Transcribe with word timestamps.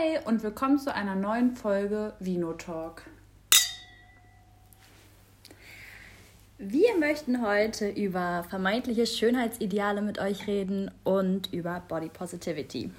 Hey 0.00 0.20
und 0.26 0.44
willkommen 0.44 0.78
zu 0.78 0.94
einer 0.94 1.16
neuen 1.16 1.56
Folge 1.56 2.12
Vino 2.20 2.52
Talk. 2.52 3.02
Wir 6.56 6.96
möchten 7.00 7.44
heute 7.44 7.88
über 7.88 8.44
vermeintliche 8.48 9.06
Schönheitsideale 9.06 10.00
mit 10.00 10.20
euch 10.20 10.46
reden 10.46 10.92
und 11.02 11.52
über 11.52 11.82
Body 11.88 12.10
Positivity. 12.10 12.92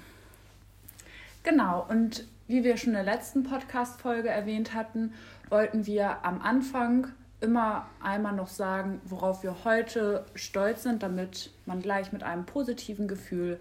Genau, 1.42 1.86
und 1.88 2.26
wie 2.48 2.64
wir 2.64 2.76
schon 2.76 2.90
in 2.90 3.02
der 3.02 3.14
letzten 3.14 3.44
Podcast-Folge 3.44 4.28
erwähnt 4.28 4.74
hatten, 4.74 5.14
wollten 5.48 5.86
wir 5.86 6.22
am 6.22 6.42
Anfang 6.42 7.06
immer 7.40 7.88
einmal 8.02 8.34
noch 8.34 8.48
sagen, 8.48 9.00
worauf 9.06 9.42
wir 9.42 9.64
heute 9.64 10.26
stolz 10.34 10.82
sind, 10.82 11.02
damit 11.02 11.50
man 11.64 11.80
gleich 11.80 12.12
mit 12.12 12.22
einem 12.22 12.44
positiven 12.44 13.08
Gefühl 13.08 13.58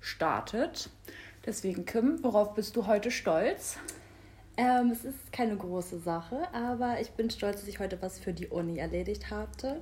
startet. 0.00 0.88
Deswegen, 1.48 1.86
Kim, 1.86 2.22
worauf 2.22 2.54
bist 2.54 2.76
du 2.76 2.86
heute 2.86 3.10
stolz? 3.10 3.78
Ähm, 4.58 4.90
es 4.90 5.06
ist 5.06 5.32
keine 5.32 5.56
große 5.56 5.98
Sache, 5.98 6.46
aber 6.52 7.00
ich 7.00 7.12
bin 7.12 7.30
stolz, 7.30 7.60
dass 7.60 7.68
ich 7.68 7.78
heute 7.78 8.02
was 8.02 8.18
für 8.18 8.34
die 8.34 8.48
Uni 8.48 8.76
erledigt 8.76 9.30
hatte, 9.30 9.80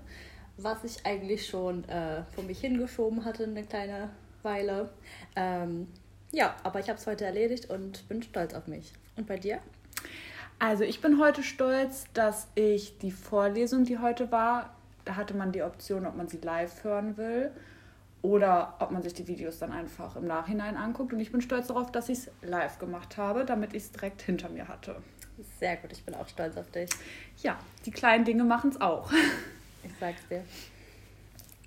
was 0.59 0.85
ich 0.85 1.05
eigentlich 1.05 1.49
schon 1.49 1.83
äh, 1.89 2.23
vor 2.37 2.45
mich 2.45 2.61
hingeschoben 2.61 3.25
hatte 3.25 3.43
eine 3.43 3.65
kleine 3.65 4.11
Weile. 4.45 4.91
Ähm, 5.35 5.89
ja, 6.31 6.55
aber 6.63 6.79
ich 6.79 6.89
habe 6.89 7.01
es 7.01 7.07
heute 7.09 7.25
erledigt 7.25 7.69
und 7.69 8.09
bin 8.09 8.23
stolz 8.23 8.55
auf 8.55 8.69
mich. 8.69 8.93
Und 9.17 9.27
bei 9.27 9.37
dir? 9.37 9.59
Also 10.61 10.85
ich 10.85 11.01
bin 11.01 11.19
heute 11.19 11.43
stolz, 11.43 12.05
dass 12.15 12.47
ich 12.55 12.97
die 12.99 13.11
Vorlesung, 13.11 13.83
die 13.83 13.99
heute 13.99 14.31
war, 14.31 14.77
da 15.05 15.17
hatte 15.17 15.35
man 15.35 15.51
die 15.51 15.65
Option, 15.65 16.07
ob 16.07 16.15
man 16.15 16.29
sie 16.29 16.39
live 16.39 16.85
hören 16.85 17.17
will 17.17 17.51
oder 18.27 18.75
ob 18.81 18.91
man 18.91 19.03
sich 19.03 19.15
die 19.15 19.29
Videos 19.29 19.61
dann 19.61 19.73
einfach 19.73 20.17
im 20.17 20.27
Nachhinein 20.27 20.77
anguckt. 20.77 21.13
Und 21.13 21.21
ich 21.21 21.31
bin 21.31 21.41
stolz 21.41 21.69
darauf, 21.69 21.93
dass 21.93 22.09
ich 22.09 22.19
es 22.19 22.31
live 22.43 22.81
gemacht 22.81 23.17
habe, 23.17 23.45
damit 23.45 23.73
ich 23.73 23.85
es 23.85 23.93
direkt 23.93 24.21
hinter 24.21 24.49
mir 24.49 24.67
hatte. 24.67 24.97
Sehr 25.61 25.77
gut, 25.77 25.93
ich 25.93 26.05
bin 26.05 26.15
auch 26.15 26.27
stolz 26.27 26.57
auf 26.57 26.69
dich. 26.73 26.91
Ja, 27.43 27.57
die 27.85 27.93
kleinen 27.93 28.25
Dinge 28.25 28.45
machen 28.45 28.71
es 28.71 28.81
auch. 28.81 29.13
Ich 29.85 29.93
sag's 30.01 30.27
dir. 30.27 30.43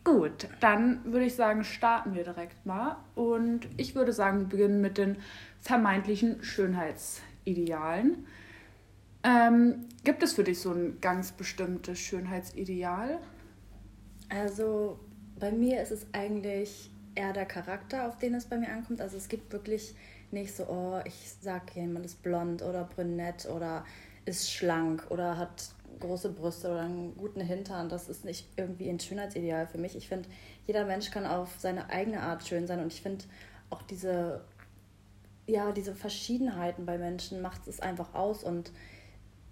Gut, 0.03 0.49
dann 0.59 0.99
würde 1.05 1.25
ich 1.25 1.35
sagen, 1.35 1.63
starten 1.63 2.15
wir 2.15 2.25
direkt 2.25 2.65
mal. 2.65 2.97
Und 3.15 3.69
ich 3.77 3.95
würde 3.95 4.11
sagen, 4.11 4.41
wir 4.41 4.47
beginnen 4.47 4.81
mit 4.81 4.97
den 4.97 5.15
vermeintlichen 5.61 6.43
Schönheitsidealen. 6.43 8.27
Ähm, 9.23 9.85
gibt 10.03 10.21
es 10.21 10.33
für 10.33 10.43
dich 10.43 10.59
so 10.59 10.73
ein 10.73 10.99
ganz 10.99 11.31
bestimmtes 11.31 11.97
Schönheitsideal? 11.99 13.19
Also 14.27 14.99
bei 15.39 15.51
mir 15.51 15.81
ist 15.81 15.91
es 15.91 16.05
eigentlich 16.11 16.89
eher 17.15 17.33
der 17.33 17.45
Charakter, 17.45 18.07
auf 18.07 18.17
den 18.17 18.33
es 18.33 18.45
bei 18.45 18.57
mir 18.57 18.69
ankommt. 18.69 19.01
Also 19.01 19.17
es 19.17 19.27
gibt 19.27 19.51
wirklich 19.51 19.95
nicht 20.31 20.55
so, 20.55 20.63
oh, 20.67 20.99
ich 21.05 21.33
sag 21.41 21.75
jemand 21.75 22.05
ist 22.05 22.21
blond 22.21 22.61
oder 22.61 22.83
brünett 22.83 23.47
oder 23.47 23.85
ist 24.25 24.51
schlank 24.51 25.05
oder 25.09 25.37
hat 25.37 25.69
große 25.99 26.29
Brüste 26.29 26.69
oder 26.69 26.81
einen 26.81 27.15
guten 27.17 27.41
Hintern. 27.41 27.89
Das 27.89 28.09
ist 28.09 28.25
nicht 28.25 28.47
irgendwie 28.57 28.89
ein 28.89 28.99
Schönheitsideal 28.99 29.67
für 29.67 29.77
mich. 29.77 29.95
Ich 29.95 30.07
finde, 30.07 30.29
jeder 30.67 30.85
Mensch 30.85 31.11
kann 31.11 31.25
auf 31.25 31.55
seine 31.59 31.89
eigene 31.89 32.21
Art 32.21 32.47
schön 32.47 32.67
sein 32.67 32.79
und 32.79 32.93
ich 32.93 33.01
finde 33.01 33.25
auch 33.69 33.81
diese, 33.81 34.41
ja, 35.47 35.71
diese 35.71 35.95
Verschiedenheiten 35.95 36.85
bei 36.85 36.97
Menschen 36.97 37.41
macht 37.41 37.67
es 37.67 37.79
einfach 37.79 38.13
aus 38.13 38.43
und 38.43 38.71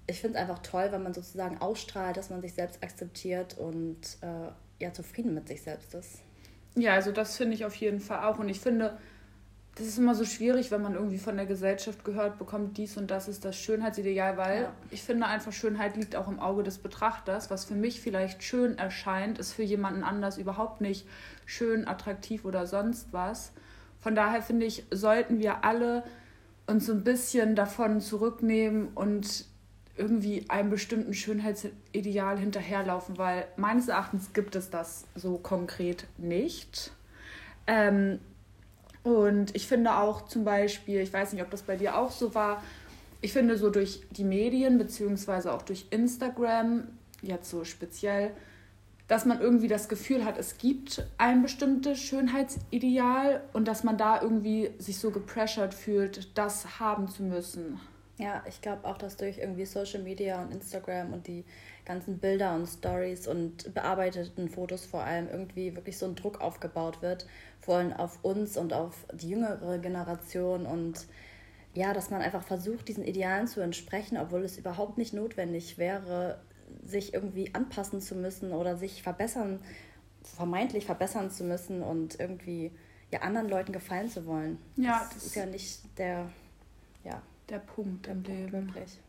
ich 0.09 0.21
finde 0.21 0.37
es 0.37 0.41
einfach 0.41 0.59
toll, 0.59 0.87
wenn 0.91 1.03
man 1.03 1.13
sozusagen 1.13 1.57
ausstrahlt, 1.57 2.15
dass 2.15 2.29
man 2.29 2.41
sich 2.41 2.53
selbst 2.53 2.81
akzeptiert 2.81 3.57
und 3.57 3.99
äh, 4.21 4.51
ja 4.79 4.93
zufrieden 4.93 5.33
mit 5.33 5.47
sich 5.47 5.61
selbst 5.61 5.93
ist. 5.93 6.21
Ja, 6.75 6.93
also 6.93 7.11
das 7.11 7.37
finde 7.37 7.55
ich 7.55 7.65
auf 7.65 7.75
jeden 7.75 7.99
Fall 7.99 8.23
auch. 8.23 8.39
Und 8.39 8.49
ich 8.49 8.59
finde, 8.59 8.97
das 9.75 9.87
ist 9.87 9.97
immer 9.97 10.15
so 10.15 10.25
schwierig, 10.25 10.71
wenn 10.71 10.81
man 10.81 10.95
irgendwie 10.95 11.17
von 11.17 11.35
der 11.35 11.45
Gesellschaft 11.45 12.03
gehört 12.03 12.39
bekommt, 12.39 12.77
dies 12.77 12.97
und 12.97 13.11
das 13.11 13.27
ist 13.27 13.45
das 13.45 13.57
Schönheitsideal, 13.57 14.37
weil 14.37 14.61
ja. 14.63 14.73
ich 14.89 15.03
finde 15.03 15.27
einfach, 15.27 15.51
Schönheit 15.51 15.95
liegt 15.97 16.15
auch 16.15 16.27
im 16.27 16.39
Auge 16.39 16.63
des 16.63 16.79
Betrachters. 16.79 17.49
Was 17.51 17.65
für 17.65 17.75
mich 17.75 18.01
vielleicht 18.01 18.43
schön 18.43 18.77
erscheint, 18.77 19.39
ist 19.39 19.53
für 19.53 19.63
jemanden 19.63 20.03
anders 20.03 20.37
überhaupt 20.37 20.81
nicht 20.81 21.07
schön, 21.45 21.87
attraktiv 21.87 22.45
oder 22.45 22.65
sonst 22.65 23.13
was. 23.13 23.51
Von 23.99 24.15
daher 24.15 24.41
finde 24.41 24.65
ich, 24.65 24.85
sollten 24.91 25.39
wir 25.39 25.63
alle 25.63 26.03
uns 26.67 26.85
so 26.85 26.93
ein 26.93 27.03
bisschen 27.03 27.55
davon 27.55 28.01
zurücknehmen 28.01 28.89
und 28.89 29.45
irgendwie 29.97 30.45
einem 30.49 30.69
bestimmten 30.69 31.13
Schönheitsideal 31.13 32.37
hinterherlaufen, 32.37 33.17
weil 33.17 33.47
meines 33.57 33.87
Erachtens 33.87 34.33
gibt 34.33 34.55
es 34.55 34.69
das 34.69 35.05
so 35.15 35.37
konkret 35.37 36.05
nicht. 36.17 36.91
Ähm, 37.65 38.19
und 39.03 39.55
ich 39.55 39.67
finde 39.67 39.95
auch 39.95 40.27
zum 40.27 40.43
Beispiel, 40.43 40.99
ich 40.99 41.13
weiß 41.13 41.33
nicht, 41.33 41.41
ob 41.41 41.49
das 41.49 41.61
bei 41.61 41.75
dir 41.75 41.97
auch 41.97 42.11
so 42.11 42.35
war, 42.35 42.61
ich 43.21 43.33
finde 43.33 43.57
so 43.57 43.69
durch 43.69 44.01
die 44.11 44.23
Medien 44.23 44.77
beziehungsweise 44.77 45.53
auch 45.53 45.63
durch 45.63 45.87
Instagram, 45.89 46.83
jetzt 47.21 47.49
so 47.49 47.63
speziell, 47.63 48.31
dass 49.07 49.25
man 49.25 49.39
irgendwie 49.39 49.67
das 49.67 49.89
Gefühl 49.89 50.25
hat, 50.25 50.37
es 50.37 50.57
gibt 50.57 51.05
ein 51.17 51.41
bestimmtes 51.41 51.99
Schönheitsideal 51.99 53.41
und 53.53 53.67
dass 53.67 53.83
man 53.83 53.97
da 53.97 54.21
irgendwie 54.21 54.71
sich 54.77 54.99
so 54.99 55.11
gepressured 55.11 55.73
fühlt, 55.73 56.37
das 56.37 56.79
haben 56.79 57.07
zu 57.07 57.23
müssen. 57.23 57.79
Ja, 58.17 58.43
ich 58.47 58.61
glaube 58.61 58.87
auch, 58.87 58.97
dass 58.97 59.15
durch 59.15 59.37
irgendwie 59.37 59.65
Social 59.65 60.01
Media 60.01 60.41
und 60.41 60.51
Instagram 60.51 61.13
und 61.13 61.27
die 61.27 61.45
ganzen 61.85 62.17
Bilder 62.17 62.55
und 62.55 62.65
Stories 62.65 63.27
und 63.27 63.73
bearbeiteten 63.73 64.49
Fotos 64.49 64.85
vor 64.85 65.03
allem 65.03 65.29
irgendwie 65.29 65.75
wirklich 65.75 65.97
so 65.97 66.07
ein 66.07 66.15
Druck 66.15 66.41
aufgebaut 66.41 67.01
wird, 67.01 67.27
vor 67.61 67.77
allem 67.77 67.93
auf 67.93 68.23
uns 68.23 68.57
und 68.57 68.73
auf 68.73 69.05
die 69.13 69.29
jüngere 69.29 69.77
Generation 69.77 70.65
und 70.65 71.05
ja, 71.75 71.93
dass 71.93 72.09
man 72.09 72.21
einfach 72.21 72.41
versucht, 72.41 72.87
diesen 72.87 73.05
Idealen 73.05 73.47
zu 73.47 73.61
entsprechen, 73.61 74.17
obwohl 74.17 74.43
es 74.43 74.57
überhaupt 74.57 74.97
nicht 74.97 75.13
notwendig 75.13 75.77
wäre, 75.77 76.39
sich 76.83 77.13
irgendwie 77.13 77.53
anpassen 77.53 78.01
zu 78.01 78.15
müssen 78.15 78.51
oder 78.51 78.77
sich 78.77 79.03
verbessern, 79.03 79.59
vermeintlich 80.23 80.87
verbessern 80.87 81.29
zu 81.29 81.43
müssen 81.43 81.83
und 81.83 82.19
irgendwie 82.19 82.71
ja 83.11 83.21
anderen 83.21 83.47
Leuten 83.47 83.73
gefallen 83.73 84.09
zu 84.09 84.25
wollen. 84.25 84.57
Ja, 84.75 85.01
das, 85.03 85.13
das 85.13 85.25
ist 85.27 85.35
ja 85.35 85.45
nicht 85.45 85.81
der 85.99 86.29
ja, 87.03 87.21
der 87.49 87.59
Punkt 87.59 88.07
im 88.07 88.23
Leben. 88.23 88.67
Wirklich. 88.67 88.99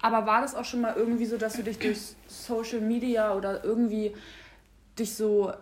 Aber 0.00 0.26
war 0.26 0.40
das 0.40 0.54
auch 0.54 0.64
schon 0.64 0.80
mal 0.80 0.94
irgendwie 0.96 1.26
so, 1.26 1.36
dass 1.36 1.54
du 1.54 1.62
dich 1.62 1.78
durch 1.78 2.14
Social 2.26 2.80
Media 2.80 3.34
oder 3.34 3.64
irgendwie 3.64 4.14
dich 4.98 5.14
so 5.14 5.52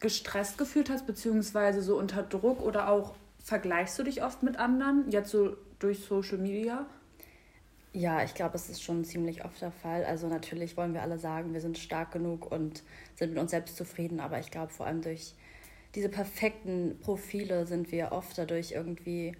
gestresst 0.00 0.58
gefühlt 0.58 0.90
hast, 0.90 1.06
beziehungsweise 1.06 1.82
so 1.82 1.98
unter 1.98 2.22
Druck 2.22 2.60
oder 2.60 2.88
auch 2.88 3.14
vergleichst 3.42 3.98
du 3.98 4.02
dich 4.02 4.22
oft 4.22 4.42
mit 4.42 4.56
anderen, 4.56 5.10
jetzt 5.10 5.30
so 5.30 5.56
durch 5.78 6.00
Social 6.00 6.38
Media? 6.38 6.86
Ja, 7.92 8.24
ich 8.24 8.34
glaube, 8.34 8.56
es 8.56 8.68
ist 8.68 8.82
schon 8.82 9.04
ziemlich 9.04 9.44
oft 9.44 9.60
der 9.60 9.70
Fall. 9.70 10.04
Also 10.04 10.26
natürlich 10.26 10.76
wollen 10.76 10.94
wir 10.94 11.02
alle 11.02 11.18
sagen, 11.18 11.52
wir 11.52 11.60
sind 11.60 11.78
stark 11.78 12.10
genug 12.12 12.50
und 12.50 12.82
sind 13.14 13.30
mit 13.30 13.38
uns 13.38 13.52
selbst 13.52 13.76
zufrieden, 13.76 14.18
aber 14.20 14.40
ich 14.40 14.50
glaube 14.50 14.72
vor 14.72 14.86
allem 14.86 15.02
durch 15.02 15.34
diese 15.94 16.08
perfekten 16.08 16.98
Profile 17.00 17.66
sind 17.66 17.92
wir 17.92 18.10
oft 18.10 18.36
dadurch 18.36 18.72
irgendwie 18.72 19.36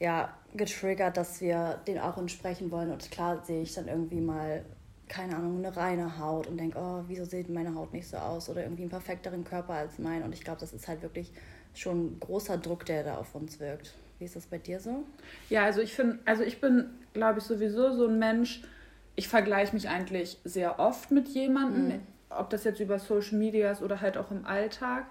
ja, 0.00 0.34
getriggert, 0.54 1.16
dass 1.16 1.40
wir 1.40 1.78
den 1.86 1.98
auch 1.98 2.16
entsprechen 2.18 2.70
wollen. 2.70 2.90
Und 2.90 3.10
klar 3.10 3.44
sehe 3.44 3.62
ich 3.62 3.74
dann 3.74 3.86
irgendwie 3.86 4.20
mal, 4.20 4.64
keine 5.08 5.36
Ahnung, 5.36 5.58
eine 5.58 5.76
reine 5.76 6.18
Haut 6.18 6.46
und 6.46 6.58
denke, 6.58 6.78
oh, 6.78 7.04
wieso 7.06 7.24
sieht 7.24 7.50
meine 7.50 7.74
Haut 7.74 7.92
nicht 7.92 8.08
so 8.08 8.16
aus? 8.16 8.48
Oder 8.48 8.62
irgendwie 8.62 8.82
einen 8.82 8.90
perfekteren 8.90 9.44
Körper 9.44 9.74
als 9.74 9.98
mein. 9.98 10.22
Und 10.22 10.32
ich 10.32 10.42
glaube, 10.42 10.58
das 10.58 10.72
ist 10.72 10.88
halt 10.88 11.02
wirklich 11.02 11.30
schon 11.74 12.06
ein 12.06 12.20
großer 12.20 12.58
Druck, 12.58 12.86
der 12.86 13.04
da 13.04 13.16
auf 13.18 13.34
uns 13.34 13.60
wirkt. 13.60 13.94
Wie 14.18 14.24
ist 14.24 14.36
das 14.36 14.46
bei 14.46 14.58
dir 14.58 14.80
so? 14.80 15.04
Ja, 15.50 15.64
also 15.64 15.80
ich 15.80 15.94
finde, 15.94 16.18
also 16.24 16.42
ich 16.42 16.60
bin, 16.60 16.90
glaube 17.12 17.38
ich, 17.38 17.44
sowieso 17.44 17.92
so 17.92 18.06
ein 18.06 18.18
Mensch, 18.18 18.62
ich 19.16 19.28
vergleiche 19.28 19.74
mich 19.74 19.88
eigentlich 19.88 20.38
sehr 20.44 20.78
oft 20.78 21.10
mit 21.10 21.28
jemandem, 21.28 21.88
mhm. 21.88 22.00
ob 22.30 22.50
das 22.50 22.64
jetzt 22.64 22.80
über 22.80 22.98
Social 22.98 23.38
Media 23.38 23.70
ist 23.70 23.82
oder 23.82 24.00
halt 24.00 24.16
auch 24.16 24.30
im 24.30 24.46
Alltag. 24.46 25.06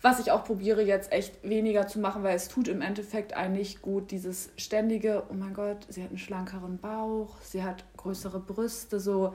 Was 0.00 0.20
ich 0.20 0.30
auch 0.30 0.44
probiere 0.44 0.82
jetzt 0.82 1.10
echt 1.12 1.42
weniger 1.42 1.88
zu 1.88 1.98
machen, 1.98 2.22
weil 2.22 2.36
es 2.36 2.48
tut 2.48 2.68
im 2.68 2.82
Endeffekt 2.82 3.36
eigentlich 3.36 3.82
gut, 3.82 4.12
dieses 4.12 4.50
ständige, 4.56 5.24
oh 5.28 5.34
mein 5.34 5.54
Gott, 5.54 5.86
sie 5.88 6.02
hat 6.02 6.10
einen 6.10 6.18
schlankeren 6.18 6.78
Bauch, 6.78 7.34
sie 7.42 7.64
hat 7.64 7.84
größere 7.96 8.38
Brüste, 8.38 9.00
so, 9.00 9.34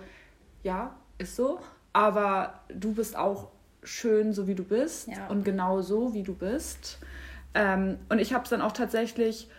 ja, 0.63 0.95
ist 1.17 1.35
so. 1.35 1.59
Aber 1.91 2.61
du 2.69 2.93
bist 2.93 3.17
auch 3.17 3.49
schön, 3.83 4.31
so 4.31 4.47
wie 4.47 4.55
du 4.55 4.63
bist 4.63 5.09
ja. 5.09 5.27
und 5.27 5.43
genau 5.43 5.81
so, 5.81 6.13
wie 6.13 6.23
du 6.23 6.33
bist. 6.33 6.99
Ähm, 7.53 7.97
und 8.09 8.19
ich 8.19 8.33
habe 8.33 8.45
es 8.45 8.49
dann 8.49 8.61
auch 8.61 8.71
tatsächlich 8.71 9.49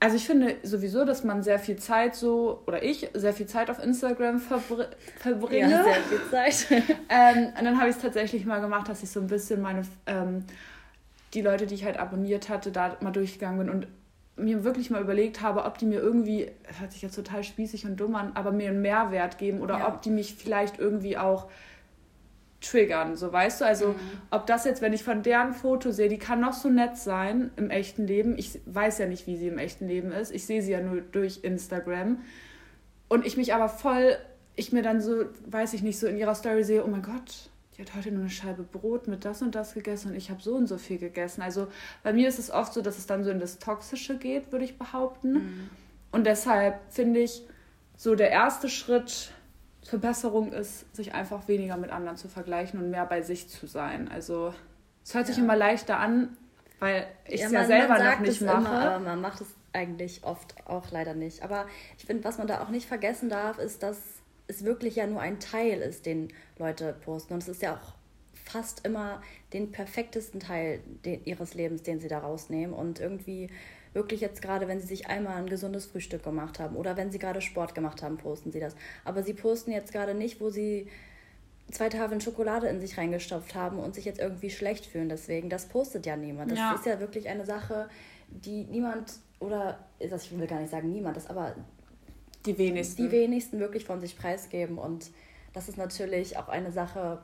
also 0.00 0.16
ich 0.16 0.26
finde 0.26 0.56
sowieso, 0.62 1.04
dass 1.04 1.24
man 1.24 1.42
sehr 1.42 1.58
viel 1.58 1.76
Zeit 1.76 2.14
so, 2.14 2.62
oder 2.66 2.82
ich 2.82 3.10
sehr 3.14 3.32
viel 3.32 3.46
Zeit 3.46 3.68
auf 3.68 3.82
Instagram 3.82 4.38
verbr 4.38 4.86
verbringe. 5.18 5.70
Ja, 5.70 5.82
sehr 5.82 5.94
viel 5.94 6.20
Zeit. 6.30 6.66
ähm, 7.08 7.52
und 7.58 7.64
dann 7.64 7.78
habe 7.78 7.90
ich 7.90 7.96
es 7.96 8.02
tatsächlich 8.02 8.46
mal 8.46 8.60
gemacht, 8.60 8.88
dass 8.88 9.02
ich 9.02 9.10
so 9.10 9.20
ein 9.20 9.26
bisschen 9.26 9.60
meine, 9.60 9.82
ähm, 10.06 10.44
die 11.34 11.42
Leute, 11.42 11.66
die 11.66 11.74
ich 11.74 11.84
halt 11.84 11.98
abonniert 11.98 12.48
hatte, 12.48 12.70
da 12.70 12.96
mal 13.00 13.10
durchgegangen 13.10 13.58
bin 13.58 13.70
und 13.70 13.86
mir 14.36 14.62
wirklich 14.62 14.88
mal 14.90 15.02
überlegt 15.02 15.42
habe, 15.42 15.64
ob 15.64 15.78
die 15.78 15.86
mir 15.86 15.98
irgendwie, 15.98 16.50
das 16.66 16.80
hört 16.80 16.92
sich 16.92 17.02
jetzt 17.02 17.16
total 17.16 17.42
spießig 17.42 17.84
und 17.84 17.96
dumm 17.96 18.14
an, 18.14 18.32
aber 18.34 18.52
mir 18.52 18.68
einen 18.68 18.80
Mehrwert 18.80 19.36
geben 19.36 19.60
oder 19.60 19.80
ja. 19.80 19.88
ob 19.88 20.00
die 20.02 20.10
mich 20.10 20.34
vielleicht 20.34 20.78
irgendwie 20.78 21.18
auch 21.18 21.48
triggern, 22.60 23.16
so 23.16 23.32
weißt 23.32 23.60
du. 23.60 23.64
Also, 23.64 23.88
mhm. 23.88 23.96
ob 24.30 24.46
das 24.46 24.64
jetzt, 24.64 24.82
wenn 24.82 24.92
ich 24.92 25.04
von 25.04 25.22
deren 25.22 25.52
Foto 25.52 25.90
sehe, 25.90 26.08
die 26.08 26.18
kann 26.18 26.40
noch 26.40 26.52
so 26.52 26.68
nett 26.68 26.96
sein 26.96 27.50
im 27.56 27.70
echten 27.70 28.06
Leben. 28.06 28.36
Ich 28.36 28.60
weiß 28.66 28.98
ja 28.98 29.06
nicht, 29.06 29.26
wie 29.26 29.36
sie 29.36 29.48
im 29.48 29.58
echten 29.58 29.86
Leben 29.86 30.12
ist. 30.12 30.32
Ich 30.32 30.46
sehe 30.46 30.62
sie 30.62 30.72
ja 30.72 30.80
nur 30.80 31.00
durch 31.00 31.40
Instagram. 31.42 32.22
Und 33.08 33.26
ich 33.26 33.36
mich 33.36 33.54
aber 33.54 33.68
voll, 33.68 34.16
ich 34.56 34.72
mir 34.72 34.82
dann 34.82 35.00
so, 35.00 35.24
weiß 35.46 35.72
ich 35.74 35.82
nicht, 35.82 35.98
so 35.98 36.06
in 36.06 36.16
ihrer 36.16 36.34
Story 36.34 36.64
sehe, 36.64 36.84
oh 36.84 36.88
mein 36.88 37.02
Gott, 37.02 37.50
die 37.76 37.82
hat 37.82 37.94
heute 37.94 38.10
nur 38.10 38.22
eine 38.22 38.30
Scheibe 38.30 38.64
Brot 38.64 39.06
mit 39.06 39.24
das 39.24 39.40
und 39.40 39.54
das 39.54 39.72
gegessen 39.72 40.10
und 40.10 40.16
ich 40.16 40.30
habe 40.30 40.42
so 40.42 40.56
und 40.56 40.66
so 40.66 40.78
viel 40.78 40.98
gegessen. 40.98 41.42
Also 41.42 41.68
bei 42.02 42.12
mir 42.12 42.28
ist 42.28 42.40
es 42.40 42.50
oft 42.50 42.74
so, 42.74 42.82
dass 42.82 42.98
es 42.98 43.06
dann 43.06 43.22
so 43.22 43.30
in 43.30 43.38
das 43.38 43.60
Toxische 43.60 44.18
geht, 44.18 44.50
würde 44.50 44.64
ich 44.64 44.78
behaupten. 44.78 45.32
Mhm. 45.32 45.70
Und 46.10 46.26
deshalb 46.26 46.80
finde 46.90 47.20
ich, 47.20 47.44
so 47.96 48.14
der 48.14 48.30
erste 48.30 48.68
Schritt 48.68 49.32
Verbesserung 49.88 50.52
ist, 50.52 50.94
sich 50.94 51.14
einfach 51.14 51.48
weniger 51.48 51.78
mit 51.78 51.90
anderen 51.90 52.18
zu 52.18 52.28
vergleichen 52.28 52.78
und 52.78 52.90
mehr 52.90 53.06
bei 53.06 53.22
sich 53.22 53.48
zu 53.48 53.66
sein. 53.66 54.08
Also 54.08 54.52
es 55.02 55.14
hört 55.14 55.28
ja. 55.28 55.34
sich 55.34 55.42
immer 55.42 55.56
leichter 55.56 55.98
an, 55.98 56.36
weil 56.78 57.06
ich 57.24 57.42
es 57.42 57.50
ja, 57.50 57.62
ja 57.62 57.66
selber 57.66 57.98
noch 57.98 58.20
nicht 58.20 58.42
mache. 58.42 58.58
Immer, 58.58 58.90
aber 58.90 58.98
man 58.98 59.20
macht 59.22 59.40
es 59.40 59.48
eigentlich 59.72 60.24
oft 60.24 60.54
auch 60.66 60.90
leider 60.90 61.14
nicht. 61.14 61.42
Aber 61.42 61.66
ich 61.96 62.04
finde, 62.04 62.22
was 62.24 62.36
man 62.36 62.46
da 62.46 62.60
auch 62.62 62.68
nicht 62.68 62.86
vergessen 62.86 63.30
darf, 63.30 63.58
ist, 63.58 63.82
dass 63.82 63.98
es 64.46 64.62
wirklich 64.62 64.96
ja 64.96 65.06
nur 65.06 65.22
ein 65.22 65.40
Teil 65.40 65.80
ist, 65.80 66.04
den 66.04 66.28
Leute 66.58 66.92
posten. 66.92 67.32
Und 67.32 67.42
es 67.42 67.48
ist 67.48 67.62
ja 67.62 67.74
auch 67.74 67.94
fast 68.44 68.86
immer 68.86 69.22
den 69.52 69.72
perfektesten 69.72 70.40
Teil 70.40 70.80
ihres 71.24 71.54
Lebens, 71.54 71.82
den 71.82 72.00
sie 72.00 72.08
da 72.08 72.18
rausnehmen. 72.18 72.74
Und 72.74 73.00
irgendwie 73.00 73.48
wirklich 73.94 74.20
jetzt 74.20 74.42
gerade, 74.42 74.68
wenn 74.68 74.80
sie 74.80 74.86
sich 74.86 75.08
einmal 75.08 75.36
ein 75.36 75.48
gesundes 75.48 75.86
Frühstück 75.86 76.22
gemacht 76.22 76.58
haben 76.58 76.76
oder 76.76 76.96
wenn 76.96 77.10
sie 77.10 77.18
gerade 77.18 77.40
Sport 77.40 77.74
gemacht 77.74 78.02
haben, 78.02 78.18
posten 78.18 78.52
sie 78.52 78.60
das. 78.60 78.76
Aber 79.04 79.22
sie 79.22 79.34
posten 79.34 79.72
jetzt 79.72 79.92
gerade 79.92 80.14
nicht, 80.14 80.40
wo 80.40 80.50
sie 80.50 80.88
zwei 81.70 81.88
Tafeln 81.88 82.20
Schokolade 82.20 82.68
in 82.68 82.80
sich 82.80 82.96
reingestopft 82.98 83.54
haben 83.54 83.78
und 83.78 83.94
sich 83.94 84.04
jetzt 84.04 84.20
irgendwie 84.20 84.50
schlecht 84.50 84.86
fühlen. 84.86 85.08
Deswegen, 85.08 85.48
das 85.48 85.66
postet 85.66 86.06
ja 86.06 86.16
niemand. 86.16 86.50
Das 86.50 86.58
ja. 86.58 86.74
ist 86.74 86.86
ja 86.86 87.00
wirklich 87.00 87.28
eine 87.28 87.44
Sache, 87.44 87.88
die 88.28 88.64
niemand 88.64 89.12
oder 89.40 89.78
ich 89.98 90.38
will 90.38 90.46
gar 90.46 90.60
nicht 90.60 90.70
sagen 90.70 90.90
niemand, 90.90 91.16
das 91.16 91.28
aber 91.28 91.54
die 92.46 92.58
wenigsten. 92.58 93.02
Die 93.02 93.12
wenigsten 93.12 93.60
wirklich 93.60 93.84
von 93.84 94.00
sich 94.00 94.16
preisgeben 94.16 94.78
und 94.78 95.10
das 95.52 95.68
ist 95.68 95.78
natürlich 95.78 96.36
auch 96.36 96.48
eine 96.48 96.72
Sache, 96.72 97.20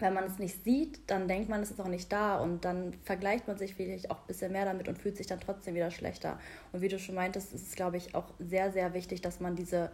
wenn 0.00 0.14
man 0.14 0.24
es 0.24 0.38
nicht 0.38 0.64
sieht, 0.64 1.00
dann 1.06 1.28
denkt 1.28 1.48
man, 1.48 1.60
es 1.62 1.70
ist 1.70 1.80
auch 1.80 1.88
nicht 1.88 2.10
da 2.12 2.38
und 2.38 2.64
dann 2.64 2.94
vergleicht 3.04 3.46
man 3.46 3.58
sich 3.58 3.74
vielleicht 3.74 4.10
auch 4.10 4.20
ein 4.20 4.26
bisschen 4.26 4.52
mehr 4.52 4.64
damit 4.64 4.88
und 4.88 4.98
fühlt 4.98 5.16
sich 5.16 5.26
dann 5.26 5.40
trotzdem 5.40 5.74
wieder 5.74 5.90
schlechter. 5.90 6.38
Und 6.72 6.82
wie 6.82 6.88
du 6.88 6.98
schon 6.98 7.14
meintest, 7.14 7.52
ist 7.52 7.68
es, 7.68 7.74
glaube 7.74 7.96
ich, 7.96 8.14
auch 8.14 8.32
sehr, 8.38 8.72
sehr 8.72 8.94
wichtig, 8.94 9.20
dass 9.20 9.40
man 9.40 9.56
diese 9.56 9.90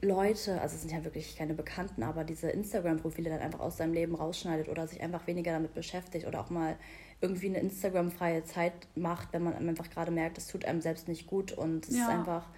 Leute, 0.00 0.60
also 0.60 0.74
es 0.74 0.82
sind 0.82 0.92
ja 0.92 1.04
wirklich 1.04 1.36
keine 1.36 1.54
Bekannten, 1.54 2.02
aber 2.02 2.24
diese 2.24 2.50
Instagram-Profile 2.50 3.30
dann 3.30 3.38
einfach 3.38 3.60
aus 3.60 3.76
seinem 3.76 3.94
Leben 3.94 4.16
rausschneidet 4.16 4.68
oder 4.68 4.88
sich 4.88 5.00
einfach 5.00 5.26
weniger 5.28 5.52
damit 5.52 5.74
beschäftigt 5.74 6.26
oder 6.26 6.40
auch 6.40 6.50
mal 6.50 6.76
irgendwie 7.20 7.46
eine 7.46 7.60
Instagram-freie 7.60 8.44
Zeit 8.44 8.72
macht, 8.96 9.32
wenn 9.32 9.44
man 9.44 9.54
einfach 9.54 9.88
gerade 9.90 10.10
merkt, 10.10 10.38
es 10.38 10.48
tut 10.48 10.64
einem 10.64 10.80
selbst 10.80 11.06
nicht 11.06 11.28
gut 11.28 11.52
und 11.52 11.88
es 11.88 11.96
ja. 11.96 12.02
ist 12.02 12.08
einfach, 12.08 12.48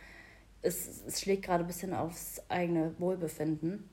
es, 0.63 1.03
es 1.07 1.21
schlägt 1.21 1.45
gerade 1.45 1.65
ein 1.65 1.67
bisschen 1.67 1.93
aufs 1.93 2.41
eigene 2.49 2.95
Wohlbefinden 2.99 3.91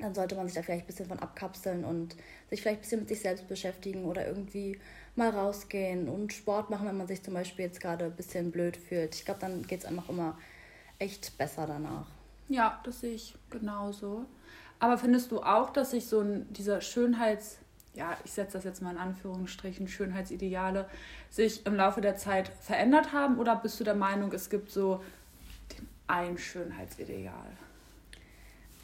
dann 0.00 0.14
sollte 0.14 0.34
man 0.34 0.46
sich 0.46 0.54
da 0.54 0.62
vielleicht 0.62 0.84
ein 0.84 0.86
bisschen 0.86 1.06
von 1.06 1.18
abkapseln 1.18 1.84
und 1.84 2.16
sich 2.50 2.62
vielleicht 2.62 2.78
ein 2.78 2.82
bisschen 2.82 3.00
mit 3.00 3.08
sich 3.08 3.20
selbst 3.20 3.48
beschäftigen 3.48 4.04
oder 4.04 4.26
irgendwie 4.26 4.78
mal 5.16 5.30
rausgehen 5.30 6.08
und 6.08 6.32
Sport 6.32 6.70
machen, 6.70 6.86
wenn 6.86 6.96
man 6.96 7.08
sich 7.08 7.22
zum 7.22 7.34
Beispiel 7.34 7.64
jetzt 7.64 7.80
gerade 7.80 8.06
ein 8.06 8.16
bisschen 8.16 8.50
blöd 8.50 8.76
fühlt. 8.76 9.14
Ich 9.14 9.24
glaube, 9.24 9.40
dann 9.40 9.66
geht 9.66 9.80
es 9.80 9.86
einfach 9.86 10.08
immer 10.08 10.38
echt 10.98 11.36
besser 11.36 11.66
danach. 11.66 12.06
Ja, 12.48 12.80
das 12.84 13.00
sehe 13.00 13.14
ich 13.14 13.34
genauso. 13.50 14.24
Aber 14.78 14.96
findest 14.96 15.32
du 15.32 15.42
auch, 15.42 15.70
dass 15.70 15.90
sich 15.90 16.06
so 16.06 16.20
ein, 16.20 16.50
dieser 16.52 16.80
Schönheits, 16.80 17.58
ja, 17.94 18.16
ich 18.24 18.32
setze 18.32 18.52
das 18.52 18.64
jetzt 18.64 18.80
mal 18.80 18.92
in 18.92 18.98
Anführungsstrichen, 18.98 19.88
Schönheitsideale, 19.88 20.88
sich 21.30 21.66
im 21.66 21.74
Laufe 21.74 22.00
der 22.00 22.16
Zeit 22.16 22.48
verändert 22.48 23.12
haben? 23.12 23.38
Oder 23.38 23.56
bist 23.56 23.80
du 23.80 23.84
der 23.84 23.96
Meinung, 23.96 24.32
es 24.32 24.48
gibt 24.48 24.70
so 24.70 25.02
ein 26.06 26.38
Schönheitsideal? 26.38 27.50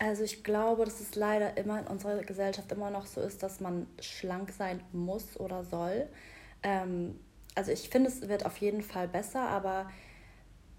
Also 0.05 0.23
ich 0.23 0.45
glaube, 0.45 0.85
dass 0.85 1.01
es 1.01 1.15
leider 1.15 1.57
immer 1.57 1.81
in 1.81 1.87
unserer 1.87 2.23
Gesellschaft 2.23 2.71
immer 2.71 2.91
noch 2.91 3.07
so 3.07 3.23
ist, 3.23 3.43
dass 3.43 3.61
man 3.61 3.87
schlank 4.03 4.51
sein 4.53 4.83
muss 4.93 5.41
oder 5.41 5.65
soll. 5.65 6.07
Ähm, 6.63 7.19
also 7.55 7.73
ich 7.73 7.89
finde, 7.89 8.11
es 8.11 8.29
wird 8.29 8.45
auf 8.45 8.59
jeden 8.59 8.83
Fall 8.83 9.09
besser, 9.09 9.41
aber 9.41 9.91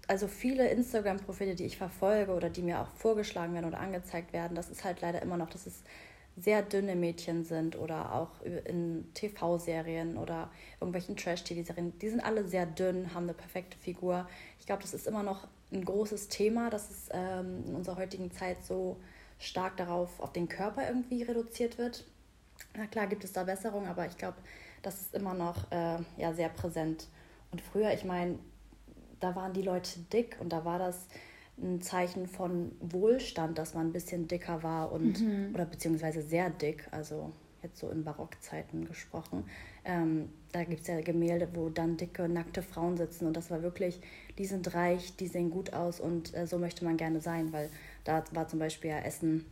also 0.06 0.28
viele 0.28 0.68
Instagram-Profile, 0.68 1.56
die 1.56 1.64
ich 1.64 1.76
verfolge 1.76 2.34
oder 2.34 2.50
die 2.50 2.62
mir 2.62 2.80
auch 2.80 2.90
vorgeschlagen 2.90 3.52
werden 3.54 3.64
oder 3.64 3.80
angezeigt 3.80 4.32
werden, 4.32 4.54
das 4.54 4.70
ist 4.70 4.84
halt 4.84 5.00
leider 5.00 5.20
immer 5.22 5.36
noch, 5.36 5.50
dass 5.50 5.66
es 5.66 5.82
sehr 6.36 6.62
dünne 6.62 6.94
Mädchen 6.94 7.44
sind 7.44 7.76
oder 7.76 8.14
auch 8.14 8.40
in 8.42 9.12
TV-Serien 9.14 10.18
oder 10.18 10.52
irgendwelchen 10.80 11.16
Trash-TV-Serien. 11.16 11.98
Die 11.98 12.08
sind 12.10 12.20
alle 12.20 12.46
sehr 12.46 12.66
dünn, 12.66 13.12
haben 13.12 13.24
eine 13.24 13.34
perfekte 13.34 13.76
Figur. 13.76 14.28
Ich 14.60 14.66
glaube, 14.66 14.82
das 14.82 14.94
ist 14.94 15.08
immer 15.08 15.24
noch 15.24 15.48
ein 15.72 15.84
großes 15.84 16.28
Thema, 16.28 16.70
dass 16.70 16.90
es 16.90 17.08
ähm, 17.10 17.64
in 17.66 17.74
unserer 17.74 17.96
heutigen 17.96 18.30
Zeit 18.30 18.64
so 18.64 18.98
stark 19.38 19.76
darauf, 19.76 20.20
auf 20.20 20.32
den 20.32 20.48
Körper 20.48 20.86
irgendwie 20.88 21.22
reduziert 21.22 21.78
wird. 21.78 22.04
Na 22.76 22.86
klar 22.86 23.06
gibt 23.06 23.24
es 23.24 23.32
da 23.32 23.44
Besserungen, 23.44 23.88
aber 23.88 24.06
ich 24.06 24.16
glaube, 24.16 24.38
das 24.82 25.00
ist 25.00 25.14
immer 25.14 25.34
noch 25.34 25.70
äh, 25.70 25.98
ja, 26.16 26.32
sehr 26.32 26.48
präsent. 26.48 27.08
Und 27.50 27.60
früher, 27.60 27.92
ich 27.92 28.04
meine, 28.04 28.38
da 29.20 29.34
waren 29.34 29.52
die 29.52 29.62
Leute 29.62 30.00
dick 30.12 30.36
und 30.40 30.52
da 30.52 30.64
war 30.64 30.78
das 30.78 31.06
ein 31.58 31.80
Zeichen 31.80 32.26
von 32.26 32.72
Wohlstand, 32.80 33.58
dass 33.58 33.74
man 33.74 33.88
ein 33.88 33.92
bisschen 33.92 34.28
dicker 34.28 34.62
war 34.62 34.92
und 34.92 35.20
mhm. 35.20 35.54
oder 35.54 35.64
beziehungsweise 35.64 36.20
sehr 36.20 36.50
dick, 36.50 36.86
also 36.90 37.32
jetzt 37.62 37.78
so 37.78 37.88
in 37.88 38.04
Barockzeiten 38.04 38.86
gesprochen. 38.86 39.44
Ähm, 39.84 40.30
da 40.52 40.64
gibt 40.64 40.82
es 40.82 40.86
ja 40.86 41.00
Gemälde, 41.00 41.48
wo 41.54 41.70
dann 41.70 41.96
dicke, 41.96 42.28
nackte 42.28 42.62
Frauen 42.62 42.96
sitzen 42.96 43.26
und 43.26 43.36
das 43.36 43.50
war 43.50 43.62
wirklich, 43.62 44.00
die 44.38 44.46
sind 44.46 44.74
reich, 44.74 45.16
die 45.16 45.28
sehen 45.28 45.50
gut 45.50 45.72
aus 45.72 46.00
und 46.00 46.34
äh, 46.34 46.46
so 46.46 46.58
möchte 46.58 46.84
man 46.84 46.96
gerne 46.96 47.20
sein, 47.20 47.52
weil 47.52 47.70
da 48.04 48.24
war 48.32 48.48
zum 48.48 48.58
Beispiel 48.58 48.90
ja 48.90 48.98
Essen 48.98 49.46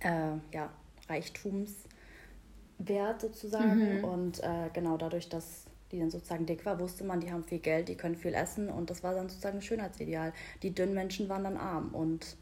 äh, 0.00 0.32
ja, 0.52 0.70
Reichtumswert 1.08 3.20
sozusagen. 3.20 3.98
Mhm. 3.98 4.04
Und 4.04 4.42
äh, 4.42 4.70
genau 4.72 4.96
dadurch, 4.96 5.28
dass 5.28 5.64
die 5.92 5.98
dann 5.98 6.10
sozusagen 6.10 6.46
dick 6.46 6.66
war, 6.66 6.78
wusste 6.78 7.04
man, 7.04 7.20
die 7.20 7.32
haben 7.32 7.44
viel 7.44 7.60
Geld, 7.60 7.88
die 7.88 7.96
können 7.96 8.16
viel 8.16 8.34
essen 8.34 8.68
und 8.68 8.90
das 8.90 9.02
war 9.02 9.14
dann 9.14 9.28
sozusagen 9.28 9.58
ein 9.58 9.62
Schönheitsideal. 9.62 10.32
Die 10.62 10.74
dünnen 10.74 10.94
Menschen 10.94 11.28
waren 11.28 11.44
dann 11.44 11.56
arm 11.56 11.94
und 11.94 12.36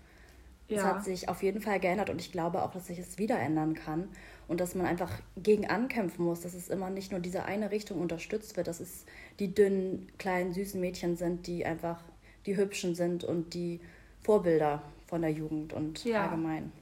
ja. 0.68 0.84
hat 0.84 1.04
sich 1.04 1.28
auf 1.28 1.42
jeden 1.42 1.60
Fall 1.60 1.80
geändert 1.80 2.10
und 2.10 2.20
ich 2.20 2.32
glaube 2.32 2.62
auch, 2.62 2.72
dass 2.72 2.86
sich 2.86 2.98
es 2.98 3.18
wieder 3.18 3.38
ändern 3.38 3.74
kann 3.74 4.08
und 4.48 4.60
dass 4.60 4.74
man 4.74 4.86
einfach 4.86 5.10
gegen 5.36 5.68
ankämpfen 5.68 6.24
muss, 6.24 6.40
dass 6.40 6.54
es 6.54 6.68
immer 6.68 6.90
nicht 6.90 7.12
nur 7.12 7.20
diese 7.20 7.44
eine 7.44 7.70
Richtung 7.70 8.00
unterstützt 8.00 8.56
wird, 8.56 8.66
dass 8.66 8.80
es 8.80 9.04
die 9.38 9.54
dünnen, 9.54 10.10
kleinen, 10.18 10.52
süßen 10.52 10.80
Mädchen 10.80 11.16
sind, 11.16 11.46
die 11.46 11.64
einfach 11.64 12.00
die 12.46 12.56
hübschen 12.56 12.94
sind 12.94 13.24
und 13.24 13.54
die 13.54 13.80
Vorbilder 14.22 14.82
von 15.06 15.22
der 15.22 15.30
Jugend 15.30 15.72
und 15.72 16.04
ja. 16.04 16.24
allgemein. 16.24 16.72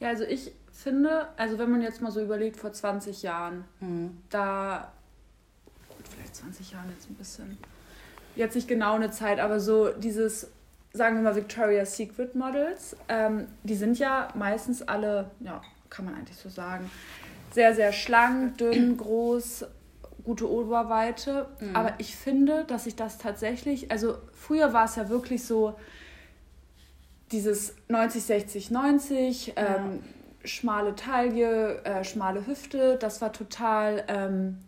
Ja, 0.00 0.08
also 0.08 0.24
ich 0.24 0.52
finde, 0.72 1.28
also 1.36 1.58
wenn 1.58 1.70
man 1.70 1.82
jetzt 1.82 2.00
mal 2.00 2.10
so 2.10 2.20
überlegt, 2.20 2.56
vor 2.56 2.72
20 2.72 3.22
Jahren, 3.22 3.64
mhm. 3.80 4.18
da, 4.30 4.92
vielleicht 6.10 6.36
20 6.36 6.72
Jahren 6.72 6.88
jetzt 6.90 7.10
ein 7.10 7.14
bisschen, 7.14 7.58
jetzt 8.36 8.54
nicht 8.54 8.68
genau 8.68 8.94
eine 8.94 9.10
Zeit, 9.10 9.40
aber 9.40 9.60
so 9.60 9.90
dieses, 9.92 10.50
sagen 10.92 11.16
wir 11.16 11.22
mal, 11.22 11.36
Victoria's 11.36 11.96
Secret 11.96 12.34
Models, 12.34 12.96
ähm, 13.08 13.46
die 13.62 13.74
sind 13.74 13.98
ja 13.98 14.28
meistens 14.34 14.82
alle, 14.82 15.30
ja, 15.40 15.60
kann 15.90 16.04
man 16.04 16.14
eigentlich 16.14 16.36
so 16.36 16.48
sagen, 16.48 16.90
sehr, 17.52 17.74
sehr 17.74 17.92
schlank, 17.92 18.58
dünn, 18.58 18.96
groß, 18.98 19.66
gute 20.24 20.50
Oberweite. 20.50 21.46
Mhm. 21.60 21.76
Aber 21.76 21.94
ich 21.98 22.16
finde, 22.16 22.64
dass 22.64 22.84
sich 22.84 22.96
das 22.96 23.18
tatsächlich, 23.18 23.90
also 23.90 24.18
früher 24.32 24.72
war 24.72 24.84
es 24.84 24.96
ja 24.96 25.08
wirklich 25.08 25.44
so, 25.44 25.74
dieses 27.32 27.74
90, 27.88 28.22
60, 28.22 28.70
90, 28.70 29.46
ja. 29.48 29.54
ähm, 29.56 30.02
schmale 30.44 30.94
Taille, 30.94 31.84
äh, 31.84 32.04
schmale 32.04 32.46
Hüfte, 32.46 32.96
das 32.96 33.20
war 33.20 33.32
total 33.32 34.04
ähm, 34.08 34.58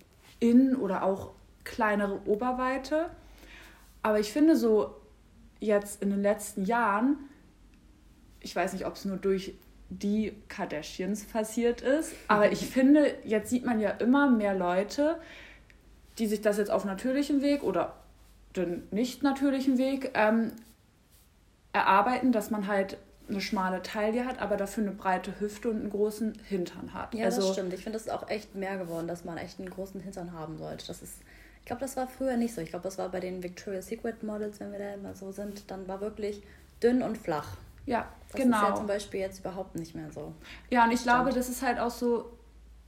in 0.40 0.76
oder 0.76 1.02
auch 1.02 1.30
kleinere 1.64 2.20
Oberweite. 2.26 3.06
Aber 4.02 4.18
ich 4.20 4.32
finde 4.32 4.56
so 4.56 4.99
jetzt 5.60 6.02
in 6.02 6.10
den 6.10 6.22
letzten 6.22 6.64
Jahren, 6.64 7.16
ich 8.40 8.54
weiß 8.54 8.72
nicht, 8.72 8.86
ob 8.86 8.94
es 8.94 9.04
nur 9.04 9.16
durch 9.16 9.54
die 9.90 10.34
Kardashians 10.48 11.24
passiert 11.24 11.80
ist, 11.80 12.12
aber 12.28 12.50
ich 12.50 12.66
finde, 12.66 13.14
jetzt 13.24 13.50
sieht 13.50 13.64
man 13.64 13.80
ja 13.80 13.90
immer 13.90 14.30
mehr 14.30 14.54
Leute, 14.54 15.20
die 16.18 16.26
sich 16.26 16.40
das 16.40 16.58
jetzt 16.58 16.70
auf 16.70 16.84
natürlichem 16.84 17.42
Weg 17.42 17.62
oder 17.62 17.94
den 18.56 18.82
nicht 18.90 19.22
natürlichen 19.22 19.78
Weg 19.78 20.10
ähm, 20.14 20.52
erarbeiten, 21.72 22.32
dass 22.32 22.50
man 22.50 22.66
halt 22.66 22.98
eine 23.28 23.40
schmale 23.40 23.82
Taille 23.82 24.26
hat, 24.26 24.40
aber 24.40 24.56
dafür 24.56 24.82
eine 24.82 24.92
breite 24.92 25.38
Hüfte 25.40 25.70
und 25.70 25.80
einen 25.80 25.90
großen 25.90 26.34
Hintern 26.48 26.92
hat. 26.92 27.14
Ja, 27.14 27.26
also, 27.26 27.42
das 27.42 27.52
stimmt. 27.52 27.72
Ich 27.72 27.84
finde 27.84 27.96
es 27.96 28.08
auch 28.08 28.28
echt 28.28 28.54
mehr 28.54 28.76
geworden, 28.76 29.06
dass 29.06 29.24
man 29.24 29.38
echt 29.38 29.58
einen 29.58 29.70
großen 29.70 30.00
Hintern 30.00 30.32
haben 30.32 30.58
sollte. 30.58 30.86
Das 30.86 31.00
ist, 31.00 31.14
ich 31.60 31.66
glaube, 31.66 31.80
das 31.80 31.96
war 31.96 32.08
früher 32.08 32.36
nicht 32.36 32.54
so. 32.54 32.60
Ich 32.60 32.70
glaube, 32.70 32.82
das 32.82 32.98
war 32.98 33.08
bei 33.10 33.20
den 33.20 33.42
Victoria's 33.42 33.86
Secret 33.86 34.22
Models, 34.22 34.60
wenn 34.60 34.72
wir 34.72 34.78
da 34.78 34.94
immer 34.94 35.14
so 35.14 35.30
sind, 35.30 35.70
dann 35.70 35.86
war 35.86 36.00
wirklich 36.00 36.42
dünn 36.82 37.02
und 37.02 37.16
flach. 37.16 37.56
Ja, 37.86 38.08
das 38.32 38.40
genau. 38.40 38.56
Das 38.56 38.62
ist 38.62 38.68
ja 38.68 38.74
zum 38.76 38.86
Beispiel 38.86 39.20
jetzt 39.20 39.40
überhaupt 39.40 39.76
nicht 39.76 39.94
mehr 39.94 40.10
so. 40.12 40.32
Ja, 40.70 40.84
und 40.84 40.92
ich 40.92 41.02
glaube, 41.02 41.30
das 41.30 41.48
ist 41.48 41.62
halt 41.62 41.78
auch 41.78 41.90
so, 41.90 42.30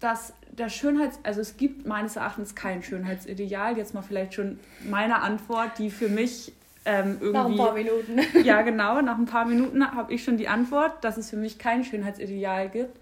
dass 0.01 0.33
der 0.51 0.69
Schönheits-, 0.69 1.19
also 1.23 1.41
es 1.41 1.57
gibt 1.57 1.87
meines 1.87 2.17
Erachtens 2.17 2.55
kein 2.55 2.83
Schönheitsideal. 2.83 3.77
Jetzt 3.77 3.95
mal 3.95 4.03
vielleicht 4.03 4.35
schon 4.35 4.59
meine 4.89 5.23
Antwort, 5.23 5.79
die 5.79 5.91
für 5.91 6.09
mich 6.09 6.53
ähm, 6.85 7.19
irgendwie. 7.21 7.33
Nach 7.33 7.47
ein 7.47 7.57
paar 7.57 7.75
Minuten. 7.75 8.21
ja, 8.45 8.63
genau, 8.63 9.01
nach 9.01 9.19
ein 9.19 9.27
paar 9.27 9.45
Minuten 9.45 9.89
habe 9.95 10.13
ich 10.13 10.25
schon 10.25 10.37
die 10.37 10.49
Antwort, 10.49 11.05
dass 11.05 11.17
es 11.17 11.31
für 11.31 11.37
mich 11.37 11.59
kein 11.59 11.85
Schönheitsideal 11.85 12.69
gibt. 12.69 12.99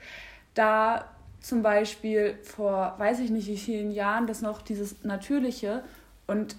Da 0.55 1.07
zum 1.40 1.62
Beispiel 1.62 2.38
vor 2.42 2.94
weiß 2.99 3.20
ich 3.20 3.30
nicht 3.30 3.49
wie 3.49 3.56
vielen 3.56 3.90
Jahren 3.90 4.26
das 4.26 4.42
noch 4.42 4.62
dieses 4.62 5.02
Natürliche 5.04 5.82
und 6.26 6.56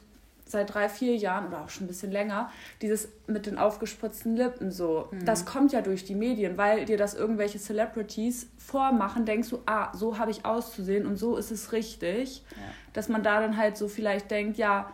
seit 0.51 0.73
drei, 0.73 0.89
vier 0.89 1.15
Jahren 1.15 1.47
oder 1.47 1.61
auch 1.61 1.69
schon 1.69 1.85
ein 1.85 1.88
bisschen 1.88 2.11
länger, 2.11 2.51
dieses 2.81 3.07
mit 3.25 3.45
den 3.45 3.57
aufgespritzten 3.57 4.35
Lippen 4.35 4.71
so. 4.71 5.07
Mhm. 5.11 5.25
Das 5.25 5.45
kommt 5.45 5.71
ja 5.71 5.81
durch 5.81 6.03
die 6.03 6.15
Medien, 6.15 6.57
weil 6.57 6.85
dir 6.85 6.97
das 6.97 7.13
irgendwelche 7.13 7.57
Celebrities 7.57 8.50
vormachen, 8.57 9.25
denkst 9.25 9.50
du, 9.50 9.59
ah, 9.65 9.95
so 9.95 10.17
habe 10.17 10.29
ich 10.29 10.45
auszusehen 10.45 11.07
und 11.07 11.15
so 11.15 11.38
ist 11.38 11.51
es 11.51 11.71
richtig. 11.71 12.43
Ja. 12.51 12.57
Dass 12.93 13.07
man 13.07 13.23
da 13.23 13.39
dann 13.39 13.57
halt 13.57 13.77
so 13.77 13.88
vielleicht 13.88 14.29
denkt, 14.29 14.57
ja, 14.57 14.91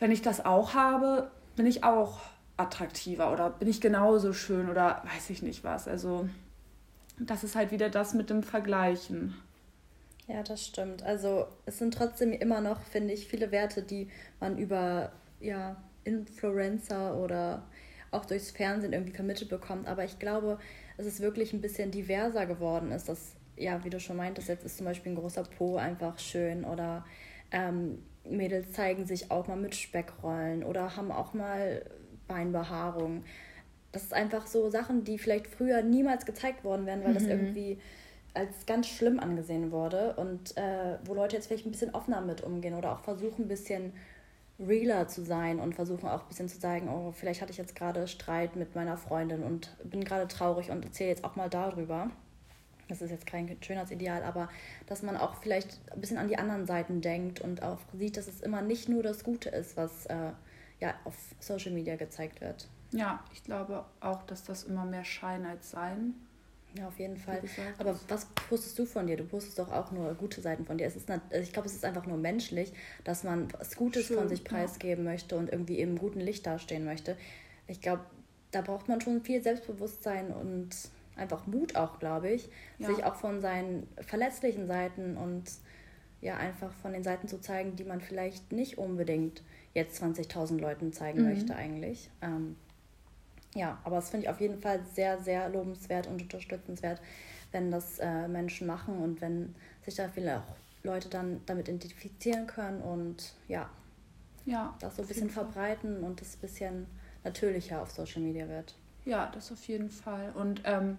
wenn 0.00 0.10
ich 0.10 0.22
das 0.22 0.44
auch 0.44 0.74
habe, 0.74 1.30
bin 1.56 1.66
ich 1.66 1.84
auch 1.84 2.20
attraktiver 2.56 3.32
oder 3.32 3.50
bin 3.50 3.68
ich 3.68 3.80
genauso 3.80 4.32
schön 4.32 4.68
oder 4.68 5.02
weiß 5.14 5.30
ich 5.30 5.42
nicht 5.42 5.64
was. 5.64 5.88
Also 5.88 6.28
das 7.26 7.44
ist 7.44 7.54
halt 7.54 7.70
wieder 7.70 7.90
das 7.90 8.14
mit 8.14 8.30
dem 8.30 8.42
Vergleichen. 8.42 9.34
Ja, 10.26 10.42
das 10.42 10.64
stimmt. 10.64 11.02
Also 11.02 11.46
es 11.66 11.78
sind 11.78 11.94
trotzdem 11.94 12.32
immer 12.32 12.60
noch, 12.60 12.82
finde 12.82 13.12
ich, 13.12 13.26
viele 13.26 13.50
Werte, 13.50 13.82
die 13.82 14.08
man 14.38 14.58
über 14.58 15.12
ja, 15.40 15.76
Influencer 16.04 17.16
oder 17.16 17.66
auch 18.10 18.24
durchs 18.24 18.50
Fernsehen 18.50 18.92
irgendwie 18.92 19.12
vermittelt 19.12 19.50
bekommt. 19.50 19.88
Aber 19.88 20.04
ich 20.04 20.18
glaube, 20.18 20.58
es 20.96 21.20
wirklich 21.20 21.52
ein 21.52 21.60
bisschen 21.60 21.90
diverser 21.90 22.46
geworden 22.46 22.92
ist. 22.92 23.08
Dass, 23.08 23.34
ja, 23.56 23.84
wie 23.84 23.90
du 23.90 23.98
schon 24.00 24.16
meintest, 24.16 24.48
jetzt 24.48 24.64
ist 24.64 24.76
zum 24.76 24.86
Beispiel 24.86 25.12
ein 25.12 25.16
großer 25.16 25.44
Po 25.44 25.76
einfach 25.76 26.18
schön 26.18 26.64
oder 26.64 27.04
ähm, 27.50 28.02
Mädels 28.24 28.72
zeigen 28.72 29.06
sich 29.06 29.30
auch 29.30 29.48
mal 29.48 29.56
mit 29.56 29.74
Speckrollen 29.74 30.62
oder 30.62 30.96
haben 30.96 31.10
auch 31.10 31.34
mal 31.34 31.84
Beinbehaarung. 32.28 33.24
Das 33.92 34.04
ist 34.04 34.14
einfach 34.14 34.46
so 34.46 34.70
Sachen, 34.70 35.04
die 35.04 35.18
vielleicht 35.18 35.46
früher 35.46 35.82
niemals 35.82 36.26
gezeigt 36.26 36.64
worden 36.64 36.86
wären, 36.86 37.02
weil 37.02 37.10
mhm. 37.10 37.14
das 37.14 37.24
irgendwie 37.24 37.78
als 38.34 38.66
ganz 38.66 38.86
schlimm 38.86 39.18
angesehen 39.18 39.72
wurde 39.72 40.14
und 40.14 40.56
äh, 40.56 40.98
wo 41.04 41.14
Leute 41.14 41.36
jetzt 41.36 41.48
vielleicht 41.48 41.66
ein 41.66 41.72
bisschen 41.72 41.94
offener 41.94 42.20
mit 42.20 42.42
umgehen 42.42 42.74
oder 42.74 42.92
auch 42.92 43.00
versuchen, 43.00 43.46
ein 43.46 43.48
bisschen 43.48 43.92
realer 44.60 45.08
zu 45.08 45.24
sein 45.24 45.58
und 45.58 45.74
versuchen 45.74 46.08
auch 46.08 46.22
ein 46.22 46.28
bisschen 46.28 46.48
zu 46.48 46.60
sagen, 46.60 46.88
oh, 46.88 47.12
vielleicht 47.12 47.40
hatte 47.40 47.50
ich 47.50 47.58
jetzt 47.58 47.74
gerade 47.74 48.06
Streit 48.06 48.56
mit 48.56 48.74
meiner 48.74 48.96
Freundin 48.96 49.42
und 49.42 49.74
bin 49.82 50.04
gerade 50.04 50.28
traurig 50.28 50.70
und 50.70 50.84
erzähle 50.84 51.10
jetzt 51.10 51.24
auch 51.24 51.34
mal 51.34 51.48
darüber. 51.48 52.10
Das 52.88 53.00
ist 53.00 53.10
jetzt 53.10 53.26
kein 53.26 53.56
Schönheitsideal, 53.62 54.22
aber 54.22 54.48
dass 54.86 55.02
man 55.02 55.16
auch 55.16 55.36
vielleicht 55.36 55.80
ein 55.92 56.00
bisschen 56.00 56.18
an 56.18 56.28
die 56.28 56.36
anderen 56.36 56.66
Seiten 56.66 57.00
denkt 57.00 57.40
und 57.40 57.62
auch 57.62 57.78
sieht, 57.94 58.16
dass 58.16 58.28
es 58.28 58.40
immer 58.40 58.62
nicht 58.62 58.88
nur 58.88 59.02
das 59.02 59.24
Gute 59.24 59.48
ist, 59.48 59.76
was 59.76 60.06
äh, 60.06 60.32
ja 60.80 60.94
auf 61.04 61.14
Social 61.38 61.72
Media 61.72 61.96
gezeigt 61.96 62.40
wird. 62.40 62.68
Ja, 62.92 63.22
ich 63.32 63.44
glaube 63.44 63.84
auch, 64.00 64.22
dass 64.24 64.44
das 64.44 64.64
immer 64.64 64.84
mehr 64.84 65.04
Schein 65.04 65.46
als 65.46 65.70
Sein 65.70 66.14
ja, 66.76 66.86
auf 66.86 66.98
jeden 66.98 67.16
Fall. 67.16 67.42
Aber 67.78 67.98
was 68.08 68.26
postest 68.26 68.78
du 68.78 68.84
von 68.84 69.06
dir? 69.06 69.16
Du 69.16 69.24
postest 69.24 69.58
doch 69.58 69.72
auch 69.72 69.90
nur 69.90 70.14
gute 70.14 70.40
Seiten 70.40 70.64
von 70.64 70.78
dir. 70.78 70.86
Es 70.86 70.94
ist, 70.94 71.10
also 71.10 71.24
ich 71.40 71.52
glaube, 71.52 71.66
es 71.66 71.74
ist 71.74 71.84
einfach 71.84 72.06
nur 72.06 72.16
menschlich, 72.16 72.72
dass 73.02 73.24
man 73.24 73.48
was 73.58 73.76
Gutes 73.76 74.06
Schön, 74.06 74.18
von 74.18 74.28
sich 74.28 74.44
preisgeben 74.44 75.04
ja. 75.04 75.12
möchte 75.12 75.36
und 75.36 75.50
irgendwie 75.50 75.80
im 75.80 75.98
guten 75.98 76.20
Licht 76.20 76.46
dastehen 76.46 76.84
möchte. 76.84 77.16
Ich 77.66 77.80
glaube, 77.80 78.04
da 78.52 78.60
braucht 78.60 78.88
man 78.88 79.00
schon 79.00 79.22
viel 79.22 79.42
Selbstbewusstsein 79.42 80.32
und 80.32 80.70
einfach 81.16 81.46
Mut 81.46 81.76
auch, 81.76 81.98
glaube 81.98 82.30
ich, 82.30 82.48
ja. 82.78 82.86
sich 82.86 83.04
auch 83.04 83.16
von 83.16 83.40
seinen 83.40 83.88
verletzlichen 84.06 84.66
Seiten 84.66 85.16
und 85.16 85.44
ja, 86.20 86.36
einfach 86.36 86.72
von 86.82 86.92
den 86.92 87.02
Seiten 87.02 87.26
zu 87.26 87.40
zeigen, 87.40 87.76
die 87.76 87.84
man 87.84 88.00
vielleicht 88.00 88.52
nicht 88.52 88.78
unbedingt 88.78 89.42
jetzt 89.74 90.02
20.000 90.02 90.60
Leuten 90.60 90.92
zeigen 90.92 91.22
mhm. 91.22 91.30
möchte 91.30 91.56
eigentlich. 91.56 92.10
Ähm, 92.22 92.56
ja, 93.54 93.78
aber 93.84 93.96
das 93.96 94.10
finde 94.10 94.26
ich 94.26 94.30
auf 94.30 94.40
jeden 94.40 94.60
Fall 94.60 94.80
sehr, 94.94 95.18
sehr 95.20 95.48
lobenswert 95.48 96.06
und 96.06 96.22
unterstützenswert, 96.22 97.00
wenn 97.52 97.70
das 97.70 97.98
äh, 97.98 98.28
Menschen 98.28 98.66
machen 98.66 98.98
und 98.98 99.20
wenn 99.20 99.54
sich 99.84 99.96
da 99.96 100.08
viele 100.08 100.38
auch 100.38 100.56
Leute 100.82 101.08
dann 101.08 101.40
damit 101.46 101.68
identifizieren 101.68 102.46
können 102.46 102.80
und 102.80 103.34
ja, 103.48 103.68
ja 104.46 104.74
das 104.80 104.96
so 104.96 105.02
ein 105.02 105.08
bisschen 105.08 105.30
verbreiten 105.30 106.02
und 106.02 106.20
das 106.20 106.36
ein 106.36 106.40
bisschen 106.40 106.86
natürlicher 107.24 107.82
auf 107.82 107.90
Social 107.90 108.22
Media 108.22 108.48
wird. 108.48 108.74
Ja, 109.04 109.30
das 109.34 109.50
auf 109.50 109.64
jeden 109.64 109.90
Fall. 109.90 110.32
Und 110.34 110.62
ähm, 110.64 110.98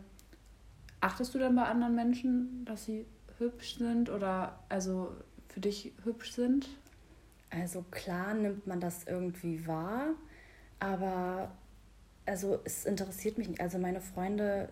achtest 1.00 1.34
du 1.34 1.40
dann 1.40 1.56
bei 1.56 1.64
anderen 1.64 1.96
Menschen, 1.96 2.66
dass 2.66 2.86
sie 2.86 3.06
hübsch 3.38 3.78
sind 3.78 4.10
oder 4.10 4.60
also 4.70 5.16
für 5.48 5.62
dich 5.62 5.94
hübsch 6.04 6.34
sind? 6.34 6.70
Also 7.50 7.84
klar 7.92 8.34
nimmt 8.34 8.68
man 8.68 8.80
das 8.80 9.06
irgendwie 9.06 9.68
wahr, 9.68 10.10
aber 10.80 11.52
also 12.26 12.60
es 12.64 12.86
interessiert 12.86 13.38
mich 13.38 13.50
nicht. 13.50 13.62
Also 13.62 13.78
meine 13.78 14.02
Freunde 14.02 14.70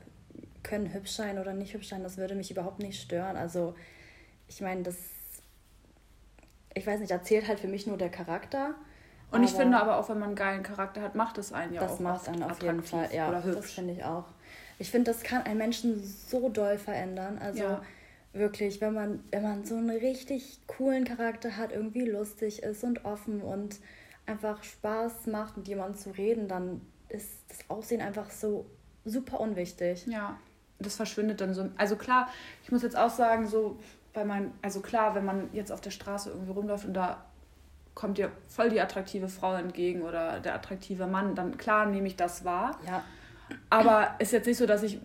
können 0.63 0.94
hübsch 0.94 1.12
sein 1.12 1.39
oder 1.39 1.53
nicht 1.53 1.74
hübsch 1.74 1.89
sein, 1.89 2.03
das 2.03 2.18
würde 2.18 2.36
mich 2.36 2.51
überhaupt 2.51 2.79
nicht 2.79 3.01
stören. 3.01 3.38
Also 3.38 3.75
ich 4.48 4.62
meine, 4.62 4.84
das, 4.84 4.98
ich 6.74 6.86
weiß 6.86 7.00
nicht, 7.00 7.12
da 7.12 7.24
zählt 7.24 7.48
halt 7.48 7.60
für 7.60 7.68
mich 7.68 7.88
nur 7.88 7.98
der 7.98 8.10
Charakter. 8.10 8.75
Und 9.32 9.44
ich 9.44 9.51
finde 9.51 9.77
aber 9.77 9.98
auch, 9.98 10.10
wenn 10.10 10.18
man 10.18 10.29
einen 10.29 10.36
geilen 10.36 10.63
Charakter 10.63 11.01
hat, 11.01 11.13
macht 11.13 11.38
es 11.38 11.53
einen 11.53 11.74
ja 11.74 11.82
das 11.82 11.91
auch. 11.91 11.98
Das 11.98 12.03
macht 12.03 12.29
einen 12.29 12.44
auf 12.44 12.62
jeden 12.63 12.82
Fall, 12.82 13.10
ja. 13.13 13.29
Oder 13.29 13.44
hübsch. 13.44 13.58
Das 13.58 13.72
finde 13.72 13.94
ich 13.94 14.03
auch. 14.03 14.25
Ich 14.79 14.89
finde, 14.89 15.12
das 15.12 15.22
kann 15.22 15.44
einen 15.44 15.60
Menschen 15.60 16.03
so 16.03 16.50
doll 16.50 16.77
verändern. 16.79 17.38
Also 17.38 17.63
ja. 17.63 17.82
wirklich, 18.34 18.82
wenn 18.82 18.94
man, 18.94 19.24
wenn 19.29 19.44
man 19.44 19.65
so 19.65 19.75
einen 19.75 19.91
richtig 19.91 20.62
coolen 20.65 21.06
Charakter 21.06 21.58
hat, 21.58 21.72
irgendwie 21.72 22.06
lustig 22.06 22.63
ist 22.63 22.84
und 22.84 23.06
offen 23.06 23.41
und 23.41 23.79
einfach 24.25 24.63
Spaß 24.63 25.27
macht, 25.27 25.58
mit 25.58 25.68
jemandem 25.68 26.00
zu 26.00 26.10
reden, 26.12 26.48
dann 26.48 26.82
ist 27.09 27.43
das 27.49 27.69
Aussehen 27.69 28.01
einfach 28.01 28.29
so 28.29 28.65
super 29.05 29.39
unwichtig. 29.39 30.05
Ja, 30.07 30.37
das 30.79 30.95
verschwindet 30.95 31.41
dann 31.41 31.53
so. 31.53 31.69
Also 31.77 31.95
klar, 31.95 32.29
ich 32.63 32.71
muss 32.71 32.83
jetzt 32.83 32.97
auch 32.97 33.09
sagen, 33.09 33.47
so 33.47 33.79
bei 34.13 34.25
meinen, 34.25 34.53
also 34.61 34.79
klar, 34.81 35.15
wenn 35.15 35.25
man 35.25 35.49
jetzt 35.53 35.71
auf 35.71 35.81
der 35.81 35.91
Straße 35.91 36.29
irgendwie 36.29 36.51
rumläuft 36.51 36.85
und 36.85 36.93
da 36.93 37.25
kommt 37.95 38.17
dir 38.17 38.31
voll 38.47 38.69
die 38.69 38.79
attraktive 38.79 39.27
Frau 39.27 39.55
entgegen 39.55 40.03
oder 40.03 40.39
der 40.39 40.55
attraktive 40.55 41.05
Mann, 41.05 41.35
dann 41.35 41.57
klar 41.57 41.85
nehme 41.85 42.07
ich 42.07 42.15
das 42.15 42.45
wahr. 42.45 42.79
Ja. 42.87 43.03
Aber 43.69 44.15
ist 44.19 44.31
jetzt 44.31 44.45
nicht 44.45 44.57
so, 44.57 44.65
dass 44.65 44.83
ich 44.83 44.99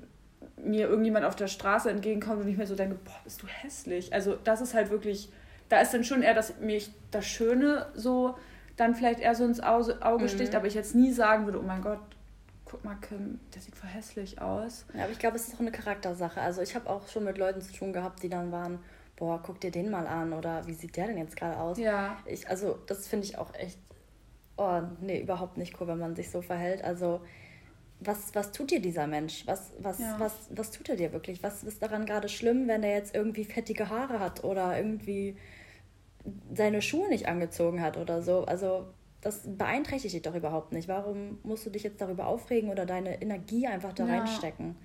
mir 0.57 0.89
irgendjemand 0.89 1.25
auf 1.25 1.37
der 1.37 1.49
Straße 1.49 1.91
entgegenkommt 1.91 2.43
und 2.43 2.49
ich 2.49 2.57
mir 2.57 2.67
so 2.67 2.77
denke, 2.77 2.97
boah, 3.05 3.21
bist 3.25 3.43
du 3.43 3.47
hässlich. 3.47 4.13
Also 4.13 4.37
das 4.45 4.61
ist 4.61 4.75
halt 4.75 4.91
wirklich, 4.91 5.31
da 5.69 5.81
ist 5.81 5.93
dann 5.93 6.05
schon 6.05 6.23
eher, 6.23 6.35
dass 6.35 6.59
mich 6.61 6.91
das 7.11 7.27
Schöne 7.27 7.87
so 7.95 8.37
dann 8.77 8.95
vielleicht 8.95 9.21
eher 9.21 9.35
so 9.35 9.45
ins 9.45 9.61
Auge 9.61 10.29
sticht, 10.29 10.53
mhm. 10.53 10.59
aber 10.59 10.67
ich 10.67 10.75
jetzt 10.75 10.95
nie 10.95 11.13
sagen 11.13 11.45
würde, 11.45 11.61
oh 11.61 11.63
mein 11.63 11.83
Gott, 11.83 12.01
guck 12.65 12.85
mal, 12.85 12.97
Kim, 12.97 13.39
der 13.55 13.63
sieht 13.63 13.77
voll 13.77 13.89
hässlich 13.89 14.41
aus. 14.41 14.87
Ja, 14.95 15.05
aber 15.05 15.13
ich 15.13 15.19
glaube, 15.19 15.37
es 15.37 15.47
ist 15.47 15.55
auch 15.55 15.61
eine 15.61 15.71
Charaktersache. 15.71 16.41
Also 16.41 16.61
ich 16.63 16.75
habe 16.75 16.91
auch 16.91 17.07
schon 17.09 17.25
mit 17.25 17.39
Leuten 17.39 17.61
zu 17.61 17.73
tun 17.73 17.93
gehabt, 17.93 18.23
die 18.23 18.29
dann 18.29 18.51
waren, 18.51 18.81
boah, 19.17 19.41
guck 19.43 19.61
dir 19.61 19.71
den 19.71 19.91
mal 19.91 20.07
an 20.07 20.33
oder 20.33 20.67
wie 20.67 20.75
sieht 20.75 20.97
der 20.97 21.07
denn 21.07 21.19
jetzt 21.19 21.37
gerade 21.37 21.59
aus? 21.59 21.79
Ja. 21.79 22.17
Ich, 22.27 22.49
also 22.49 22.79
das 22.87 23.07
finde 23.07 23.27
ich 23.27 23.39
auch 23.39 23.55
echt, 23.55 23.79
oh, 24.57 24.83
nee, 25.01 25.21
überhaupt 25.21 25.57
nicht 25.57 25.81
cool, 25.81 25.87
wenn 25.87 25.99
man 25.99 26.17
sich 26.17 26.31
so 26.31 26.43
verhält. 26.43 26.83
Also 26.83 27.21
was, 28.01 28.35
was 28.35 28.53
tut 28.53 28.71
dir 28.71 28.81
dieser 28.81 29.07
Mensch? 29.07 29.47
Was, 29.47 29.73
was, 29.79 29.99
ja. 29.99 30.17
was, 30.19 30.33
was 30.51 30.71
tut 30.71 30.89
er 30.89 30.97
dir 30.97 31.13
wirklich? 31.13 31.43
Was 31.43 31.63
ist 31.63 31.83
daran 31.83 32.07
gerade 32.07 32.29
schlimm, 32.29 32.67
wenn 32.67 32.83
er 32.83 32.97
jetzt 32.97 33.15
irgendwie 33.15 33.45
fettige 33.45 33.89
Haare 33.89 34.19
hat 34.19 34.43
oder 34.43 34.77
irgendwie 34.77 35.37
seine 36.53 36.83
Schuhe 36.83 37.09
nicht 37.09 37.29
angezogen 37.29 37.81
hat 37.81 37.97
oder 37.97 38.23
so. 38.23 38.45
Also 38.45 38.87
das 39.21 39.43
beeinträchtigt 39.45 40.15
dich 40.15 40.23
doch 40.23 40.35
überhaupt 40.35 40.73
nicht. 40.73 40.89
Warum 40.89 41.39
musst 41.43 41.65
du 41.67 41.71
dich 41.71 41.83
jetzt 41.83 42.01
darüber 42.01 42.27
aufregen 42.27 42.71
oder 42.71 42.87
deine 42.87 43.21
Energie 43.23 43.67
einfach 43.67 43.93
da 43.93 44.07
ja. 44.07 44.19
reinstecken? 44.19 44.77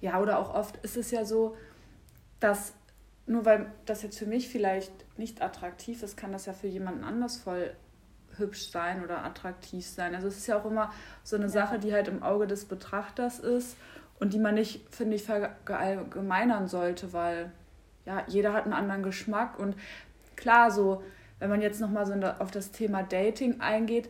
Ja, 0.00 0.20
oder 0.20 0.38
auch 0.38 0.54
oft 0.54 0.76
ist 0.78 0.96
es 0.96 1.10
ja 1.10 1.24
so, 1.24 1.56
dass 2.40 2.74
nur 3.26 3.44
weil 3.44 3.70
das 3.84 4.02
jetzt 4.02 4.18
für 4.18 4.26
mich 4.26 4.48
vielleicht 4.48 4.92
nicht 5.18 5.42
attraktiv 5.42 6.02
ist, 6.02 6.16
kann 6.16 6.32
das 6.32 6.46
ja 6.46 6.52
für 6.54 6.66
jemanden 6.66 7.04
anders 7.04 7.36
voll 7.36 7.74
hübsch 8.38 8.70
sein 8.70 9.04
oder 9.04 9.24
attraktiv 9.24 9.86
sein. 9.86 10.14
Also 10.14 10.28
es 10.28 10.38
ist 10.38 10.46
ja 10.46 10.58
auch 10.58 10.64
immer 10.64 10.92
so 11.22 11.36
eine 11.36 11.46
ja. 11.46 11.50
Sache, 11.50 11.78
die 11.78 11.92
halt 11.92 12.08
im 12.08 12.22
Auge 12.22 12.46
des 12.46 12.64
Betrachters 12.64 13.38
ist 13.40 13.76
und 14.18 14.32
die 14.32 14.38
man 14.38 14.54
nicht, 14.54 14.82
finde 14.94 15.16
ich, 15.16 15.24
verallgemeinern 15.24 16.68
sollte, 16.68 17.12
weil 17.12 17.52
ja, 18.06 18.24
jeder 18.26 18.54
hat 18.54 18.64
einen 18.64 18.72
anderen 18.72 19.02
Geschmack 19.02 19.58
und 19.58 19.76
klar, 20.38 20.70
so, 20.70 21.02
wenn 21.38 21.50
man 21.50 21.60
jetzt 21.60 21.80
nochmal 21.80 22.06
so 22.06 22.14
auf 22.38 22.50
das 22.50 22.70
Thema 22.70 23.02
Dating 23.02 23.60
eingeht, 23.60 24.08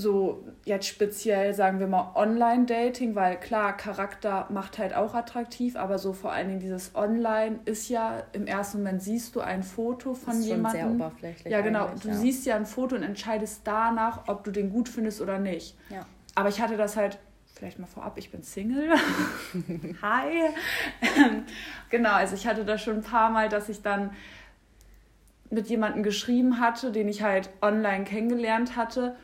so 0.00 0.44
jetzt 0.64 0.86
speziell 0.86 1.54
sagen 1.54 1.80
wir 1.80 1.88
mal 1.88 2.12
Online-Dating, 2.14 3.16
weil 3.16 3.36
klar, 3.36 3.76
Charakter 3.76 4.46
macht 4.48 4.78
halt 4.78 4.94
auch 4.94 5.12
attraktiv, 5.12 5.74
aber 5.74 5.98
so 5.98 6.12
vor 6.12 6.30
allen 6.30 6.46
Dingen 6.46 6.60
dieses 6.60 6.94
Online 6.94 7.58
ist 7.64 7.88
ja, 7.88 8.22
im 8.32 8.46
ersten 8.46 8.78
Moment 8.78 9.02
siehst 9.02 9.34
du 9.34 9.40
ein 9.40 9.64
Foto 9.64 10.14
von 10.14 10.34
das 10.34 10.42
ist 10.42 10.46
jemandem. 10.46 10.80
Schon 10.80 10.98
sehr 10.98 11.06
oberflächlich. 11.06 11.52
Ja, 11.52 11.60
genau. 11.62 11.90
Du 12.00 12.08
ja. 12.08 12.14
siehst 12.14 12.46
ja 12.46 12.54
ein 12.54 12.66
Foto 12.66 12.94
und 12.94 13.02
entscheidest 13.02 13.62
danach, 13.64 14.28
ob 14.28 14.44
du 14.44 14.52
den 14.52 14.70
gut 14.70 14.88
findest 14.88 15.20
oder 15.20 15.40
nicht. 15.40 15.76
Ja. 15.90 16.06
Aber 16.36 16.48
ich 16.48 16.60
hatte 16.60 16.76
das 16.76 16.96
halt 16.96 17.18
vielleicht 17.56 17.80
mal 17.80 17.86
vorab, 17.86 18.16
ich 18.18 18.30
bin 18.30 18.44
Single. 18.44 18.90
Hi. 20.02 20.50
Ähm, 21.16 21.42
genau, 21.90 22.12
also 22.12 22.36
ich 22.36 22.46
hatte 22.46 22.64
das 22.64 22.82
schon 22.82 22.96
ein 22.98 23.02
paar 23.02 23.30
Mal, 23.30 23.48
dass 23.48 23.68
ich 23.68 23.82
dann 23.82 24.10
mit 25.50 25.68
jemandem 25.68 26.02
geschrieben 26.02 26.60
hatte, 26.60 26.92
den 26.92 27.08
ich 27.08 27.22
halt 27.22 27.50
online 27.62 28.04
kennengelernt 28.04 28.76
hatte 28.76 29.16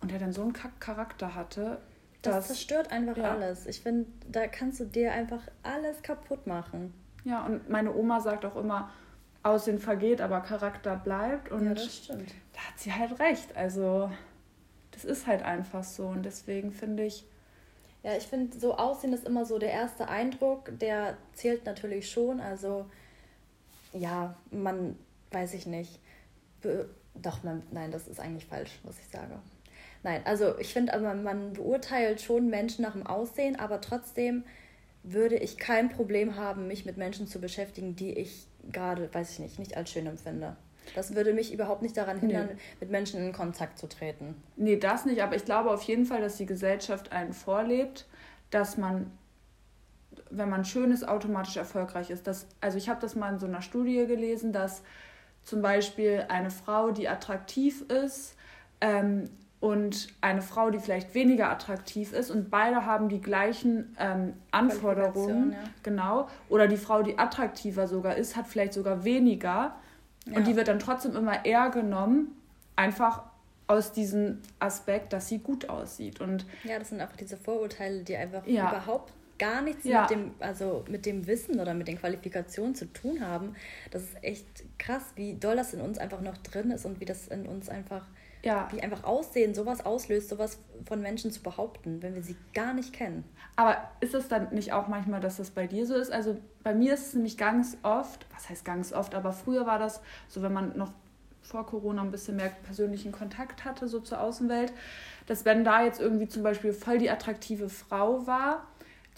und 0.00 0.10
der 0.10 0.18
dann 0.18 0.32
so 0.32 0.42
einen 0.42 0.52
Charakter 0.52 1.34
hatte. 1.34 1.78
Das 2.22 2.48
zerstört 2.48 2.90
einfach 2.90 3.16
ja. 3.16 3.32
alles. 3.32 3.66
Ich 3.66 3.80
finde, 3.80 4.06
da 4.30 4.46
kannst 4.46 4.80
du 4.80 4.84
dir 4.84 5.12
einfach 5.12 5.42
alles 5.62 6.02
kaputt 6.02 6.46
machen. 6.46 6.92
Ja, 7.24 7.44
und 7.44 7.68
meine 7.68 7.94
Oma 7.94 8.20
sagt 8.20 8.44
auch 8.44 8.56
immer, 8.56 8.90
Aussehen 9.42 9.78
vergeht, 9.78 10.20
aber 10.20 10.40
Charakter 10.40 10.96
bleibt. 10.96 11.50
Und 11.50 11.66
ja, 11.66 11.74
das 11.74 11.96
stimmt. 11.96 12.34
Da 12.52 12.60
hat 12.60 12.78
sie 12.78 12.92
halt 12.92 13.18
recht. 13.20 13.56
Also, 13.56 14.10
das 14.90 15.04
ist 15.04 15.26
halt 15.26 15.42
einfach 15.42 15.84
so. 15.84 16.06
Und 16.08 16.24
deswegen 16.24 16.72
finde 16.72 17.04
ich. 17.04 17.24
Ja, 18.02 18.16
ich 18.16 18.26
finde, 18.26 18.58
so 18.58 18.76
Aussehen 18.76 19.12
ist 19.12 19.26
immer 19.26 19.44
so 19.44 19.58
der 19.58 19.70
erste 19.70 20.08
Eindruck, 20.08 20.70
der 20.78 21.16
zählt 21.34 21.66
natürlich 21.66 22.10
schon. 22.10 22.40
Also, 22.40 22.86
ja, 23.92 24.34
man, 24.50 24.96
weiß 25.30 25.54
ich 25.54 25.66
nicht. 25.66 26.00
Doch, 27.14 27.42
man, 27.42 27.62
nein, 27.70 27.90
das 27.90 28.08
ist 28.08 28.20
eigentlich 28.20 28.46
falsch, 28.46 28.78
was 28.84 28.98
ich 28.98 29.08
sage. 29.08 29.38
Nein, 30.02 30.22
also 30.24 30.58
ich 30.58 30.72
finde, 30.72 30.94
aber 30.94 31.14
man 31.14 31.54
beurteilt 31.54 32.20
schon 32.20 32.48
Menschen 32.48 32.82
nach 32.82 32.92
dem 32.92 33.06
Aussehen, 33.06 33.58
aber 33.58 33.80
trotzdem 33.80 34.44
würde 35.02 35.36
ich 35.36 35.58
kein 35.58 35.88
Problem 35.88 36.36
haben, 36.36 36.68
mich 36.68 36.84
mit 36.84 36.96
Menschen 36.96 37.26
zu 37.26 37.40
beschäftigen, 37.40 37.96
die 37.96 38.12
ich 38.12 38.46
gerade, 38.70 39.12
weiß 39.12 39.32
ich 39.32 39.38
nicht, 39.38 39.58
nicht 39.58 39.76
als 39.76 39.90
schön 39.90 40.06
empfinde. 40.06 40.56
Das 40.94 41.14
würde 41.14 41.32
mich 41.32 41.52
überhaupt 41.52 41.82
nicht 41.82 41.96
daran 41.96 42.18
hindern, 42.18 42.46
nee. 42.46 42.60
mit 42.80 42.90
Menschen 42.90 43.20
in 43.20 43.32
Kontakt 43.32 43.78
zu 43.78 43.88
treten. 43.88 44.42
Nee, 44.56 44.76
das 44.76 45.04
nicht, 45.04 45.22
aber 45.22 45.36
ich 45.36 45.44
glaube 45.44 45.70
auf 45.70 45.82
jeden 45.82 46.06
Fall, 46.06 46.20
dass 46.20 46.36
die 46.36 46.46
Gesellschaft 46.46 47.12
einen 47.12 47.32
vorlebt, 47.32 48.06
dass 48.50 48.76
man, 48.76 49.10
wenn 50.30 50.48
man 50.48 50.64
schön 50.64 50.90
ist, 50.90 51.06
automatisch 51.06 51.56
erfolgreich 51.56 52.10
ist. 52.10 52.26
Das, 52.26 52.46
also 52.60 52.78
ich 52.78 52.88
habe 52.88 53.00
das 53.00 53.14
mal 53.14 53.32
in 53.32 53.38
so 53.38 53.46
einer 53.46 53.62
Studie 53.62 54.06
gelesen, 54.06 54.52
dass 54.52 54.82
zum 55.48 55.62
Beispiel 55.62 56.26
eine 56.28 56.50
Frau, 56.50 56.90
die 56.90 57.08
attraktiv 57.08 57.82
ist, 57.82 58.36
ähm, 58.80 59.24
und 59.60 60.08
eine 60.20 60.40
Frau, 60.40 60.70
die 60.70 60.78
vielleicht 60.78 61.14
weniger 61.14 61.50
attraktiv 61.50 62.12
ist 62.12 62.30
und 62.30 62.48
beide 62.48 62.86
haben 62.86 63.08
die 63.08 63.20
gleichen 63.20 63.96
ähm, 63.98 64.34
Anforderungen, 64.52 65.52
ja. 65.52 65.58
genau, 65.82 66.28
oder 66.48 66.68
die 66.68 66.76
Frau, 66.76 67.02
die 67.02 67.18
attraktiver 67.18 67.88
sogar 67.88 68.14
ist, 68.14 68.36
hat 68.36 68.46
vielleicht 68.46 68.72
sogar 68.72 69.02
weniger 69.02 69.74
ja. 70.26 70.36
und 70.36 70.46
die 70.46 70.54
wird 70.54 70.68
dann 70.68 70.78
trotzdem 70.78 71.16
immer 71.16 71.44
eher 71.44 71.70
genommen, 71.70 72.36
einfach 72.76 73.24
aus 73.66 73.92
diesem 73.92 74.38
Aspekt, 74.60 75.12
dass 75.12 75.26
sie 75.26 75.38
gut 75.38 75.68
aussieht 75.68 76.20
und 76.20 76.46
ja, 76.62 76.78
das 76.78 76.90
sind 76.90 77.00
einfach 77.00 77.16
diese 77.16 77.36
Vorurteile, 77.36 78.04
die 78.04 78.16
einfach 78.16 78.46
ja. 78.46 78.70
überhaupt 78.70 79.12
gar 79.38 79.62
nichts 79.62 79.84
mit 79.84 80.10
dem 80.10 80.34
also 80.40 80.84
mit 80.88 81.06
dem 81.06 81.26
Wissen 81.26 81.60
oder 81.60 81.74
mit 81.74 81.88
den 81.88 81.98
Qualifikationen 81.98 82.74
zu 82.74 82.86
tun 82.92 83.20
haben. 83.20 83.54
Das 83.90 84.02
ist 84.02 84.22
echt 84.22 84.46
krass, 84.78 85.02
wie 85.16 85.34
doll 85.34 85.56
das 85.56 85.74
in 85.74 85.80
uns 85.80 85.98
einfach 85.98 86.20
noch 86.20 86.36
drin 86.38 86.70
ist 86.70 86.84
und 86.84 87.00
wie 87.00 87.04
das 87.04 87.28
in 87.28 87.46
uns 87.46 87.68
einfach 87.68 88.04
ja. 88.44 88.68
wie 88.72 88.82
einfach 88.82 89.04
Aussehen 89.04 89.54
sowas 89.54 89.84
auslöst, 89.84 90.28
sowas 90.28 90.58
von 90.86 91.00
Menschen 91.00 91.30
zu 91.30 91.42
behaupten, 91.42 92.02
wenn 92.02 92.14
wir 92.14 92.22
sie 92.22 92.36
gar 92.54 92.72
nicht 92.72 92.92
kennen. 92.92 93.24
Aber 93.56 93.76
ist 94.00 94.14
es 94.14 94.28
dann 94.28 94.54
nicht 94.54 94.72
auch 94.72 94.88
manchmal, 94.88 95.20
dass 95.20 95.36
das 95.38 95.50
bei 95.50 95.66
dir 95.66 95.86
so 95.86 95.94
ist? 95.94 96.12
Also 96.12 96.36
bei 96.62 96.74
mir 96.74 96.94
ist 96.94 97.08
es 97.08 97.14
nämlich 97.14 97.36
ganz 97.36 97.76
oft, 97.82 98.26
was 98.34 98.48
heißt 98.48 98.64
ganz 98.64 98.92
oft, 98.92 99.14
aber 99.14 99.32
früher 99.32 99.66
war 99.66 99.78
das 99.78 100.00
so, 100.28 100.42
wenn 100.42 100.52
man 100.52 100.76
noch 100.76 100.92
vor 101.42 101.66
Corona 101.66 102.02
ein 102.02 102.10
bisschen 102.10 102.36
mehr 102.36 102.52
persönlichen 102.64 103.10
Kontakt 103.10 103.64
hatte, 103.64 103.88
so 103.88 104.00
zur 104.00 104.20
Außenwelt, 104.20 104.72
dass 105.26 105.44
wenn 105.44 105.64
da 105.64 105.82
jetzt 105.82 106.00
irgendwie 106.00 106.28
zum 106.28 106.42
Beispiel 106.42 106.72
voll 106.72 106.98
die 106.98 107.10
attraktive 107.10 107.68
Frau 107.68 108.26
war, 108.26 108.66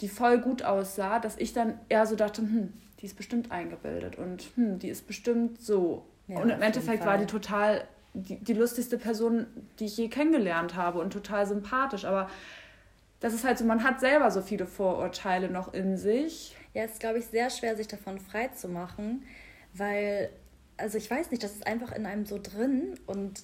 die 0.01 0.09
voll 0.09 0.39
gut 0.39 0.63
aussah, 0.63 1.19
dass 1.19 1.37
ich 1.37 1.53
dann 1.53 1.79
eher 1.89 2.05
so 2.05 2.15
dachte, 2.15 2.41
hm, 2.41 2.73
die 2.99 3.05
ist 3.05 3.15
bestimmt 3.15 3.51
eingebildet 3.51 4.17
und 4.17 4.49
hm, 4.55 4.79
die 4.79 4.89
ist 4.89 5.07
bestimmt 5.07 5.61
so. 5.61 6.05
Ja, 6.27 6.39
und 6.39 6.49
im 6.49 6.61
Endeffekt 6.61 7.05
war 7.05 7.17
die 7.17 7.25
total 7.25 7.83
die, 8.13 8.37
die 8.37 8.53
lustigste 8.53 8.97
Person, 8.97 9.47
die 9.79 9.85
ich 9.85 9.97
je 9.97 10.09
kennengelernt 10.09 10.75
habe 10.75 10.99
und 10.99 11.13
total 11.13 11.45
sympathisch. 11.45 12.05
Aber 12.05 12.29
das 13.19 13.33
ist 13.33 13.43
halt 13.43 13.57
so, 13.57 13.65
man 13.65 13.83
hat 13.83 13.99
selber 13.99 14.31
so 14.31 14.41
viele 14.41 14.65
Vorurteile 14.65 15.49
noch 15.49 15.73
in 15.73 15.97
sich. 15.97 16.55
Ja, 16.73 16.83
es 16.83 16.93
ist, 16.93 16.99
glaube 16.99 17.19
ich, 17.19 17.25
sehr 17.25 17.49
schwer, 17.49 17.75
sich 17.75 17.87
davon 17.87 18.19
frei 18.19 18.47
zu 18.49 18.67
machen, 18.67 19.23
weil, 19.73 20.29
also 20.77 20.97
ich 20.97 21.09
weiß 21.09 21.31
nicht, 21.31 21.43
das 21.43 21.53
ist 21.53 21.67
einfach 21.67 21.91
in 21.91 22.05
einem 22.05 22.25
so 22.25 22.39
drin 22.41 22.95
und 23.05 23.43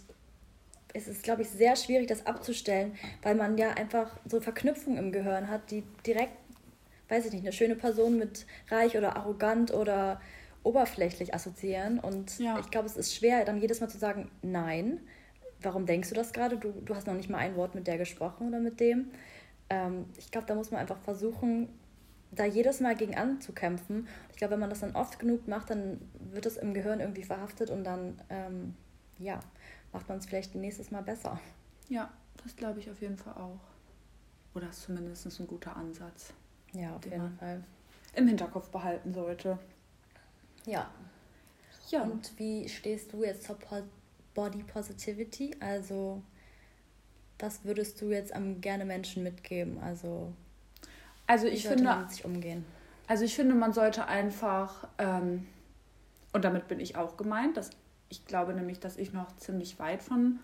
es 0.93 1.07
ist, 1.07 1.23
glaube 1.23 1.43
ich, 1.43 1.49
sehr 1.49 1.75
schwierig, 1.75 2.07
das 2.07 2.25
abzustellen, 2.25 2.95
weil 3.21 3.35
man 3.35 3.57
ja 3.57 3.71
einfach 3.71 4.17
so 4.25 4.41
Verknüpfungen 4.41 4.97
im 4.97 5.11
Gehirn 5.11 5.47
hat, 5.47 5.69
die 5.69 5.83
direkt, 6.05 6.33
weiß 7.09 7.25
ich 7.25 7.33
nicht, 7.33 7.43
eine 7.43 7.53
schöne 7.53 7.75
Person 7.75 8.17
mit 8.17 8.45
reich 8.69 8.97
oder 8.97 9.15
arrogant 9.15 9.73
oder 9.73 10.21
oberflächlich 10.63 11.33
assoziieren. 11.33 11.99
Und 11.99 12.39
ja. 12.39 12.59
ich 12.59 12.69
glaube, 12.69 12.87
es 12.87 12.97
ist 12.97 13.15
schwer, 13.15 13.45
dann 13.45 13.59
jedes 13.59 13.81
Mal 13.81 13.87
zu 13.87 13.97
sagen, 13.97 14.29
nein. 14.41 14.99
Warum 15.61 15.87
denkst 15.87 16.09
du 16.09 16.15
das 16.15 16.33
gerade? 16.33 16.57
Du, 16.57 16.71
du 16.71 16.95
hast 16.95 17.07
noch 17.07 17.15
nicht 17.15 17.29
mal 17.29 17.39
ein 17.39 17.55
Wort 17.55 17.73
mit 17.73 17.87
der 17.87 17.97
gesprochen 17.97 18.49
oder 18.49 18.59
mit 18.59 18.79
dem. 18.79 19.11
Ähm, 19.69 20.05
ich 20.17 20.29
glaube, 20.29 20.45
da 20.45 20.53
muss 20.53 20.69
man 20.69 20.79
einfach 20.79 20.99
versuchen, 20.99 21.69
da 22.31 22.45
jedes 22.45 22.79
Mal 22.79 22.95
gegen 22.95 23.15
anzukämpfen. 23.15 24.07
Ich 24.29 24.37
glaube, 24.37 24.53
wenn 24.53 24.59
man 24.59 24.69
das 24.69 24.81
dann 24.81 24.95
oft 24.95 25.17
genug 25.17 25.47
macht, 25.47 25.69
dann 25.69 25.99
wird 26.31 26.45
es 26.45 26.57
im 26.57 26.73
Gehirn 26.73 26.99
irgendwie 26.99 27.23
verhaftet 27.23 27.69
und 27.69 27.83
dann, 27.83 28.21
ähm, 28.29 28.75
ja, 29.17 29.39
macht 29.93 30.07
man 30.09 30.19
es 30.19 30.25
vielleicht 30.25 30.53
nächstes 30.53 30.91
Mal 30.91 31.01
besser. 31.01 31.39
Ja, 31.89 32.11
das 32.43 32.55
glaube 32.55 32.79
ich 32.79 32.91
auf 32.91 33.01
jeden 33.01 33.17
Fall 33.17 33.33
auch. 33.33 33.59
Oder 34.53 34.69
ist 34.69 34.83
zumindest 34.83 35.39
ein 35.39 35.47
guter 35.47 35.75
Ansatz. 35.75 36.33
Ja, 36.73 36.95
auf 36.95 37.05
jeden 37.05 37.37
Fall. 37.37 37.63
Im 38.15 38.27
Hinterkopf 38.27 38.69
behalten 38.69 39.13
sollte. 39.13 39.57
Ja. 40.65 40.89
Ja. 41.89 42.03
Und 42.03 42.37
wie 42.37 42.67
stehst 42.67 43.13
du 43.13 43.23
jetzt 43.23 43.43
zur 43.43 43.57
Body 44.33 44.63
Positivity? 44.63 45.55
Also, 45.59 46.21
was 47.39 47.63
würdest 47.63 48.01
du 48.01 48.11
jetzt 48.11 48.33
am 48.33 48.61
gerne 48.61 48.85
Menschen 48.85 49.23
mitgeben? 49.23 49.79
Also, 49.79 50.33
also 51.27 51.47
ich 51.47 51.67
finde, 51.67 51.83
man 51.83 52.09
sich 52.09 52.25
umgehen? 52.25 52.65
Also 53.07 53.23
ich 53.23 53.35
finde, 53.35 53.55
man 53.55 53.71
sollte 53.71 54.07
einfach, 54.07 54.87
ähm, 54.97 55.47
und 56.33 56.43
damit 56.43 56.67
bin 56.67 56.79
ich 56.79 56.97
auch 56.97 57.15
gemeint, 57.15 57.55
dass 57.55 57.69
ich 58.09 58.25
glaube 58.25 58.53
nämlich, 58.53 58.79
dass 58.79 58.97
ich 58.97 59.13
noch 59.13 59.35
ziemlich 59.37 59.79
weit 59.79 60.01
von 60.01 60.39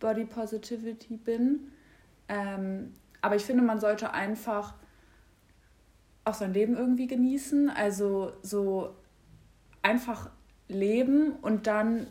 Body 0.00 0.24
Positivity 0.24 1.16
bin. 1.16 1.72
Ähm, 2.28 2.94
aber 3.20 3.36
ich 3.36 3.44
finde, 3.44 3.62
man 3.62 3.80
sollte 3.80 4.12
einfach 4.12 4.74
auch 6.24 6.34
sein 6.34 6.52
Leben 6.52 6.76
irgendwie 6.76 7.06
genießen. 7.06 7.70
Also 7.70 8.32
so 8.42 8.94
einfach 9.82 10.30
leben 10.68 11.32
und 11.42 11.66
dann 11.66 12.06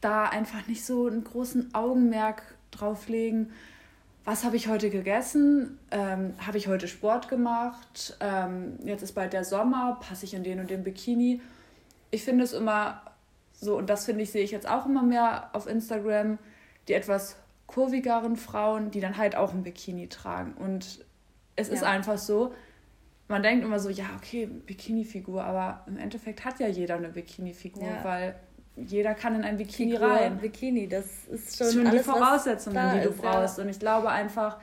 da 0.00 0.24
einfach 0.24 0.66
nicht 0.66 0.84
so 0.84 1.06
einen 1.06 1.24
großen 1.24 1.74
Augenmerk 1.74 2.42
drauf 2.70 3.08
legen, 3.08 3.52
was 4.24 4.44
habe 4.44 4.56
ich 4.56 4.68
heute 4.68 4.90
gegessen, 4.90 5.78
ähm, 5.90 6.34
habe 6.46 6.58
ich 6.58 6.68
heute 6.68 6.88
Sport 6.88 7.28
gemacht, 7.28 8.16
ähm, 8.20 8.78
jetzt 8.84 9.02
ist 9.02 9.12
bald 9.12 9.32
der 9.32 9.44
Sommer, 9.44 9.98
passe 10.00 10.24
ich 10.24 10.34
in 10.34 10.44
den 10.44 10.60
und 10.60 10.70
den 10.70 10.84
Bikini. 10.84 11.40
Ich 12.10 12.22
finde 12.22 12.44
es 12.44 12.52
immer 12.52 13.02
so, 13.52 13.76
und 13.76 13.88
das 13.90 14.04
finde 14.04 14.22
ich, 14.22 14.30
sehe 14.30 14.44
ich 14.44 14.50
jetzt 14.50 14.68
auch 14.68 14.86
immer 14.86 15.02
mehr 15.02 15.50
auf 15.52 15.66
Instagram, 15.66 16.38
die 16.88 16.92
etwas 16.94 17.36
kurvigeren 17.66 18.36
Frauen, 18.36 18.90
die 18.90 19.00
dann 19.00 19.16
halt 19.16 19.36
auch 19.36 19.52
ein 19.52 19.62
Bikini 19.62 20.08
tragen. 20.08 20.54
Und 20.54 21.04
es 21.56 21.68
ja. 21.68 21.74
ist 21.74 21.82
einfach 21.82 22.18
so, 22.18 22.54
man 23.30 23.44
denkt 23.44 23.64
immer 23.64 23.78
so, 23.78 23.88
ja, 23.90 24.06
okay, 24.16 24.46
Bikini-Figur, 24.46 25.44
aber 25.44 25.84
im 25.86 25.98
Endeffekt 25.98 26.44
hat 26.44 26.58
ja 26.58 26.66
jeder 26.66 26.96
eine 26.96 27.10
Bikini-Figur, 27.10 27.84
ja. 27.84 28.04
weil 28.04 28.34
jeder 28.76 29.14
kann 29.14 29.36
in 29.36 29.44
ein 29.44 29.56
Bikini 29.56 29.92
Figur, 29.92 30.08
rein. 30.08 30.38
Bikini, 30.38 30.88
das 30.88 31.06
ist 31.30 31.56
schon, 31.56 31.70
schon 31.70 31.86
alles, 31.86 32.02
die 32.02 32.10
Voraussetzungen, 32.10 32.90
die 32.96 33.02
du 33.04 33.10
ist, 33.10 33.20
brauchst. 33.20 33.58
Ja. 33.58 33.64
Und 33.64 33.70
ich 33.70 33.78
glaube 33.78 34.10
einfach, 34.10 34.58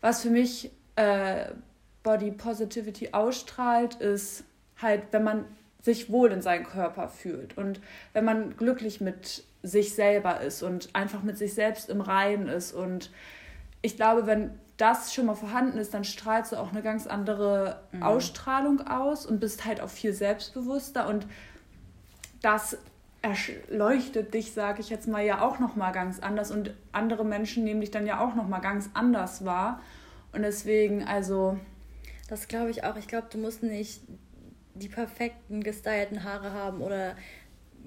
was 0.00 0.22
für 0.22 0.30
mich 0.30 0.70
äh, 0.94 1.46
Body 2.04 2.30
Positivity 2.30 3.08
ausstrahlt, 3.12 3.96
ist 3.96 4.44
halt, 4.80 5.02
wenn 5.10 5.24
man 5.24 5.44
sich 5.82 6.10
wohl 6.10 6.30
in 6.30 6.42
seinem 6.42 6.64
Körper 6.64 7.08
fühlt 7.08 7.58
und 7.58 7.80
wenn 8.12 8.24
man 8.24 8.56
glücklich 8.56 9.00
mit 9.00 9.44
sich 9.64 9.94
selber 9.94 10.40
ist 10.40 10.62
und 10.62 10.94
einfach 10.94 11.22
mit 11.22 11.38
sich 11.38 11.54
selbst 11.54 11.90
im 11.90 12.00
Reinen 12.00 12.46
ist. 12.48 12.72
Und 12.72 13.10
ich 13.82 13.96
glaube, 13.96 14.26
wenn 14.26 14.50
das 14.76 15.14
schon 15.14 15.26
mal 15.26 15.34
vorhanden 15.34 15.78
ist, 15.78 15.94
dann 15.94 16.04
strahlst 16.04 16.52
du 16.52 16.56
auch 16.56 16.72
eine 16.72 16.82
ganz 16.82 17.06
andere 17.06 17.80
mhm. 17.92 18.02
Ausstrahlung 18.02 18.86
aus 18.86 19.24
und 19.24 19.40
bist 19.40 19.64
halt 19.64 19.80
auch 19.80 19.90
viel 19.90 20.12
selbstbewusster 20.12 21.08
und 21.08 21.26
das 22.42 22.76
erleuchtet 23.22 24.34
dich, 24.34 24.52
sage 24.52 24.80
ich 24.80 24.90
jetzt 24.90 25.08
mal, 25.08 25.24
ja 25.24 25.40
auch 25.40 25.58
noch 25.58 25.76
mal 25.76 25.92
ganz 25.92 26.20
anders 26.20 26.50
und 26.50 26.74
andere 26.92 27.24
Menschen 27.24 27.64
nehmen 27.64 27.80
dich 27.80 27.90
dann 27.90 28.06
ja 28.06 28.20
auch 28.20 28.34
noch 28.34 28.48
mal 28.48 28.58
ganz 28.58 28.90
anders 28.94 29.44
wahr 29.44 29.80
und 30.32 30.42
deswegen 30.42 31.04
also 31.04 31.58
das 32.28 32.48
glaube 32.48 32.70
ich 32.70 32.84
auch. 32.84 32.96
Ich 32.96 33.08
glaube, 33.08 33.28
du 33.30 33.38
musst 33.38 33.62
nicht 33.62 34.00
die 34.74 34.88
perfekten 34.88 35.62
gestylten 35.62 36.24
Haare 36.24 36.52
haben 36.52 36.80
oder 36.80 37.14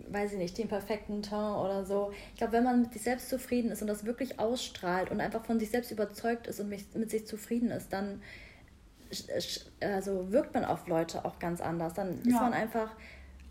weiß 0.10 0.34
ich 0.34 0.38
nicht, 0.38 0.58
den 0.58 0.68
perfekten 0.68 1.22
Ton 1.22 1.56
oder 1.56 1.86
so. 1.86 2.12
Ich 2.34 2.38
glaube, 2.38 2.54
wenn 2.54 2.64
man 2.64 2.82
mit 2.82 2.94
sich 2.94 3.02
selbst 3.02 3.30
zufrieden 3.30 3.72
ist 3.72 3.82
und 3.82 3.88
das 3.88 4.06
wirklich 4.06 4.40
ausstrahlt 4.40 5.12
und 5.12 5.22
einfach 5.22 5.46
von 5.46 5.60
sich 5.60 5.70
selbst 5.70 5.92
überzeugt 5.92 6.48
ist 6.48 6.60
und 6.60 6.70
mit 6.70 7.10
sich 7.10 7.26
zufrieden 7.28 7.72
ist, 7.72 7.92
dann 7.94 8.22
also 9.80 10.32
wirkt 10.32 10.54
man 10.54 10.66
auf 10.66 10.88
Leute 10.88 11.24
auch 11.26 11.40
ganz 11.40 11.62
anders. 11.62 11.94
Dann 11.94 12.22
ja. 12.24 12.36
ist 12.36 12.42
man 12.42 12.54
einfach 12.54 12.92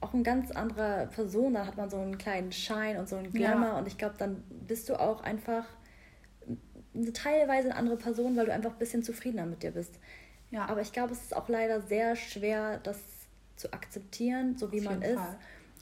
auch 0.01 0.13
eine 0.13 0.23
ganz 0.23 0.51
andere 0.51 1.09
Person. 1.15 1.55
Dann 1.55 1.67
hat 1.67 1.77
man 1.77 1.89
so 1.89 1.99
einen 1.99 2.19
kleinen 2.19 2.53
Schein 2.53 2.99
und 2.99 3.09
so 3.09 3.17
einen 3.17 3.33
Glamour. 3.33 3.69
Ja. 3.69 3.79
Und 3.79 3.89
ich 3.89 3.97
glaube, 3.97 4.17
dann 4.19 4.45
bist 4.67 4.89
du 4.89 5.01
auch 5.01 5.23
einfach 5.23 5.65
teilweise 7.15 7.69
eine 7.71 7.77
andere 7.77 7.97
Person, 7.97 8.37
weil 8.37 8.47
du 8.47 8.53
einfach 8.53 8.73
ein 8.73 8.79
bisschen 8.79 9.03
zufriedener 9.03 9.47
mit 9.47 9.63
dir 9.63 9.71
bist. 9.71 9.99
Ja. 10.51 10.67
Aber 10.67 10.81
ich 10.81 10.93
glaube, 10.93 11.13
es 11.13 11.23
ist 11.23 11.35
auch 11.35 11.49
leider 11.49 11.81
sehr 11.81 12.17
schwer, 12.17 12.79
das 12.83 12.99
zu 13.57 13.73
akzeptieren, 13.73 14.57
so 14.59 14.73
wie 14.73 14.83
man 14.83 15.03
ist. 15.03 15.19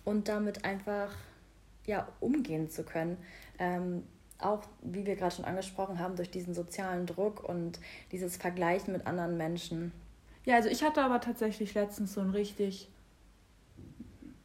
Und 0.05 0.29
damit 0.29 0.65
einfach 0.65 1.11
ja, 1.87 2.09
umgehen 2.21 2.71
zu 2.71 2.85
können. 2.85 3.17
Ähm, 3.59 4.05
auch, 4.39 4.63
wie 4.83 5.07
wir 5.07 5.17
gerade 5.17 5.35
schon 5.35 5.45
angesprochen 5.45 5.99
haben, 5.99 6.17
durch 6.17 6.31
diesen 6.31 6.55
sozialen 6.55 7.07
Druck 7.07 7.43
und 7.45 7.79
dieses 8.13 8.37
Vergleichen 8.37 8.93
mit 8.93 9.07
anderen 9.07 9.37
Menschen. 9.37 9.93
Ja, 10.45 10.57
also 10.57 10.69
ich 10.69 10.83
hatte 10.83 11.03
aber 11.03 11.21
tatsächlich 11.21 11.75
letztens 11.75 12.15
so 12.15 12.21
einen 12.21 12.31
richtig 12.31 12.91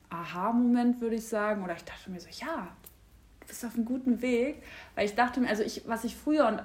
Aha-Moment, 0.10 1.02
würde 1.02 1.16
ich 1.16 1.28
sagen. 1.28 1.64
Oder 1.64 1.76
ich 1.76 1.84
dachte 1.84 2.10
mir 2.10 2.20
so, 2.20 2.30
ja, 2.30 2.70
du 3.42 3.48
bist 3.48 3.66
auf 3.66 3.76
einem 3.76 3.86
guten 3.86 4.22
Weg. 4.22 4.64
Weil 4.96 5.06
ich 5.06 5.16
dachte 5.16 5.42
mir, 5.42 5.50
also 5.50 5.64
ich, 5.64 5.88
was 5.88 6.04
ich 6.04 6.16
früher 6.16 6.48
und 6.48 6.62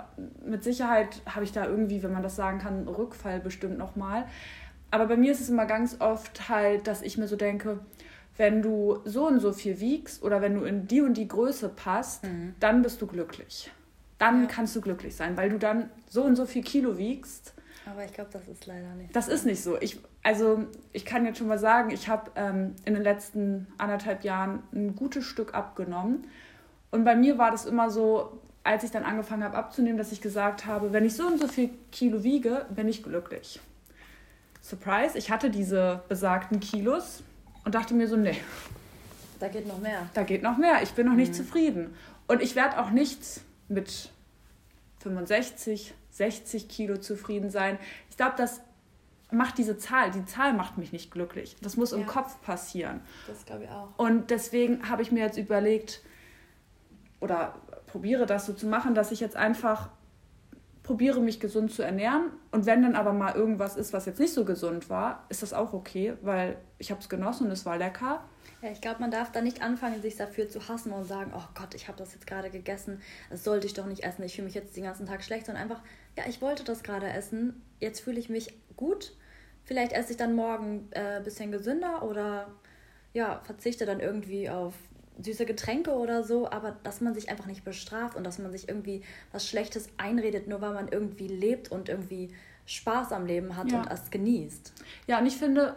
mit 0.46 0.62
Sicherheit 0.62 1.22
habe 1.26 1.44
ich 1.44 1.52
da 1.52 1.66
irgendwie, 1.66 2.02
wenn 2.02 2.12
man 2.12 2.22
das 2.22 2.36
sagen 2.36 2.58
kann, 2.58 2.86
Rückfall 2.86 3.40
bestimmt 3.40 3.78
nochmal. 3.78 4.28
Aber 4.90 5.06
bei 5.06 5.16
mir 5.16 5.32
ist 5.32 5.40
es 5.40 5.48
immer 5.48 5.66
ganz 5.66 6.00
oft 6.00 6.48
halt, 6.48 6.86
dass 6.86 7.02
ich 7.02 7.18
mir 7.18 7.26
so 7.26 7.34
denke, 7.34 7.80
wenn 8.36 8.62
du 8.62 8.98
so 9.04 9.26
und 9.26 9.40
so 9.40 9.52
viel 9.52 9.80
wiegst 9.80 10.22
oder 10.22 10.40
wenn 10.40 10.54
du 10.54 10.64
in 10.64 10.86
die 10.86 11.00
und 11.00 11.14
die 11.14 11.28
Größe 11.28 11.68
passt, 11.68 12.24
mhm. 12.24 12.54
dann 12.60 12.82
bist 12.82 13.00
du 13.00 13.06
glücklich. 13.06 13.70
Dann 14.18 14.42
ja. 14.42 14.48
kannst 14.48 14.74
du 14.74 14.80
glücklich 14.80 15.14
sein, 15.14 15.36
weil 15.36 15.50
du 15.50 15.58
dann 15.58 15.90
so 16.08 16.24
und 16.24 16.36
so 16.36 16.46
viel 16.46 16.62
Kilo 16.62 16.98
wiegst. 16.98 17.54
Aber 17.86 18.04
ich 18.04 18.12
glaube, 18.12 18.30
das 18.32 18.48
ist 18.48 18.66
leider 18.66 18.94
nicht. 18.94 19.14
Das 19.14 19.26
so. 19.26 19.32
ist 19.32 19.44
nicht 19.44 19.62
so. 19.62 19.80
Ich, 19.80 20.00
also 20.22 20.64
ich 20.92 21.04
kann 21.04 21.26
jetzt 21.26 21.38
schon 21.38 21.48
mal 21.48 21.58
sagen, 21.58 21.90
ich 21.90 22.08
habe 22.08 22.30
ähm, 22.34 22.74
in 22.84 22.94
den 22.94 23.02
letzten 23.02 23.66
anderthalb 23.78 24.24
Jahren 24.24 24.62
ein 24.72 24.96
gutes 24.96 25.24
Stück 25.24 25.54
abgenommen. 25.54 26.26
Und 26.90 27.04
bei 27.04 27.14
mir 27.14 27.38
war 27.38 27.50
das 27.50 27.66
immer 27.66 27.90
so, 27.90 28.40
als 28.62 28.82
ich 28.82 28.90
dann 28.90 29.04
angefangen 29.04 29.44
habe 29.44 29.56
abzunehmen, 29.56 29.98
dass 29.98 30.12
ich 30.12 30.22
gesagt 30.22 30.66
habe, 30.66 30.92
wenn 30.92 31.04
ich 31.04 31.14
so 31.14 31.26
und 31.26 31.38
so 31.38 31.46
viel 31.46 31.70
Kilo 31.92 32.22
wiege, 32.24 32.66
bin 32.70 32.88
ich 32.88 33.02
glücklich. 33.02 33.60
Surprise, 34.62 35.18
ich 35.18 35.30
hatte 35.30 35.50
diese 35.50 36.02
besagten 36.08 36.58
Kilos 36.60 37.22
und 37.64 37.74
dachte 37.74 37.94
mir 37.94 38.08
so, 38.08 38.16
nee. 38.16 38.36
Da 39.40 39.48
geht 39.48 39.66
noch 39.66 39.78
mehr. 39.78 40.08
Da 40.14 40.22
geht 40.22 40.42
noch 40.42 40.56
mehr. 40.56 40.82
Ich 40.82 40.92
bin 40.92 41.06
noch 41.06 41.14
nicht 41.14 41.32
mhm. 41.32 41.36
zufrieden. 41.36 41.94
Und 42.26 42.42
ich 42.42 42.56
werde 42.56 42.78
auch 42.78 42.90
nicht 42.90 43.40
mit 43.68 44.10
65, 45.00 45.94
60 46.10 46.68
Kilo 46.68 46.96
zufrieden 46.96 47.50
sein. 47.50 47.78
Ich 48.10 48.16
glaube, 48.16 48.34
das 48.36 48.60
macht 49.30 49.58
diese 49.58 49.76
Zahl, 49.76 50.10
die 50.10 50.24
Zahl 50.24 50.52
macht 50.54 50.78
mich 50.78 50.92
nicht 50.92 51.10
glücklich. 51.10 51.56
Das 51.60 51.76
muss 51.76 51.90
ja. 51.90 51.98
im 51.98 52.06
Kopf 52.06 52.40
passieren. 52.42 53.00
Das 53.26 53.44
glaube 53.44 53.64
ich 53.64 53.70
auch. 53.70 53.88
Und 53.96 54.30
deswegen 54.30 54.88
habe 54.88 55.02
ich 55.02 55.12
mir 55.12 55.24
jetzt 55.24 55.36
überlegt, 55.36 56.02
oder 57.20 57.54
probiere 57.86 58.26
das 58.26 58.46
so 58.46 58.52
zu 58.52 58.66
machen, 58.66 58.94
dass 58.94 59.12
ich 59.12 59.20
jetzt 59.20 59.36
einfach 59.36 59.88
probiere 60.84 61.20
mich 61.20 61.40
gesund 61.40 61.72
zu 61.72 61.82
ernähren 61.82 62.30
und 62.52 62.66
wenn 62.66 62.82
dann 62.82 62.94
aber 62.94 63.14
mal 63.14 63.34
irgendwas 63.34 63.76
ist, 63.76 63.92
was 63.94 64.04
jetzt 64.04 64.20
nicht 64.20 64.34
so 64.34 64.44
gesund 64.44 64.90
war, 64.90 65.24
ist 65.30 65.42
das 65.42 65.54
auch 65.54 65.72
okay, 65.72 66.12
weil 66.20 66.58
ich 66.78 66.90
habe 66.90 67.00
es 67.00 67.08
genossen 67.08 67.46
und 67.46 67.52
es 67.52 67.64
war 67.64 67.78
lecker. 67.78 68.22
Ja, 68.60 68.70
ich 68.70 68.82
glaube, 68.82 69.00
man 69.00 69.10
darf 69.10 69.32
da 69.32 69.40
nicht 69.40 69.62
anfangen, 69.62 70.02
sich 70.02 70.16
dafür 70.16 70.46
zu 70.46 70.68
hassen 70.68 70.92
und 70.92 71.04
sagen, 71.04 71.32
oh 71.34 71.42
Gott, 71.54 71.74
ich 71.74 71.88
habe 71.88 71.96
das 71.96 72.12
jetzt 72.12 72.26
gerade 72.26 72.50
gegessen, 72.50 73.00
das 73.30 73.44
sollte 73.44 73.66
ich 73.66 73.72
doch 73.72 73.86
nicht 73.86 74.04
essen, 74.04 74.22
ich 74.22 74.34
fühle 74.34 74.44
mich 74.44 74.54
jetzt 74.54 74.76
den 74.76 74.84
ganzen 74.84 75.06
Tag 75.06 75.24
schlecht, 75.24 75.46
sondern 75.46 75.62
einfach, 75.62 75.82
ja, 76.18 76.24
ich 76.28 76.42
wollte 76.42 76.64
das 76.64 76.82
gerade 76.82 77.08
essen, 77.08 77.62
jetzt 77.80 78.00
fühle 78.00 78.20
ich 78.20 78.28
mich 78.28 78.54
gut, 78.76 79.16
vielleicht 79.64 79.92
esse 79.92 80.12
ich 80.12 80.18
dann 80.18 80.34
morgen 80.34 80.90
ein 80.94 81.20
äh, 81.20 81.20
bisschen 81.24 81.50
gesünder 81.50 82.02
oder 82.02 82.48
ja, 83.14 83.40
verzichte 83.44 83.86
dann 83.86 84.00
irgendwie 84.00 84.50
auf 84.50 84.74
süße 85.20 85.46
Getränke 85.46 85.92
oder 85.92 86.24
so, 86.24 86.50
aber 86.50 86.76
dass 86.82 87.00
man 87.00 87.14
sich 87.14 87.28
einfach 87.28 87.46
nicht 87.46 87.64
bestraft 87.64 88.16
und 88.16 88.24
dass 88.24 88.38
man 88.38 88.50
sich 88.52 88.68
irgendwie 88.68 89.02
was 89.32 89.48
Schlechtes 89.48 89.88
einredet, 89.96 90.48
nur 90.48 90.60
weil 90.60 90.74
man 90.74 90.88
irgendwie 90.88 91.28
lebt 91.28 91.70
und 91.70 91.88
irgendwie 91.88 92.30
Spaß 92.66 93.12
am 93.12 93.26
Leben 93.26 93.56
hat 93.56 93.70
ja. 93.70 93.80
und 93.80 93.90
es 93.90 94.10
genießt. 94.10 94.72
Ja, 95.06 95.18
und 95.18 95.26
ich 95.26 95.36
finde, 95.36 95.76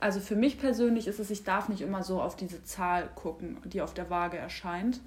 also 0.00 0.20
für 0.20 0.36
mich 0.36 0.58
persönlich 0.58 1.08
ist 1.08 1.18
es, 1.18 1.30
ich 1.30 1.44
darf 1.44 1.68
nicht 1.68 1.80
immer 1.80 2.02
so 2.02 2.20
auf 2.20 2.36
diese 2.36 2.62
Zahl 2.64 3.08
gucken, 3.14 3.58
die 3.64 3.80
auf 3.80 3.94
der 3.94 4.10
Waage 4.10 4.36
erscheint, 4.36 5.00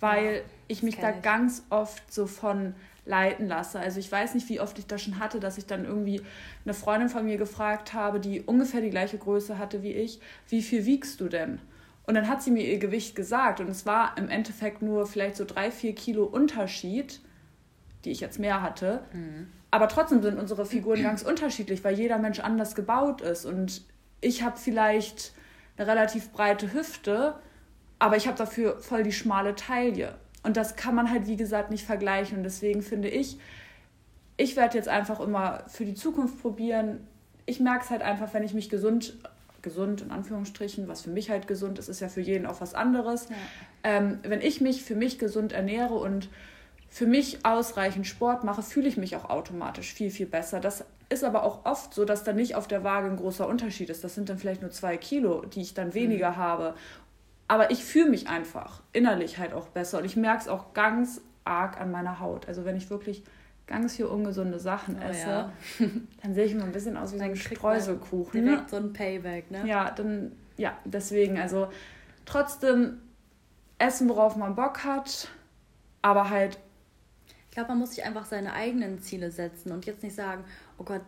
weil 0.00 0.34
ja, 0.34 0.40
ich 0.68 0.82
mich 0.82 0.98
da 0.98 1.10
ich. 1.10 1.22
ganz 1.22 1.64
oft 1.70 2.12
so 2.12 2.26
von 2.26 2.74
leiten 3.06 3.46
lasse. 3.46 3.78
Also 3.78 4.00
ich 4.00 4.10
weiß 4.10 4.34
nicht, 4.34 4.48
wie 4.48 4.60
oft 4.60 4.78
ich 4.78 4.86
das 4.86 5.02
schon 5.02 5.18
hatte, 5.18 5.38
dass 5.38 5.58
ich 5.58 5.66
dann 5.66 5.84
irgendwie 5.84 6.22
eine 6.64 6.74
Freundin 6.74 7.08
von 7.08 7.24
mir 7.24 7.36
gefragt 7.36 7.92
habe, 7.92 8.18
die 8.18 8.40
ungefähr 8.40 8.80
die 8.80 8.90
gleiche 8.90 9.18
Größe 9.18 9.58
hatte 9.58 9.82
wie 9.82 9.92
ich, 9.92 10.20
wie 10.48 10.62
viel 10.62 10.86
wiegst 10.86 11.20
du 11.20 11.28
denn? 11.28 11.60
Und 12.06 12.14
dann 12.14 12.28
hat 12.28 12.42
sie 12.42 12.50
mir 12.50 12.64
ihr 12.64 12.78
Gewicht 12.78 13.16
gesagt 13.16 13.60
und 13.60 13.68
es 13.68 13.86
war 13.86 14.16
im 14.18 14.28
Endeffekt 14.28 14.82
nur 14.82 15.06
vielleicht 15.06 15.36
so 15.36 15.44
drei, 15.44 15.70
vier 15.70 15.94
Kilo 15.94 16.24
Unterschied, 16.24 17.20
die 18.04 18.10
ich 18.10 18.20
jetzt 18.20 18.38
mehr 18.38 18.60
hatte. 18.60 19.02
Mhm. 19.12 19.48
Aber 19.70 19.88
trotzdem 19.88 20.22
sind 20.22 20.38
unsere 20.38 20.66
Figuren 20.66 21.02
ganz 21.02 21.22
unterschiedlich, 21.22 21.82
weil 21.82 21.98
jeder 21.98 22.18
Mensch 22.18 22.40
anders 22.40 22.74
gebaut 22.74 23.22
ist. 23.22 23.46
Und 23.46 23.82
ich 24.20 24.42
habe 24.42 24.56
vielleicht 24.56 25.32
eine 25.76 25.88
relativ 25.88 26.30
breite 26.30 26.72
Hüfte, 26.72 27.34
aber 27.98 28.16
ich 28.16 28.26
habe 28.26 28.36
dafür 28.36 28.78
voll 28.80 29.02
die 29.02 29.12
schmale 29.12 29.54
Taille. 29.54 30.14
Und 30.42 30.56
das 30.56 30.76
kann 30.76 30.94
man 30.94 31.10
halt, 31.10 31.26
wie 31.26 31.36
gesagt, 31.36 31.70
nicht 31.70 31.84
vergleichen. 31.84 32.38
Und 32.38 32.44
deswegen 32.44 32.82
finde 32.82 33.08
ich, 33.08 33.38
ich 34.36 34.56
werde 34.56 34.76
jetzt 34.76 34.88
einfach 34.88 35.20
immer 35.20 35.64
für 35.68 35.84
die 35.84 35.94
Zukunft 35.94 36.40
probieren. 36.40 37.06
Ich 37.46 37.60
merke 37.60 37.84
es 37.84 37.90
halt 37.90 38.02
einfach, 38.02 38.34
wenn 38.34 38.42
ich 38.42 38.52
mich 38.52 38.68
gesund 38.68 39.16
gesund 39.64 40.02
in 40.02 40.12
Anführungsstrichen, 40.12 40.86
was 40.86 41.00
für 41.00 41.10
mich 41.10 41.30
halt 41.30 41.48
gesund 41.48 41.80
ist, 41.80 41.88
ist 41.88 41.98
ja 41.98 42.08
für 42.08 42.20
jeden 42.20 42.46
auch 42.46 42.60
was 42.60 42.74
anderes. 42.74 43.28
Ja. 43.28 43.36
Ähm, 43.82 44.20
wenn 44.22 44.40
ich 44.40 44.60
mich 44.60 44.84
für 44.84 44.94
mich 44.94 45.18
gesund 45.18 45.52
ernähre 45.52 45.94
und 45.94 46.28
für 46.88 47.06
mich 47.06 47.44
ausreichend 47.44 48.06
Sport 48.06 48.44
mache, 48.44 48.62
fühle 48.62 48.86
ich 48.86 48.96
mich 48.96 49.16
auch 49.16 49.28
automatisch 49.28 49.92
viel, 49.92 50.10
viel 50.10 50.26
besser. 50.26 50.60
Das 50.60 50.84
ist 51.08 51.24
aber 51.24 51.42
auch 51.42 51.64
oft 51.64 51.92
so, 51.92 52.04
dass 52.04 52.22
dann 52.22 52.36
nicht 52.36 52.54
auf 52.54 52.68
der 52.68 52.84
Waage 52.84 53.08
ein 53.08 53.16
großer 53.16 53.48
Unterschied 53.48 53.90
ist. 53.90 54.04
Das 54.04 54.14
sind 54.14 54.28
dann 54.28 54.38
vielleicht 54.38 54.62
nur 54.62 54.70
zwei 54.70 54.96
Kilo, 54.96 55.44
die 55.44 55.62
ich 55.62 55.74
dann 55.74 55.94
weniger 55.94 56.30
mhm. 56.30 56.36
habe. 56.36 56.74
Aber 57.48 57.72
ich 57.72 57.84
fühle 57.84 58.10
mich 58.10 58.28
einfach 58.28 58.82
innerlich 58.92 59.38
halt 59.38 59.52
auch 59.52 59.68
besser 59.68 59.98
und 59.98 60.04
ich 60.04 60.14
merke 60.14 60.42
es 60.42 60.48
auch 60.48 60.72
ganz 60.72 61.20
arg 61.44 61.80
an 61.80 61.90
meiner 61.90 62.20
Haut. 62.20 62.46
Also 62.46 62.64
wenn 62.64 62.76
ich 62.76 62.90
wirklich 62.90 63.24
ganz 63.66 63.96
viel 63.96 64.06
ungesunde 64.06 64.58
Sachen 64.58 64.96
oh, 64.98 65.08
esse, 65.08 65.28
ja. 65.28 65.52
dann 66.22 66.34
sehe 66.34 66.44
ich 66.44 66.52
immer 66.52 66.64
ein 66.64 66.72
bisschen 66.72 66.96
aus 66.96 67.12
wie 67.12 67.18
so 67.18 67.24
ein 67.24 67.36
Streuselkuchen. 67.36 68.44
Direkt 68.44 68.70
so 68.70 68.76
ein 68.76 68.92
Payback, 68.92 69.50
ne? 69.50 69.66
Ja, 69.66 69.90
dann, 69.90 70.32
ja, 70.56 70.76
deswegen, 70.84 71.38
also 71.38 71.68
trotzdem 72.24 72.98
essen, 73.78 74.08
worauf 74.08 74.36
man 74.36 74.54
Bock 74.54 74.84
hat, 74.84 75.28
aber 76.02 76.30
halt. 76.30 76.58
Ich 77.48 77.56
glaube, 77.56 77.68
man 77.70 77.78
muss 77.78 77.94
sich 77.94 78.04
einfach 78.04 78.24
seine 78.24 78.52
eigenen 78.52 79.00
Ziele 79.00 79.30
setzen 79.30 79.70
und 79.70 79.86
jetzt 79.86 80.02
nicht 80.02 80.16
sagen, 80.16 80.44
oh 80.76 80.82
Gott, 80.82 81.02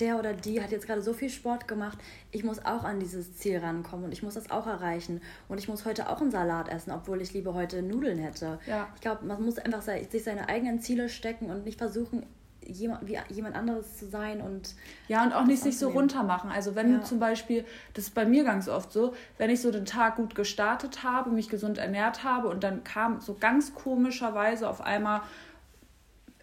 der 0.00 0.18
oder 0.18 0.32
die 0.32 0.62
hat 0.62 0.70
jetzt 0.70 0.86
gerade 0.86 1.02
so 1.02 1.12
viel 1.12 1.30
Sport 1.30 1.68
gemacht, 1.68 1.98
ich 2.30 2.44
muss 2.44 2.64
auch 2.64 2.84
an 2.84 3.00
dieses 3.00 3.36
Ziel 3.36 3.58
rankommen 3.58 4.06
und 4.06 4.12
ich 4.12 4.22
muss 4.22 4.34
das 4.34 4.50
auch 4.50 4.66
erreichen. 4.66 5.20
Und 5.48 5.58
ich 5.58 5.68
muss 5.68 5.84
heute 5.84 6.08
auch 6.08 6.20
einen 6.20 6.30
Salat 6.30 6.68
essen, 6.68 6.92
obwohl 6.92 7.20
ich 7.20 7.32
lieber 7.32 7.54
heute 7.54 7.82
Nudeln 7.82 8.18
hätte. 8.18 8.58
Ja. 8.66 8.88
Ich 8.94 9.00
glaube, 9.00 9.24
man 9.26 9.42
muss 9.42 9.58
einfach 9.58 9.82
sich 9.82 10.24
seine 10.24 10.48
eigenen 10.48 10.80
Ziele 10.80 11.08
stecken 11.08 11.50
und 11.50 11.64
nicht 11.64 11.78
versuchen, 11.78 12.24
jemand, 12.66 13.06
wie 13.08 13.18
jemand 13.28 13.56
anderes 13.56 13.96
zu 13.96 14.06
sein 14.06 14.40
und 14.40 14.74
ja 15.08 15.24
und 15.24 15.32
auch 15.32 15.44
nicht 15.44 15.62
sich 15.62 15.78
so 15.78 15.88
runter 15.90 16.22
machen. 16.22 16.50
Also 16.50 16.74
wenn 16.74 16.92
ja. 16.92 16.98
du 16.98 17.04
zum 17.04 17.18
Beispiel, 17.18 17.64
das 17.94 18.04
ist 18.04 18.14
bei 18.14 18.24
mir 18.24 18.44
ganz 18.44 18.68
oft 18.68 18.92
so, 18.92 19.14
wenn 19.38 19.50
ich 19.50 19.60
so 19.60 19.70
den 19.70 19.86
Tag 19.86 20.16
gut 20.16 20.34
gestartet 20.34 21.02
habe, 21.02 21.30
mich 21.30 21.48
gesund 21.48 21.78
ernährt 21.78 22.24
habe 22.24 22.48
und 22.48 22.62
dann 22.62 22.84
kam 22.84 23.20
so 23.20 23.34
ganz 23.38 23.74
komischerweise 23.74 24.68
auf 24.68 24.80
einmal 24.80 25.22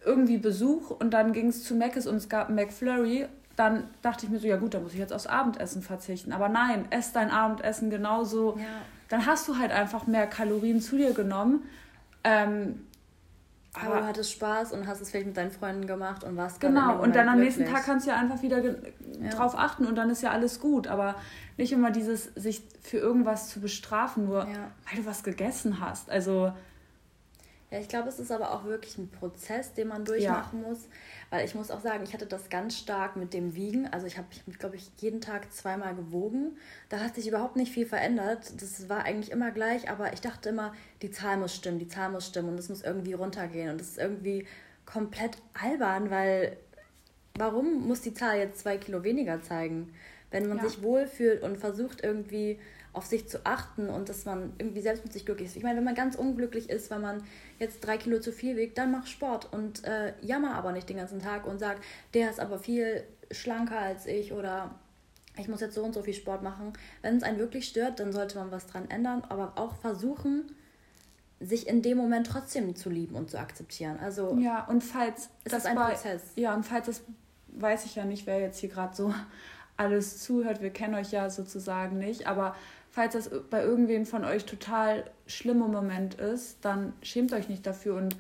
irgendwie 0.06 0.38
Besuch 0.38 0.92
und 0.92 1.12
dann 1.12 1.34
ging 1.34 1.48
es 1.48 1.64
zu 1.64 1.76
Mc's 1.76 2.08
und 2.08 2.16
es 2.16 2.30
gab 2.30 2.50
McFlurry 2.50 3.28
dann 3.58 3.86
dachte 4.04 4.26
ich 4.26 4.32
mir 4.32 4.40
so, 4.40 4.48
ja 4.48 4.56
gut, 4.56 4.76
dann 4.76 4.84
muss 4.84 4.94
ich 4.94 5.00
jetzt 5.00 5.12
aufs 5.12 5.26
Abendessen 5.26 5.82
verzichten. 5.82 6.32
Aber 6.32 6.48
nein, 6.48 6.86
ess 6.92 7.12
dein 7.12 7.32
Abendessen 7.32 7.90
genauso. 7.90 8.56
Ja. 8.58 8.66
Dann 9.10 9.26
hast 9.26 9.48
du 9.48 9.58
halt 9.58 9.72
einfach 9.72 10.06
mehr 10.06 10.28
Kalorien 10.28 10.80
zu 10.80 10.96
dir 10.96 11.14
genommen. 11.14 11.64
Ähm, 12.24 12.86
aber, 13.74 13.88
aber, 13.88 14.02
du 14.02 14.08
hattest 14.08 14.32
Spaß 14.34 14.74
und 14.74 14.86
hast 14.86 15.02
es 15.02 15.10
vielleicht 15.10 15.26
mit 15.26 15.38
deinen 15.38 15.50
Freunden 15.50 15.88
gemacht 15.88 16.24
und 16.24 16.38
warst 16.38 16.62
Genau, 16.62 17.02
und 17.02 17.16
dann 17.16 17.28
am 17.30 17.40
nächsten 17.40 17.66
Tag 17.66 17.86
kannst 17.86 18.06
du 18.06 18.12
ja 18.12 18.18
einfach 18.18 18.44
wieder 18.44 18.64
ja. 18.64 19.30
drauf 19.32 19.58
achten 19.58 19.88
und 19.88 19.96
dann 19.96 20.12
ist 20.12 20.22
ja 20.22 20.30
alles 20.30 20.60
gut. 20.60 20.88
Aber 20.88 21.16
nicht 21.58 21.72
immer 21.72 21.90
dieses, 21.90 22.26
sich 22.36 22.62
für 22.82 22.98
irgendwas 22.98 23.50
zu 23.50 23.60
bestrafen, 23.60 24.26
nur 24.26 24.42
ja. 24.42 24.72
weil 24.88 25.02
du 25.02 25.06
was 25.08 25.24
gegessen 25.24 25.80
hast. 25.82 26.12
Also 26.12 26.54
Ja, 27.70 27.80
ich 27.80 27.90
glaube, 27.90 28.08
es 28.08 28.18
ist 28.18 28.32
aber 28.32 28.54
auch 28.54 28.64
wirklich 28.64 28.98
ein 28.98 29.10
Prozess, 29.10 29.74
den 29.74 29.90
man 29.90 30.06
durchmachen 30.06 30.62
ja. 30.62 30.70
muss. 30.70 30.88
Weil 31.30 31.46
ich 31.46 31.54
muss 31.54 31.70
auch 31.70 31.82
sagen, 31.82 32.04
ich 32.06 32.14
hatte 32.14 32.26
das 32.26 32.50
ganz 32.50 32.78
stark 32.78 33.18
mit 33.18 33.34
dem 33.34 33.56
Wiegen. 33.56 33.88
Also 33.88 34.08
ich 34.08 34.18
habe 34.18 34.28
mich, 34.46 34.58
glaube 34.58 34.78
ich, 34.78 34.90
jeden 35.00 35.20
Tag 35.20 35.52
zweimal 35.52 35.94
gewogen. 35.94 36.58
Da 36.88 37.02
hat 37.02 37.16
sich 37.16 37.28
überhaupt 37.28 37.58
nicht 37.58 37.74
viel 37.74 37.86
verändert. 37.86 38.54
Das 38.62 38.88
war 38.88 39.04
eigentlich 39.04 39.32
immer 39.32 39.52
gleich, 39.52 39.90
aber 39.90 40.14
ich 40.14 40.22
dachte 40.22 40.50
immer, 40.50 40.74
die 41.02 41.12
Zahl 41.12 41.36
muss 41.36 41.54
stimmen, 41.54 41.80
die 41.80 41.90
Zahl 41.90 42.10
muss 42.10 42.28
stimmen 42.28 42.50
und 42.50 42.60
es 42.60 42.70
muss 42.70 42.84
irgendwie 42.84 43.14
runtergehen. 43.14 43.70
Und 43.70 43.82
das 43.82 43.90
ist 43.90 43.98
irgendwie 43.98 44.48
komplett 44.86 45.38
albern, 45.54 46.10
weil 46.10 46.56
warum 47.38 47.86
muss 47.86 48.00
die 48.00 48.14
Zahl 48.14 48.38
jetzt 48.38 48.60
zwei 48.60 48.78
Kilo 48.78 49.04
weniger 49.04 49.42
zeigen? 49.42 49.94
Wenn 50.32 50.48
man 50.48 50.60
ja. 50.60 50.70
sich 50.70 50.82
wohlfühlt 50.82 51.44
und 51.44 51.58
versucht 51.58 52.02
irgendwie 52.02 52.60
auf 52.98 53.06
sich 53.06 53.30
zu 53.30 53.46
achten 53.46 53.90
und 53.90 54.10
dass 54.10 54.26
man 54.26 54.54
irgendwie 54.58 54.82
selbst 54.82 55.04
mit 55.04 55.14
sich 55.14 55.26
glücklich 55.26 55.50
ist. 55.50 55.56
Ich 55.56 55.64
meine, 55.64 55.78
wenn 55.78 55.84
man 55.84 55.94
ganz 55.94 56.16
unglücklich 56.16 56.70
ist, 56.70 56.90
weil 56.90 57.00
man 57.00 57.24
jetzt 57.60 57.82
drei 57.82 57.98
Kilo 57.98 58.20
zu 58.20 58.32
viel 58.32 58.58
wiegt, 58.58 58.78
dann 58.78 58.92
mach 58.92 59.06
Sport 59.06 59.54
und 59.54 59.84
äh, 59.84 60.14
jammer 60.22 60.56
aber 60.56 60.72
nicht 60.72 60.90
den 60.90 60.98
ganzen 60.98 61.20
Tag 61.20 61.46
und 61.46 61.60
sag, 61.60 61.78
der 62.16 62.30
ist 62.32 62.40
aber 62.40 62.58
viel 62.58 63.04
schlanker 63.30 63.78
als 63.78 64.08
ich 64.08 64.34
oder 64.34 64.74
ich 65.38 65.48
muss 65.48 65.62
jetzt 65.62 65.76
so 65.76 65.84
und 65.84 65.94
so 65.94 66.02
viel 66.02 66.16
Sport 66.16 66.42
machen. 66.42 66.74
Wenn 67.04 67.18
es 67.18 67.24
einen 67.24 67.38
wirklich 67.38 67.68
stört, 67.68 68.00
dann 68.00 68.12
sollte 68.12 68.40
man 68.40 68.52
was 68.52 68.66
dran 68.66 68.90
ändern, 68.90 69.24
aber 69.30 69.54
auch 69.58 69.76
versuchen, 69.76 70.52
sich 71.40 71.68
in 71.68 71.84
dem 71.84 71.98
Moment 71.98 72.26
trotzdem 72.26 72.76
zu 72.76 72.90
lieben 72.90 73.16
und 73.16 73.30
zu 73.30 73.40
akzeptieren. 73.40 74.00
Also 74.00 74.36
ja, 74.40 74.66
und 74.66 74.84
falls 74.84 75.30
das 75.44 75.60
ist 75.60 75.66
ein 75.68 75.76
bei, 75.76 75.92
Prozess. 75.92 76.24
Ja, 76.36 76.56
und 76.56 76.64
falls 76.64 76.88
das 76.88 77.04
weiß 77.50 77.86
ich 77.86 77.96
ja 77.96 78.06
nicht, 78.06 78.26
wer 78.26 78.40
jetzt 78.40 78.60
hier 78.60 78.70
gerade 78.70 78.96
so 78.96 79.14
alles 79.78 80.22
zuhört. 80.22 80.62
Wir 80.62 80.72
kennen 80.72 80.96
euch 80.96 81.12
ja 81.12 81.30
sozusagen 81.30 81.98
nicht, 81.98 82.28
aber 82.28 82.56
falls 82.90 83.14
das 83.14 83.30
bei 83.50 83.64
irgendwem 83.64 84.06
von 84.06 84.26
euch 84.26 84.46
total 84.46 85.10
schlimmer 85.28 85.68
Moment 85.68 86.16
ist, 86.16 86.66
dann 86.66 86.94
schämt 87.02 87.32
euch 87.34 87.48
nicht 87.48 87.66
dafür 87.66 87.96
und 87.96 88.18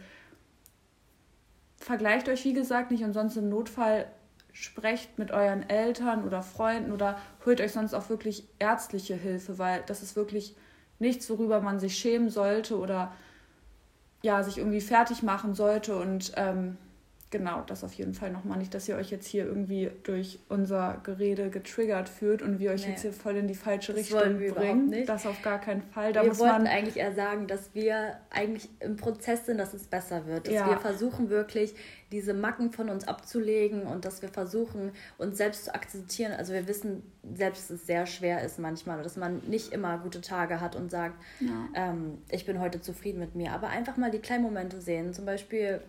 vergleicht 1.77 2.29
euch, 2.29 2.45
wie 2.45 2.53
gesagt, 2.53 2.91
nicht 2.91 3.03
und 3.03 3.13
sonst 3.13 3.35
im 3.37 3.49
Notfall. 3.49 4.07
Sprecht 4.53 5.19
mit 5.19 5.29
euren 5.29 5.69
Eltern 5.69 6.23
oder 6.25 6.41
Freunden 6.41 6.91
oder 6.91 7.19
holt 7.45 7.61
euch 7.61 7.73
sonst 7.73 7.93
auch 7.93 8.09
wirklich 8.09 8.43
ärztliche 8.57 9.13
Hilfe, 9.13 9.59
weil 9.59 9.83
das 9.85 10.01
ist 10.01 10.15
wirklich 10.15 10.55
nichts, 10.97 11.29
worüber 11.29 11.61
man 11.61 11.79
sich 11.79 11.95
schämen 11.95 12.31
sollte 12.31 12.79
oder 12.79 13.13
ja, 14.23 14.41
sich 14.41 14.57
irgendwie 14.57 14.81
fertig 14.81 15.21
machen 15.21 15.53
sollte. 15.53 15.95
Und 15.97 16.33
ähm, 16.37 16.77
genau, 17.29 17.61
das 17.65 17.83
auf 17.83 17.93
jeden 17.93 18.13
Fall 18.13 18.31
nochmal 18.31 18.57
nicht, 18.57 18.73
dass 18.73 18.87
ihr 18.87 18.95
euch 18.95 19.11
jetzt 19.11 19.27
hier 19.27 19.45
irgendwie 19.45 19.91
durch 20.03 20.39
unser 20.49 20.99
Gerede 21.03 21.49
getriggert 21.49 22.07
fühlt 22.07 22.41
und 22.41 22.59
wir 22.59 22.71
euch 22.71 22.85
nee. 22.85 22.91
jetzt 22.91 23.01
hier 23.01 23.13
voll 23.13 23.35
in 23.35 23.47
die 23.47 23.55
falsche 23.55 23.93
das 23.93 24.01
Richtung 24.01 24.37
bringen. 24.53 25.05
Das 25.05 25.25
auf 25.25 25.41
gar 25.41 25.59
keinen 25.59 25.81
Fall. 25.81 26.13
Da 26.13 26.21
wir 26.21 26.29
muss 26.29 26.39
wollten 26.39 26.63
man 26.63 26.67
eigentlich 26.67 26.97
eher 26.97 27.13
sagen, 27.13 27.47
dass 27.47 27.73
wir 27.73 28.17
eigentlich 28.29 28.69
im 28.79 28.95
Prozess 28.95 29.45
sind, 29.45 29.57
dass 29.57 29.73
es 29.73 29.83
besser 29.83 30.25
wird. 30.25 30.47
Dass 30.47 30.53
ja. 30.53 30.69
wir 30.69 30.77
versuchen 30.77 31.29
wirklich, 31.29 31.75
diese 32.11 32.33
Macken 32.33 32.71
von 32.71 32.89
uns 32.89 33.05
abzulegen 33.05 33.83
und 33.83 34.05
dass 34.05 34.21
wir 34.21 34.29
versuchen, 34.29 34.91
uns 35.17 35.37
selbst 35.37 35.65
zu 35.65 35.75
akzeptieren. 35.75 36.31
Also 36.31 36.53
wir 36.53 36.67
wissen 36.67 37.03
selbst, 37.35 37.69
dass 37.69 37.81
es 37.81 37.85
sehr 37.85 38.05
schwer 38.05 38.43
ist 38.43 38.59
manchmal, 38.59 39.03
dass 39.03 39.17
man 39.17 39.41
nicht 39.47 39.73
immer 39.73 39.97
gute 39.97 40.21
Tage 40.21 40.61
hat 40.61 40.77
und 40.77 40.89
sagt, 40.89 41.21
ja. 41.41 41.67
ähm, 41.73 42.19
ich 42.29 42.45
bin 42.45 42.61
heute 42.61 42.79
zufrieden 42.79 43.19
mit 43.19 43.35
mir. 43.35 43.51
Aber 43.51 43.67
einfach 43.67 43.97
mal 43.97 44.11
die 44.11 44.19
kleinen 44.19 44.43
Momente 44.43 44.79
sehen. 44.79 45.13
Zum 45.13 45.25
Beispiel 45.25 45.81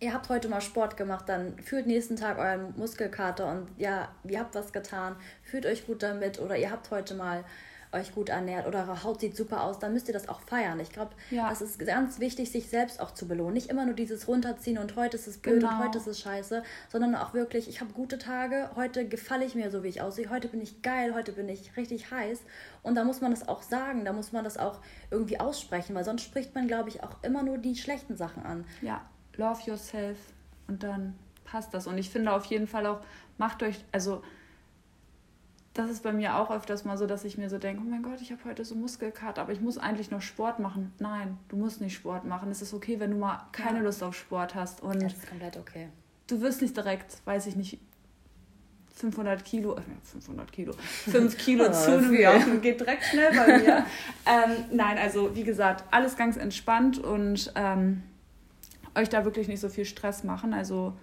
ihr 0.00 0.14
habt 0.14 0.28
heute 0.28 0.48
mal 0.48 0.60
Sport 0.60 0.96
gemacht, 0.96 1.28
dann 1.28 1.58
fühlt 1.58 1.86
nächsten 1.86 2.16
Tag 2.16 2.38
euren 2.38 2.74
Muskelkater 2.76 3.50
und 3.50 3.68
ja, 3.78 4.08
ihr 4.24 4.40
habt 4.40 4.54
was 4.54 4.72
getan, 4.72 5.14
fühlt 5.42 5.66
euch 5.66 5.86
gut 5.86 6.02
damit 6.02 6.40
oder 6.40 6.56
ihr 6.56 6.70
habt 6.70 6.90
heute 6.90 7.14
mal 7.14 7.44
euch 7.92 8.14
gut 8.14 8.28
ernährt 8.28 8.68
oder 8.68 8.80
eure 8.80 9.02
Haut 9.02 9.20
sieht 9.20 9.36
super 9.36 9.64
aus, 9.64 9.78
dann 9.80 9.92
müsst 9.92 10.06
ihr 10.06 10.14
das 10.14 10.28
auch 10.28 10.40
feiern. 10.42 10.78
Ich 10.78 10.90
glaube, 10.90 11.10
ja. 11.30 11.48
das 11.48 11.60
ist 11.60 11.78
ganz 11.80 12.20
wichtig, 12.20 12.50
sich 12.52 12.68
selbst 12.68 13.00
auch 13.00 13.12
zu 13.12 13.26
belohnen. 13.26 13.54
Nicht 13.54 13.68
immer 13.68 13.84
nur 13.84 13.94
dieses 13.94 14.28
runterziehen 14.28 14.78
und 14.78 14.94
heute 14.94 15.16
ist 15.16 15.26
es 15.26 15.38
blöd 15.38 15.60
genau. 15.60 15.72
und 15.72 15.78
heute 15.84 15.98
ist 15.98 16.06
es 16.06 16.20
scheiße, 16.20 16.62
sondern 16.88 17.16
auch 17.16 17.34
wirklich, 17.34 17.68
ich 17.68 17.80
habe 17.80 17.92
gute 17.92 18.18
Tage, 18.18 18.70
heute 18.76 19.08
gefalle 19.08 19.44
ich 19.44 19.56
mir 19.56 19.72
so, 19.72 19.82
wie 19.82 19.88
ich 19.88 20.00
aussehe, 20.02 20.30
heute 20.30 20.48
bin 20.48 20.60
ich 20.60 20.82
geil, 20.82 21.14
heute 21.14 21.32
bin 21.32 21.48
ich 21.48 21.76
richtig 21.76 22.12
heiß 22.12 22.40
und 22.82 22.94
da 22.94 23.02
muss 23.02 23.20
man 23.20 23.32
das 23.32 23.48
auch 23.48 23.62
sagen, 23.62 24.04
da 24.04 24.12
muss 24.12 24.30
man 24.30 24.44
das 24.44 24.56
auch 24.56 24.78
irgendwie 25.10 25.40
aussprechen, 25.40 25.94
weil 25.96 26.04
sonst 26.04 26.22
spricht 26.22 26.54
man, 26.54 26.68
glaube 26.68 26.90
ich, 26.90 27.02
auch 27.02 27.16
immer 27.22 27.42
nur 27.42 27.58
die 27.58 27.74
schlechten 27.74 28.16
Sachen 28.16 28.44
an. 28.44 28.64
Ja, 28.82 29.04
love 29.40 29.60
yourself 29.66 30.18
und 30.68 30.82
dann 30.82 31.14
passt 31.44 31.74
das. 31.74 31.86
Und 31.86 31.98
ich 31.98 32.10
finde 32.10 32.32
auf 32.32 32.44
jeden 32.44 32.66
Fall 32.66 32.86
auch, 32.86 33.00
macht 33.38 33.62
euch, 33.62 33.84
also 33.90 34.22
das 35.72 35.88
ist 35.88 36.02
bei 36.02 36.12
mir 36.12 36.36
auch 36.36 36.50
öfters 36.50 36.84
mal 36.84 36.98
so, 36.98 37.06
dass 37.06 37.24
ich 37.24 37.38
mir 37.38 37.48
so 37.48 37.58
denke, 37.58 37.82
oh 37.84 37.88
mein 37.88 38.02
Gott, 38.02 38.20
ich 38.20 38.32
habe 38.32 38.44
heute 38.44 38.64
so 38.64 38.74
Muskelkater, 38.74 39.40
aber 39.40 39.52
ich 39.52 39.60
muss 39.60 39.78
eigentlich 39.78 40.10
noch 40.10 40.20
Sport 40.20 40.58
machen. 40.58 40.92
Nein, 40.98 41.38
du 41.48 41.56
musst 41.56 41.80
nicht 41.80 41.94
Sport 41.94 42.24
machen. 42.24 42.50
Es 42.50 42.60
ist 42.60 42.74
okay, 42.74 43.00
wenn 43.00 43.12
du 43.12 43.16
mal 43.16 43.46
keine 43.52 43.78
ja. 43.78 43.84
Lust 43.84 44.02
auf 44.02 44.14
Sport 44.14 44.54
hast. 44.54 44.82
Und 44.82 45.02
das 45.02 45.14
ist 45.14 45.28
komplett 45.28 45.56
okay. 45.56 45.88
Du 46.26 46.40
wirst 46.40 46.60
nicht 46.60 46.76
direkt, 46.76 47.24
weiß 47.24 47.46
ich 47.46 47.56
nicht, 47.56 47.78
500 48.94 49.44
Kilo, 49.44 49.76
äh, 49.76 49.82
500 50.02 50.52
Kilo, 50.52 50.72
5 50.72 51.38
Kilo 51.38 51.66
oh, 51.68 51.72
zunehmen. 51.72 52.60
Geht 52.60 52.80
direkt 52.80 53.04
schnell 53.04 53.34
bei 53.34 53.58
mir. 53.58 53.86
ähm, 54.26 54.64
nein, 54.72 54.98
also 54.98 55.34
wie 55.34 55.44
gesagt, 55.44 55.84
alles 55.90 56.16
ganz 56.16 56.36
entspannt 56.36 56.98
und 56.98 57.52
ähm, 57.54 58.02
euch 58.94 59.08
da 59.08 59.24
wirklich 59.24 59.48
nicht 59.48 59.60
so 59.60 59.68
viel 59.68 59.84
Stress 59.84 60.24
machen. 60.24 60.54
Also 60.54 60.94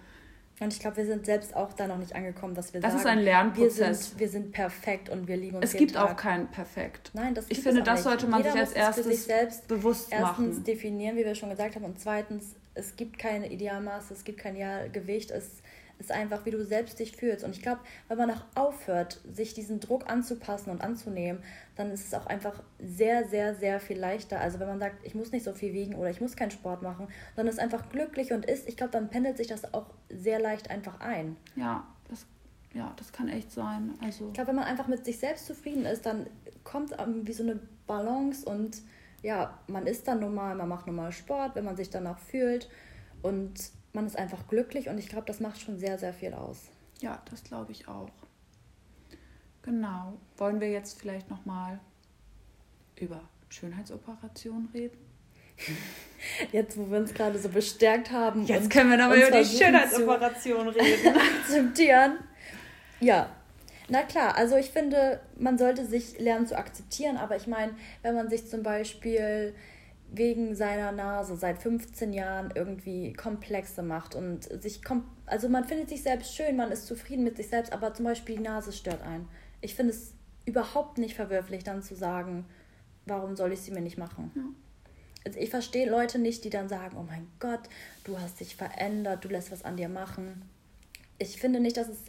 und 0.60 0.73
ich 0.73 0.80
glaube, 0.80 0.97
wir 0.97 1.06
sind 1.06 1.26
selbst 1.26 1.56
auch 1.56 1.71
da 1.73 1.86
noch 1.86 1.97
nicht 1.97 2.15
angekommen, 2.15 2.56
dass 2.56 2.73
wir 2.73 2.82
das 2.82 2.93
sagen, 2.93 3.04
ist 3.04 3.08
ein 3.08 3.19
Lernprozess. 3.19 3.78
Wir 3.78 3.93
sind, 3.93 4.19
wir 4.19 4.30
sind 4.30 4.52
perfekt 4.52 5.10
und 5.10 5.28
wir 5.28 5.38
lieben 5.38 5.58
uns. 5.58 5.65
Es 5.65 5.78
gibt 5.78 5.93
Tag. 5.93 6.12
auch 6.12 6.15
keinen 6.15 6.47
perfekt. 6.47 7.12
Nein, 7.13 7.36
das 7.36 7.45
Ich 7.50 7.60
finde, 7.60 7.84
das 7.84 8.00
nicht. 8.00 8.04
sollte 8.06 8.28
man 8.28 8.39
Jeder 8.39 8.54
sich 8.54 8.62
als 8.62 8.73
erstes 8.73 9.26
selbst 9.26 9.67
bewusst 9.67 10.08
erstens 10.10 10.21
machen. 10.28 10.45
Erstens 10.47 10.65
definieren, 10.65 11.15
wie 11.15 11.26
wir 11.26 11.36
schon 11.36 11.52
gesagt 11.52 11.76
haben, 11.76 11.86
und 11.86 12.00
zweitens, 12.00 12.56
es 12.73 12.95
gibt 12.95 13.19
keine 13.19 13.52
Idealmaße, 13.52 14.13
es 14.15 14.23
gibt 14.23 14.39
kein 14.39 14.56
Idealgewicht. 14.56 15.30
Es 15.30 15.62
ist 16.00 16.12
einfach, 16.12 16.46
wie 16.46 16.52
du 16.52 16.64
selbst 16.64 17.00
dich 17.00 17.16
fühlst. 17.16 17.44
Und 17.44 17.56
ich 17.56 17.62
glaube, 17.62 17.82
wenn 18.08 18.18
man 18.18 18.32
auch 18.32 18.44
aufhört, 18.56 19.20
sich 19.32 19.54
diesen 19.54 19.80
Druck 19.80 20.10
anzupassen 20.10 20.70
und 20.70 20.82
anzunehmen, 20.82 21.42
dann 21.76 21.92
ist 21.92 22.06
es 22.06 22.14
auch 22.14 22.28
einfach 22.28 22.62
sehr, 22.80 23.28
sehr, 23.28 23.56
sehr 23.56 23.80
viel 23.80 23.98
leichter. 23.98 24.40
Also 24.40 24.60
wenn 24.60 24.68
man 24.68 24.80
sagt, 24.80 25.06
ich 25.06 25.16
muss 25.16 25.32
nicht 25.32 25.44
so 25.44 25.54
viel 25.54 25.74
wiegen 25.74 25.96
oder 25.96 26.10
ich 26.10 26.22
muss 26.22 26.36
keinen 26.36 26.52
Sport 26.52 26.82
machen, 26.82 27.08
sondern 27.36 27.54
ist 27.54 27.60
einfach 27.60 27.90
glücklich 27.90 28.32
und 28.32 28.46
ist, 28.46 28.68
ich 28.68 28.78
glaube, 28.78 28.92
dann 28.92 29.10
pendelt 29.10 29.38
sich 29.38 29.48
das 29.48 29.74
auch 29.74 29.88
sehr 30.10 30.40
leicht 30.40 30.70
einfach 30.70 31.00
ein. 31.00 31.36
Ja, 31.56 31.88
das, 32.10 32.26
ja, 32.74 32.94
das 32.98 33.12
kann 33.12 33.28
echt 33.28 33.52
sein. 33.52 33.94
Also 34.04 34.28
ich 34.28 34.34
glaube, 34.34 34.50
wenn 34.50 34.58
man 34.58 34.66
einfach 34.66 34.88
mit 34.88 35.04
sich 35.04 35.18
selbst 35.18 35.48
zufrieden 35.48 35.86
ist, 35.86 36.06
dann 36.06 36.28
kommt 36.64 36.92
wie 37.24 37.34
so 37.34 37.44
eine 37.44 37.60
Balance 37.88 38.46
und 38.48 38.82
ja, 39.24 39.58
man 39.68 39.88
ist 39.88 40.08
dann 40.08 40.20
normal, 40.20 40.56
man 40.56 40.70
macht 40.70 40.86
normal 40.86 41.12
Sport, 41.12 41.56
wenn 41.56 41.66
man 41.66 41.76
sich 41.76 41.90
danach 41.90 42.20
fühlt 42.20 42.70
und 43.24 43.72
man 43.93 44.06
ist 44.06 44.17
einfach 44.17 44.47
glücklich 44.47 44.89
und 44.89 44.97
ich 44.97 45.10
glaube, 45.10 45.26
das 45.26 45.39
macht 45.39 45.60
schon 45.60 45.78
sehr, 45.78 45.97
sehr 45.97 46.13
viel 46.13 46.34
aus. 46.34 46.69
Ja, 47.00 47.21
das 47.30 47.43
glaube 47.43 47.71
ich 47.71 47.88
auch. 47.88 48.10
Genau. 49.62 50.17
Wollen 50.38 50.62
wir 50.62 50.69
jetzt 50.69 51.00
vielleicht 51.00 51.30
nochmal 51.30 51.80
über 52.95 53.21
Schönheitsoperationen 53.50 54.69
reden? 54.73 54.97
Jetzt, 56.52 56.78
wo 56.78 56.89
wir 56.89 57.00
uns 57.00 57.13
gerade 57.13 57.38
so 57.39 57.50
bestärkt 57.50 58.12
haben. 58.12 58.45
Jetzt 58.45 58.69
können 58.69 58.91
wir 58.91 58.97
nochmal 58.97 59.17
über 59.17 59.39
die 59.39 59.45
Schönheitsoperation 59.45 60.67
reden. 60.69 61.15
Akzeptieren. 61.41 62.19
Ja. 63.00 63.30
Na 63.89 64.04
klar, 64.04 64.36
also 64.36 64.58
ich 64.58 64.69
finde, 64.69 65.21
man 65.38 65.58
sollte 65.58 65.86
sich 65.86 66.19
lernen 66.19 66.45
zu 66.45 66.58
akzeptieren, 66.58 67.17
aber 67.17 67.38
ich 67.38 67.47
meine, 67.47 67.73
wenn 68.02 68.15
man 68.15 68.30
sich 68.30 68.47
zum 68.47 68.62
Beispiel 68.62 69.56
wegen 70.10 70.56
seiner 70.56 70.91
Nase 70.91 71.36
seit 71.36 71.60
15 71.60 72.13
Jahren 72.13 72.52
irgendwie 72.56 73.13
Komplexe 73.13 73.84
macht 73.84 74.15
und 74.15 74.43
sich 74.62 74.84
kom 74.84 75.04
also 75.26 75.50
man 75.50 75.65
findet 75.65 75.89
sich 75.89 76.04
selbst 76.04 76.34
schön, 76.34 76.56
man 76.56 76.72
ist 76.72 76.88
zufrieden 76.88 77.26
mit 77.26 77.36
sich 77.36 77.50
selbst, 77.50 77.74
aber 77.74 77.93
zum 77.93 78.06
Beispiel 78.06 78.38
die 78.38 78.43
Nase 78.43 78.72
stört 78.72 79.02
einen. 79.02 79.28
Ich 79.60 79.76
finde 79.76 79.91
es 79.91 80.13
überhaupt 80.46 80.98
nicht 80.98 81.15
verwirflich, 81.15 81.65
dann 81.65 81.84
zu 81.84 81.96
sagen, 81.96 82.46
warum 83.06 83.36
soll 83.36 83.52
ich 83.52 83.60
sie 83.60 83.72
mir 83.72 83.82
nicht 83.82 83.98
machen? 83.98 84.32
Ja. 84.36 84.43
Also 85.26 85.39
ich 85.39 85.50
verstehe 85.50 85.89
Leute 85.89 86.20
nicht, 86.20 86.46
die 86.46 86.50
dann 86.50 86.70
sagen, 86.70 86.96
oh 86.98 87.04
mein 87.04 87.28
Gott, 87.39 87.60
du 88.06 88.17
hast 88.17 88.39
dich 88.39 88.56
verändert, 88.56 89.26
du 89.26 89.28
lässt 89.28 89.52
was 89.52 89.65
an 89.65 89.76
dir 89.76 89.89
machen. 89.89 90.43
Ich 91.17 91.41
finde 91.41 91.60
nicht, 91.60 91.76
dass 91.76 91.89
es 91.89 92.00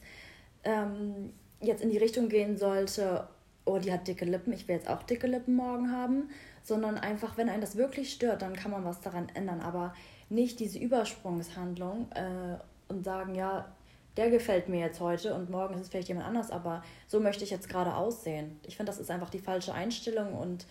ähm, 0.62 1.32
jetzt 1.60 1.82
in 1.82 1.90
die 1.90 1.98
Richtung 1.98 2.28
gehen 2.28 2.56
sollte, 2.56 3.26
oh, 3.64 3.78
die 3.78 3.92
hat 3.92 4.06
dicke 4.06 4.24
Lippen, 4.24 4.52
ich 4.52 4.68
will 4.68 4.76
jetzt 4.76 4.88
auch 4.88 5.02
dicke 5.02 5.26
Lippen 5.26 5.56
morgen 5.56 5.90
haben, 5.90 6.30
sondern 6.68 6.98
einfach, 6.98 7.36
wenn 7.36 7.48
einen 7.48 7.60
das 7.60 7.76
wirklich 7.76 8.12
stört, 8.12 8.42
dann 8.42 8.54
kann 8.54 8.70
man 8.70 8.84
was 8.84 9.00
daran 9.00 9.28
ändern, 9.34 9.60
aber 9.60 9.94
nicht 10.28 10.60
diese 10.60 10.78
Übersprungshandlung 10.78 12.12
äh, 12.12 12.58
und 12.92 13.04
sagen, 13.04 13.34
ja, 13.34 13.72
der 14.16 14.30
gefällt 14.30 14.68
mir 14.68 14.80
jetzt 14.80 15.00
heute 15.00 15.34
und 15.34 15.48
morgen 15.48 15.74
ist 15.74 15.80
es 15.80 15.88
vielleicht 15.88 16.08
jemand 16.08 16.26
anders, 16.26 16.50
aber 16.50 16.82
so 17.06 17.20
möchte 17.20 17.44
ich 17.44 17.50
jetzt 17.50 17.68
gerade 17.68 17.94
aussehen. 17.94 18.58
Ich 18.64 18.76
finde, 18.76 18.90
das 18.90 19.00
ist 19.00 19.10
einfach 19.10 19.30
die 19.30 19.38
falsche 19.38 19.72
Einstellung 19.72 20.34
und 20.34 20.66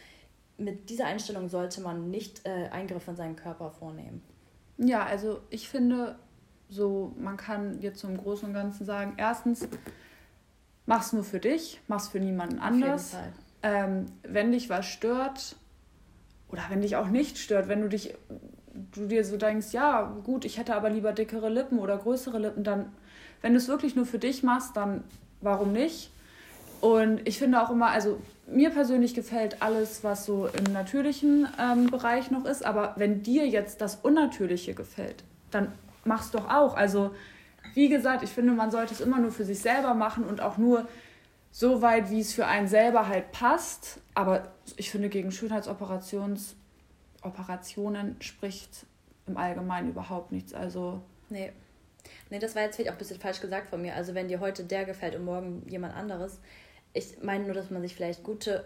mit 0.58 0.90
dieser 0.90 1.06
Einstellung 1.06 1.50
sollte 1.50 1.82
man 1.82 2.10
nicht 2.10 2.46
äh, 2.46 2.68
Eingriffe 2.70 3.12
in 3.12 3.18
seinen 3.18 3.36
Körper 3.36 3.72
vornehmen. 3.72 4.22
Ja, 4.78 5.06
also 5.06 5.42
ich 5.50 5.70
finde, 5.70 6.18
so 6.70 7.14
man 7.18 7.38
kann 7.38 7.82
jetzt 7.82 8.00
zum 8.00 8.18
Großen 8.18 8.48
und 8.48 8.54
Ganzen 8.54 8.86
sagen, 8.86 9.14
erstens, 9.18 9.68
mach's 10.86 11.14
nur 11.14 11.24
für 11.24 11.40
dich, 11.40 11.80
mach's 11.88 12.10
für 12.10 12.20
niemanden 12.20 12.60
anders. 12.60 13.16
Ähm, 13.64 14.06
wenn 14.24 14.52
dich 14.52 14.70
was 14.70 14.86
stört, 14.86 15.56
oder 16.50 16.64
wenn 16.70 16.82
dich 16.82 16.96
auch 16.96 17.08
nicht 17.08 17.38
stört, 17.38 17.68
wenn 17.68 17.82
du 17.82 17.90
dich 17.90 18.14
du 18.94 19.08
dir 19.08 19.24
so 19.26 19.38
denkst, 19.38 19.72
ja, 19.72 20.04
gut, 20.24 20.46
ich 20.46 20.58
hätte 20.58 20.76
aber 20.76 20.90
lieber 20.90 21.12
dickere 21.12 21.50
Lippen 21.50 21.80
oder 21.80 21.98
größere 21.98 22.38
Lippen, 22.38 22.64
dann, 22.64 22.92
wenn 23.42 23.54
du 23.54 23.58
es 23.58 23.68
wirklich 23.68 23.96
nur 23.96 24.06
für 24.06 24.20
dich 24.20 24.44
machst, 24.44 24.78
dann 24.78 25.04
warum 25.42 25.72
nicht? 25.72 26.12
Und 26.80 27.28
ich 27.28 27.40
finde 27.40 27.62
auch 27.62 27.72
immer, 27.72 27.88
also 27.88 28.20
mir 28.48 28.70
persönlich 28.70 29.14
gefällt 29.14 29.62
alles, 29.62 30.04
was 30.04 30.26
so 30.26 30.48
im 30.48 30.72
natürlichen 30.74 31.48
ähm, 31.60 31.88
Bereich 31.88 32.32
noch 32.32 32.46
ist, 32.46 32.66
aber 32.66 32.94
wenn 32.98 33.24
dir 33.24 33.48
jetzt 33.48 33.82
das 33.82 33.96
Unnatürliche 33.96 34.74
gefällt, 34.74 35.24
dann 35.52 35.72
mach's 36.06 36.32
doch 36.32 36.50
auch. 36.50 36.76
Also, 36.76 37.12
wie 37.74 37.90
gesagt, 37.90 38.24
ich 38.24 38.30
finde, 38.30 38.54
man 38.54 38.72
sollte 38.72 38.94
es 38.94 39.02
immer 39.02 39.18
nur 39.18 39.32
für 39.32 39.44
sich 39.44 39.60
selber 39.60 39.94
machen 39.94 40.24
und 40.24 40.40
auch 40.40 40.58
nur 40.58 40.88
so 41.52 41.82
weit, 41.82 42.12
wie 42.12 42.22
es 42.22 42.34
für 42.34 42.46
einen 42.46 42.68
selber 42.68 43.08
halt 43.08 43.32
passt. 43.32 44.00
Aber 44.14 44.52
ich 44.76 44.92
finde, 44.92 45.10
gegen 45.10 45.32
Schönheitsoperations 45.32 46.56
Operationen 47.24 48.16
spricht 48.22 48.86
im 49.26 49.38
Allgemeinen 49.38 49.90
überhaupt 49.90 50.32
nichts. 50.32 50.54
Also. 50.54 51.02
Nee. 51.30 51.52
Nee, 52.30 52.40
das 52.40 52.56
war 52.56 52.64
jetzt 52.64 52.76
vielleicht 52.76 52.90
auch 52.90 52.96
ein 52.96 53.00
bisschen 53.00 53.20
falsch 53.20 53.42
gesagt 53.42 53.70
von 53.70 53.82
mir. 53.82 53.96
Also 53.96 54.16
wenn 54.16 54.28
dir 54.28 54.40
heute 54.40 54.64
der 54.64 54.86
gefällt 54.86 55.16
und 55.16 55.26
morgen 55.26 55.64
jemand 55.68 55.94
anderes. 55.94 56.40
Ich 56.94 57.22
meine 57.22 57.44
nur, 57.44 57.54
dass 57.54 57.70
man 57.70 57.82
sich 57.82 57.96
vielleicht 57.96 58.24
gute, 58.24 58.64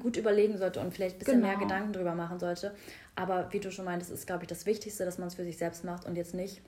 gut 0.00 0.16
überlegen 0.16 0.56
sollte 0.56 0.80
und 0.80 0.92
vielleicht 0.92 1.16
ein 1.16 1.18
bisschen 1.18 1.40
genau. 1.40 1.48
mehr 1.48 1.58
Gedanken 1.58 1.92
drüber 1.92 2.14
machen 2.14 2.38
sollte. 2.38 2.74
Aber 3.14 3.52
wie 3.52 3.60
du 3.60 3.70
schon 3.70 3.84
meintest, 3.84 4.10
ist, 4.10 4.26
glaube 4.26 4.44
ich, 4.44 4.48
das 4.48 4.66
Wichtigste, 4.66 5.04
dass 5.04 5.18
man 5.18 5.28
es 5.28 5.34
für 5.34 5.44
sich 5.44 5.58
selbst 5.58 5.84
macht 5.84 6.06
und 6.06 6.16
jetzt 6.16 6.34
nicht, 6.34 6.62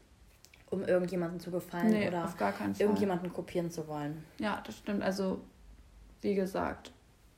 um 0.71 0.83
irgendjemandem 0.83 1.41
zu 1.41 1.51
gefallen 1.51 1.91
nee, 1.91 2.09
oder 2.09 2.33
irgendjemanden 2.79 3.33
kopieren 3.33 3.71
zu 3.71 3.87
wollen. 3.89 4.25
Ja, 4.39 4.63
das 4.67 4.77
stimmt. 4.79 5.03
Also, 5.03 5.41
wie 6.23 6.35
gesagt, 6.35 6.93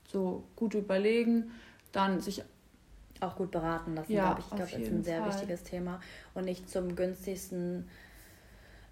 so 0.07 0.45
gut 0.57 0.75
überlegen, 0.75 1.51
dann 1.93 2.21
sich 2.21 2.43
auch 3.21 3.37
gut 3.37 3.51
beraten 3.51 3.95
lassen, 3.95 4.13
ja, 4.13 4.27
glaube 4.27 4.41
ich. 4.41 4.47
Ich 4.47 4.57
glaube, 4.57 4.71
das 4.71 4.81
ist 4.81 4.93
ein 4.93 5.05
sehr 5.05 5.21
Fall. 5.23 5.29
wichtiges 5.29 5.63
Thema. 5.65 6.01
Und 6.35 6.45
nicht 6.45 6.71
zum 6.71 6.95
günstigsten 6.95 7.89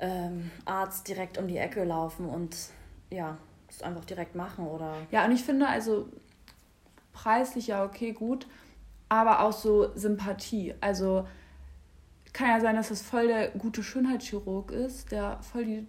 ähm, 0.00 0.50
Arzt 0.64 1.08
direkt 1.08 1.38
um 1.38 1.48
die 1.48 1.56
Ecke 1.56 1.84
laufen 1.84 2.28
und 2.28 2.56
ja, 3.10 3.38
es 3.68 3.82
einfach 3.82 4.04
direkt 4.04 4.34
machen 4.34 4.66
oder. 4.66 4.94
Ja, 5.10 5.24
und 5.24 5.32
ich 5.32 5.42
finde 5.42 5.68
also 5.68 6.08
preislich 7.12 7.68
ja 7.68 7.84
okay, 7.84 8.12
gut, 8.12 8.46
aber 9.08 9.40
auch 9.40 9.52
so 9.52 9.94
Sympathie. 9.94 10.74
Also 10.80 11.26
kann 12.36 12.48
ja 12.48 12.60
sein, 12.60 12.76
dass 12.76 12.90
das 12.90 13.00
voll 13.00 13.28
der 13.28 13.48
gute 13.48 13.82
Schönheitschirurg 13.82 14.70
ist, 14.70 15.10
der 15.10 15.38
voll 15.40 15.64
die 15.64 15.86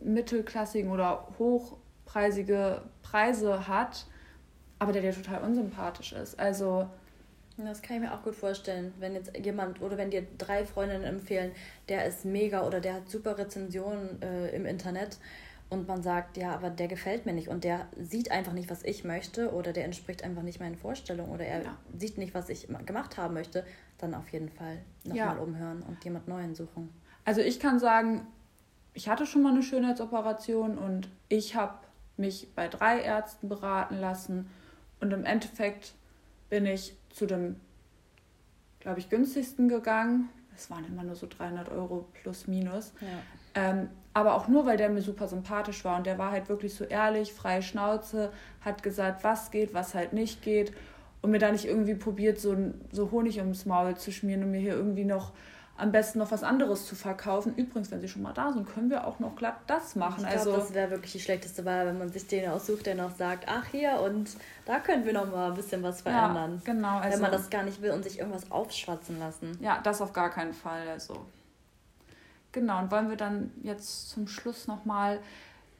mittelklassigen 0.00 0.90
oder 0.90 1.28
hochpreisige 1.38 2.80
Preise 3.02 3.68
hat, 3.68 4.06
aber 4.78 4.92
der 4.92 5.02
dir 5.02 5.12
total 5.12 5.42
unsympathisch 5.42 6.12
ist. 6.12 6.40
Also 6.40 6.88
das 7.58 7.82
kann 7.82 7.96
ich 7.96 8.02
mir 8.02 8.14
auch 8.14 8.22
gut 8.22 8.34
vorstellen, 8.34 8.94
wenn 9.00 9.14
jetzt 9.14 9.36
jemand 9.36 9.82
oder 9.82 9.98
wenn 9.98 10.10
dir 10.10 10.26
drei 10.38 10.64
Freundinnen 10.64 11.04
empfehlen, 11.04 11.52
der 11.90 12.06
ist 12.06 12.24
mega 12.24 12.66
oder 12.66 12.80
der 12.80 12.94
hat 12.94 13.10
super 13.10 13.36
Rezensionen 13.36 14.20
äh, 14.22 14.56
im 14.56 14.64
Internet 14.64 15.18
und 15.68 15.88
man 15.88 16.02
sagt, 16.02 16.36
ja, 16.36 16.54
aber 16.54 16.70
der 16.70 16.86
gefällt 16.86 17.26
mir 17.26 17.32
nicht 17.32 17.48
und 17.48 17.64
der 17.64 17.88
sieht 18.00 18.30
einfach 18.30 18.52
nicht, 18.52 18.70
was 18.70 18.82
ich 18.84 19.04
möchte 19.04 19.52
oder 19.52 19.72
der 19.72 19.84
entspricht 19.84 20.22
einfach 20.22 20.42
nicht 20.42 20.60
meinen 20.60 20.76
Vorstellungen 20.76 21.32
oder 21.32 21.44
er 21.44 21.64
ja. 21.64 21.76
sieht 21.96 22.18
nicht, 22.18 22.34
was 22.34 22.48
ich 22.48 22.68
gemacht 22.86 23.16
haben 23.16 23.34
möchte, 23.34 23.64
dann 23.98 24.14
auf 24.14 24.28
jeden 24.28 24.48
Fall 24.48 24.78
nochmal 25.04 25.36
ja. 25.36 25.42
umhören 25.42 25.82
und 25.82 26.04
jemand 26.04 26.28
Neuen 26.28 26.54
suchen. 26.54 26.90
Also 27.24 27.40
ich 27.40 27.58
kann 27.58 27.80
sagen, 27.80 28.26
ich 28.94 29.08
hatte 29.08 29.26
schon 29.26 29.42
mal 29.42 29.52
eine 29.52 29.62
Schönheitsoperation 29.62 30.78
und 30.78 31.08
ich 31.28 31.56
habe 31.56 31.78
mich 32.16 32.48
bei 32.54 32.68
drei 32.68 33.00
Ärzten 33.00 33.48
beraten 33.48 33.96
lassen 33.96 34.48
und 35.00 35.12
im 35.12 35.24
Endeffekt 35.24 35.94
bin 36.48 36.64
ich 36.64 36.96
zu 37.10 37.26
dem, 37.26 37.56
glaube 38.78 39.00
ich, 39.00 39.10
günstigsten 39.10 39.68
gegangen. 39.68 40.28
Es 40.54 40.70
waren 40.70 40.86
immer 40.86 41.02
nur 41.02 41.16
so 41.16 41.26
300 41.26 41.68
Euro 41.70 42.06
plus 42.22 42.46
minus. 42.46 42.92
Ja. 43.00 43.08
Ähm, 43.54 43.88
aber 44.16 44.32
auch 44.32 44.48
nur, 44.48 44.64
weil 44.64 44.78
der 44.78 44.88
mir 44.88 45.02
super 45.02 45.28
sympathisch 45.28 45.84
war 45.84 45.98
und 45.98 46.06
der 46.06 46.16
war 46.16 46.30
halt 46.30 46.48
wirklich 46.48 46.74
so 46.74 46.84
ehrlich, 46.84 47.34
freie 47.34 47.60
Schnauze, 47.60 48.32
hat 48.64 48.82
gesagt, 48.82 49.24
was 49.24 49.50
geht, 49.50 49.74
was 49.74 49.94
halt 49.94 50.14
nicht 50.14 50.40
geht 50.40 50.72
und 51.20 51.32
mir 51.32 51.38
da 51.38 51.52
nicht 51.52 51.66
irgendwie 51.66 51.94
probiert, 51.94 52.40
so, 52.40 52.56
so 52.90 53.10
Honig 53.10 53.36
ums 53.40 53.66
Maul 53.66 53.94
zu 53.94 54.10
schmieren 54.10 54.42
und 54.42 54.52
mir 54.52 54.60
hier 54.60 54.72
irgendwie 54.72 55.04
noch 55.04 55.32
am 55.76 55.92
besten 55.92 56.18
noch 56.18 56.30
was 56.30 56.42
anderes 56.42 56.86
zu 56.86 56.94
verkaufen. 56.94 57.56
Übrigens, 57.56 57.90
wenn 57.90 58.00
sie 58.00 58.08
schon 58.08 58.22
mal 58.22 58.32
da 58.32 58.52
sind, 58.52 58.66
können 58.66 58.88
wir 58.88 59.06
auch 59.06 59.18
noch 59.18 59.36
glatt 59.36 59.58
das 59.66 59.96
machen. 59.96 60.24
Ich 60.24 60.30
glaube, 60.30 60.38
also, 60.38 60.56
das 60.56 60.72
wäre 60.72 60.92
wirklich 60.92 61.12
die 61.12 61.20
schlechteste 61.20 61.66
Wahl, 61.66 61.84
wenn 61.84 61.98
man 61.98 62.08
sich 62.08 62.26
den 62.26 62.48
aussucht, 62.48 62.86
der 62.86 62.94
noch 62.94 63.14
sagt, 63.14 63.44
ach 63.46 63.66
hier 63.66 64.00
und 64.00 64.30
da 64.64 64.78
können 64.78 65.04
wir 65.04 65.12
noch 65.12 65.30
mal 65.30 65.50
ein 65.50 65.54
bisschen 65.56 65.82
was 65.82 66.00
verändern. 66.00 66.62
Ja, 66.64 66.72
genau. 66.72 66.96
Also, 66.96 67.16
wenn 67.16 67.20
man 67.20 67.32
das 67.32 67.50
gar 67.50 67.64
nicht 67.64 67.82
will 67.82 67.90
und 67.90 68.02
sich 68.02 68.18
irgendwas 68.18 68.50
aufschwatzen 68.50 69.18
lassen. 69.18 69.58
Ja, 69.60 69.78
das 69.82 70.00
auf 70.00 70.14
gar 70.14 70.30
keinen 70.30 70.54
Fall. 70.54 70.88
Also 70.88 71.26
genau. 72.56 72.80
Und 72.80 72.90
wollen 72.90 73.08
wir 73.10 73.16
dann 73.16 73.52
jetzt 73.62 74.08
zum 74.08 74.26
Schluss 74.26 74.66
noch 74.66 74.84
mal 74.84 75.20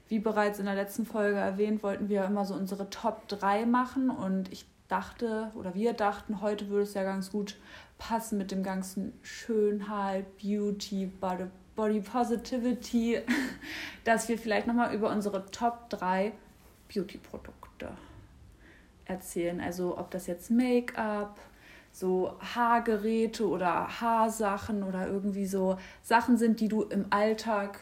wie 0.09 0.21
bereits 0.21 0.61
in 0.61 0.67
der 0.67 0.77
letzten 0.77 1.05
Folge 1.05 1.39
erwähnt, 1.39 1.83
wollten 1.83 2.09
wir 2.09 2.25
immer 2.25 2.45
so 2.45 2.55
unsere 2.55 2.89
Top 2.91 3.27
3 3.27 3.67
machen 3.67 4.11
und 4.11 4.53
ich 4.53 4.65
dachte 4.87 5.51
oder 5.57 5.75
wir 5.75 5.95
dachten, 5.95 6.41
heute 6.41 6.69
würde 6.69 6.85
es 6.85 6.95
ja 6.95 7.03
ganz 7.03 7.33
gut 7.33 7.57
passen 7.99 8.39
mit 8.39 8.53
dem 8.53 8.63
ganzen 8.63 9.13
Schönheit, 9.23 10.37
Beauty, 10.37 11.11
Body 11.75 12.01
Positivity, 12.01 13.21
dass 14.05 14.29
wir 14.29 14.39
vielleicht 14.39 14.69
nochmal 14.69 14.95
über 14.95 15.11
unsere 15.11 15.47
Top 15.47 15.91
3 15.91 16.33
Beauty-Produkte 16.93 17.89
erzählen. 19.07 19.61
Also 19.61 19.99
ob 19.99 20.13
das 20.13 20.29
jetzt 20.29 20.53
Make-up, 20.53 21.41
so 21.97 22.37
Haargeräte 22.41 23.49
oder 23.49 24.01
Haarsachen 24.03 24.83
oder 24.83 25.07
irgendwie 25.07 25.47
so 25.47 25.79
Sachen 26.03 26.37
sind, 26.37 26.61
die 26.61 26.69
du 26.69 26.83
im 26.83 27.07
Alltag, 27.09 27.81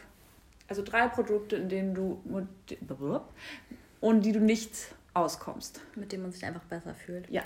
also 0.69 0.83
drei 0.83 1.09
Produkte, 1.09 1.57
in 1.57 1.69
denen 1.69 1.95
du 1.95 2.23
und 4.01 4.23
die 4.25 4.33
du 4.33 4.39
nicht 4.39 4.95
auskommst. 5.15 5.81
Mit 5.97 6.13
denen 6.13 6.23
man 6.23 6.31
sich 6.31 6.45
einfach 6.45 6.63
besser 6.63 6.95
fühlt. 6.95 7.29
Ja. 7.29 7.43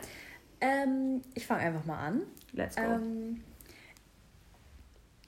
Ähm, 0.61 1.23
ich 1.33 1.47
fange 1.47 1.63
einfach 1.63 1.87
mal 1.87 2.07
an. 2.07 2.23
Let's 2.53 2.77
go. 2.77 2.83
Ähm, 2.83 3.43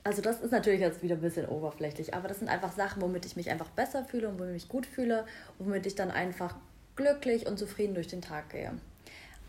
also 0.04 0.20
das 0.20 0.42
ist 0.42 0.50
natürlich 0.50 0.80
jetzt 0.80 1.02
wieder 1.02 1.14
ein 1.14 1.22
bisschen 1.22 1.46
oberflächlich, 1.46 2.12
aber 2.12 2.28
das 2.28 2.40
sind 2.40 2.48
einfach 2.48 2.72
Sachen, 2.72 3.00
womit 3.00 3.24
ich 3.24 3.36
mich 3.36 3.48
einfach 3.48 3.70
besser 3.70 4.04
fühle 4.04 4.28
und 4.28 4.34
womit 4.38 4.56
ich 4.56 4.64
mich 4.64 4.68
gut 4.68 4.84
fühle 4.84 5.24
und 5.58 5.68
womit 5.68 5.86
ich 5.86 5.94
dann 5.94 6.10
einfach 6.10 6.56
glücklich 6.96 7.46
und 7.46 7.58
zufrieden 7.58 7.94
durch 7.94 8.08
den 8.08 8.20
Tag 8.20 8.50
gehe. 8.50 8.72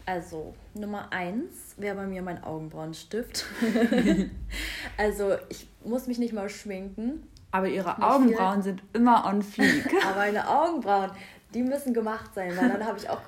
Also 0.06 0.54
Nummer 0.74 1.12
eins 1.12 1.76
wäre 1.78 1.96
bei 1.96 2.08
mir 2.08 2.22
mein 2.22 2.44
Augenbrauenstift. 2.44 3.46
also 4.98 5.36
ich 5.50 5.68
muss 5.84 6.08
mich 6.08 6.18
nicht 6.18 6.34
mal 6.34 6.50
schminken. 6.50 7.28
Aber 7.52 7.68
ihre 7.68 8.02
Augenbrauen 8.02 8.64
viel. 8.64 8.64
sind 8.64 8.84
immer 8.94 9.26
on 9.26 9.42
fleek. 9.42 9.86
aber 10.06 10.18
meine 10.18 10.48
Augenbrauen, 10.48 11.12
die 11.54 11.64
müssen 11.64 11.94
gemacht 11.94 12.34
sein, 12.34 12.56
weil 12.58 12.70
dann 12.70 12.86
habe 12.86 12.98
ich 12.98 13.10
auch 13.10 13.22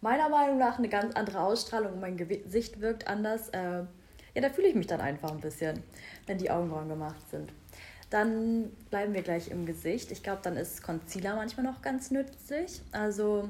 meiner 0.00 0.28
Meinung 0.28 0.58
nach 0.58 0.78
eine 0.78 0.88
ganz 0.88 1.14
andere 1.16 1.40
Ausstrahlung 1.40 1.94
und 1.94 2.00
mein 2.00 2.16
Gesicht 2.16 2.80
wirkt 2.80 3.08
anders. 3.08 3.48
Äh, 3.50 3.84
ja, 4.34 4.42
da 4.42 4.50
fühle 4.50 4.68
ich 4.68 4.74
mich 4.74 4.86
dann 4.86 5.00
einfach 5.00 5.30
ein 5.30 5.40
bisschen, 5.40 5.82
wenn 6.26 6.38
die 6.38 6.50
Augenbrauen 6.50 6.88
gemacht 6.88 7.28
sind. 7.30 7.52
Dann 8.10 8.70
bleiben 8.90 9.14
wir 9.14 9.22
gleich 9.22 9.50
im 9.50 9.66
Gesicht. 9.66 10.12
Ich 10.12 10.22
glaube, 10.22 10.40
dann 10.42 10.56
ist 10.56 10.82
Concealer 10.82 11.34
manchmal 11.34 11.64
noch 11.66 11.82
ganz 11.82 12.10
nützlich. 12.10 12.82
Also, 12.92 13.48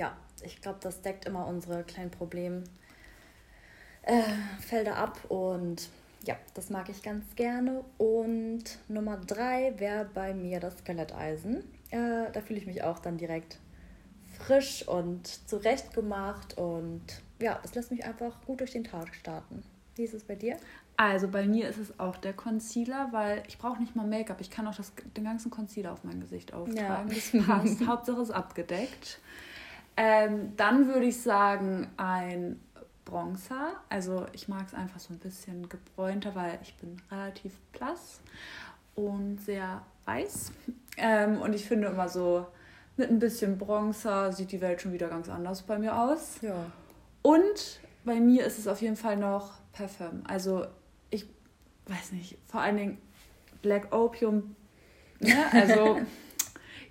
ja, 0.00 0.16
ich 0.42 0.62
glaube, 0.62 0.78
das 0.80 1.02
deckt 1.02 1.26
immer 1.26 1.46
unsere 1.46 1.84
kleinen 1.84 2.10
Problemfelder 2.10 2.64
äh, 4.02 4.88
ab 4.88 5.20
und 5.28 5.90
ja, 6.24 6.36
das 6.54 6.70
mag 6.70 6.88
ich 6.88 7.02
ganz 7.02 7.36
gerne. 7.36 7.84
Und 7.98 8.64
Nummer 8.88 9.18
drei 9.18 9.74
wäre 9.78 10.06
bei 10.06 10.32
mir 10.32 10.58
das 10.58 10.78
Skeletteisen. 10.78 11.64
Äh, 11.90 12.32
da 12.32 12.40
fühle 12.40 12.58
ich 12.58 12.66
mich 12.66 12.82
auch 12.82 12.98
dann 12.98 13.18
direkt 13.18 13.58
frisch 14.38 14.88
und 14.88 15.26
zurechtgemacht 15.48 16.56
und 16.56 17.02
ja, 17.38 17.58
das 17.60 17.74
lässt 17.74 17.90
mich 17.90 18.04
einfach 18.04 18.40
gut 18.46 18.60
durch 18.60 18.72
den 18.72 18.84
Tag 18.84 19.14
starten. 19.14 19.62
Wie 19.96 20.04
ist 20.04 20.14
es 20.14 20.24
bei 20.24 20.34
dir? 20.34 20.56
Also 20.96 21.28
bei 21.28 21.46
mir 21.46 21.68
ist 21.68 21.78
es 21.78 21.98
auch 22.00 22.16
der 22.16 22.32
Concealer, 22.32 23.08
weil 23.12 23.42
ich 23.48 23.58
brauche 23.58 23.80
nicht 23.80 23.96
mal 23.96 24.06
Make-up. 24.06 24.40
Ich 24.40 24.50
kann 24.50 24.66
auch 24.66 24.74
das, 24.74 24.92
den 25.14 25.24
ganzen 25.24 25.50
Concealer 25.50 25.92
auf 25.92 26.04
mein 26.04 26.20
Gesicht 26.20 26.54
auftragen. 26.54 27.10
Ja. 27.10 27.14
Das 27.14 27.46
passt. 27.46 27.86
Hauptsache 27.86 28.22
ist 28.22 28.30
abgedeckt. 28.30 29.18
Ähm, 30.02 30.56
dann 30.56 30.88
würde 30.88 31.04
ich 31.04 31.20
sagen 31.20 31.88
ein 31.98 32.58
Bronzer. 33.04 33.74
Also 33.90 34.24
ich 34.32 34.48
mag 34.48 34.66
es 34.66 34.72
einfach 34.72 34.98
so 34.98 35.12
ein 35.12 35.18
bisschen 35.18 35.68
gebräunter, 35.68 36.34
weil 36.34 36.58
ich 36.62 36.74
bin 36.76 36.96
relativ 37.10 37.58
blass 37.72 38.20
und 38.94 39.42
sehr 39.42 39.82
weiß. 40.06 40.52
Ähm, 40.96 41.42
und 41.42 41.52
ich 41.52 41.66
finde 41.66 41.88
immer 41.88 42.08
so 42.08 42.46
mit 42.96 43.10
ein 43.10 43.18
bisschen 43.18 43.58
Bronzer 43.58 44.32
sieht 44.32 44.52
die 44.52 44.62
Welt 44.62 44.80
schon 44.80 44.94
wieder 44.94 45.08
ganz 45.08 45.28
anders 45.28 45.60
bei 45.60 45.78
mir 45.78 45.94
aus. 45.94 46.38
Ja. 46.40 46.64
Und 47.20 47.80
bei 48.06 48.20
mir 48.20 48.46
ist 48.46 48.58
es 48.58 48.68
auf 48.68 48.80
jeden 48.80 48.96
Fall 48.96 49.18
noch 49.18 49.58
Parfüm. 49.74 50.22
Also 50.26 50.64
ich 51.10 51.26
weiß 51.88 52.12
nicht, 52.12 52.38
vor 52.46 52.62
allen 52.62 52.78
Dingen 52.78 52.98
Black 53.60 53.94
Opium. 53.94 54.56
Ne? 55.18 55.44
Also 55.52 56.00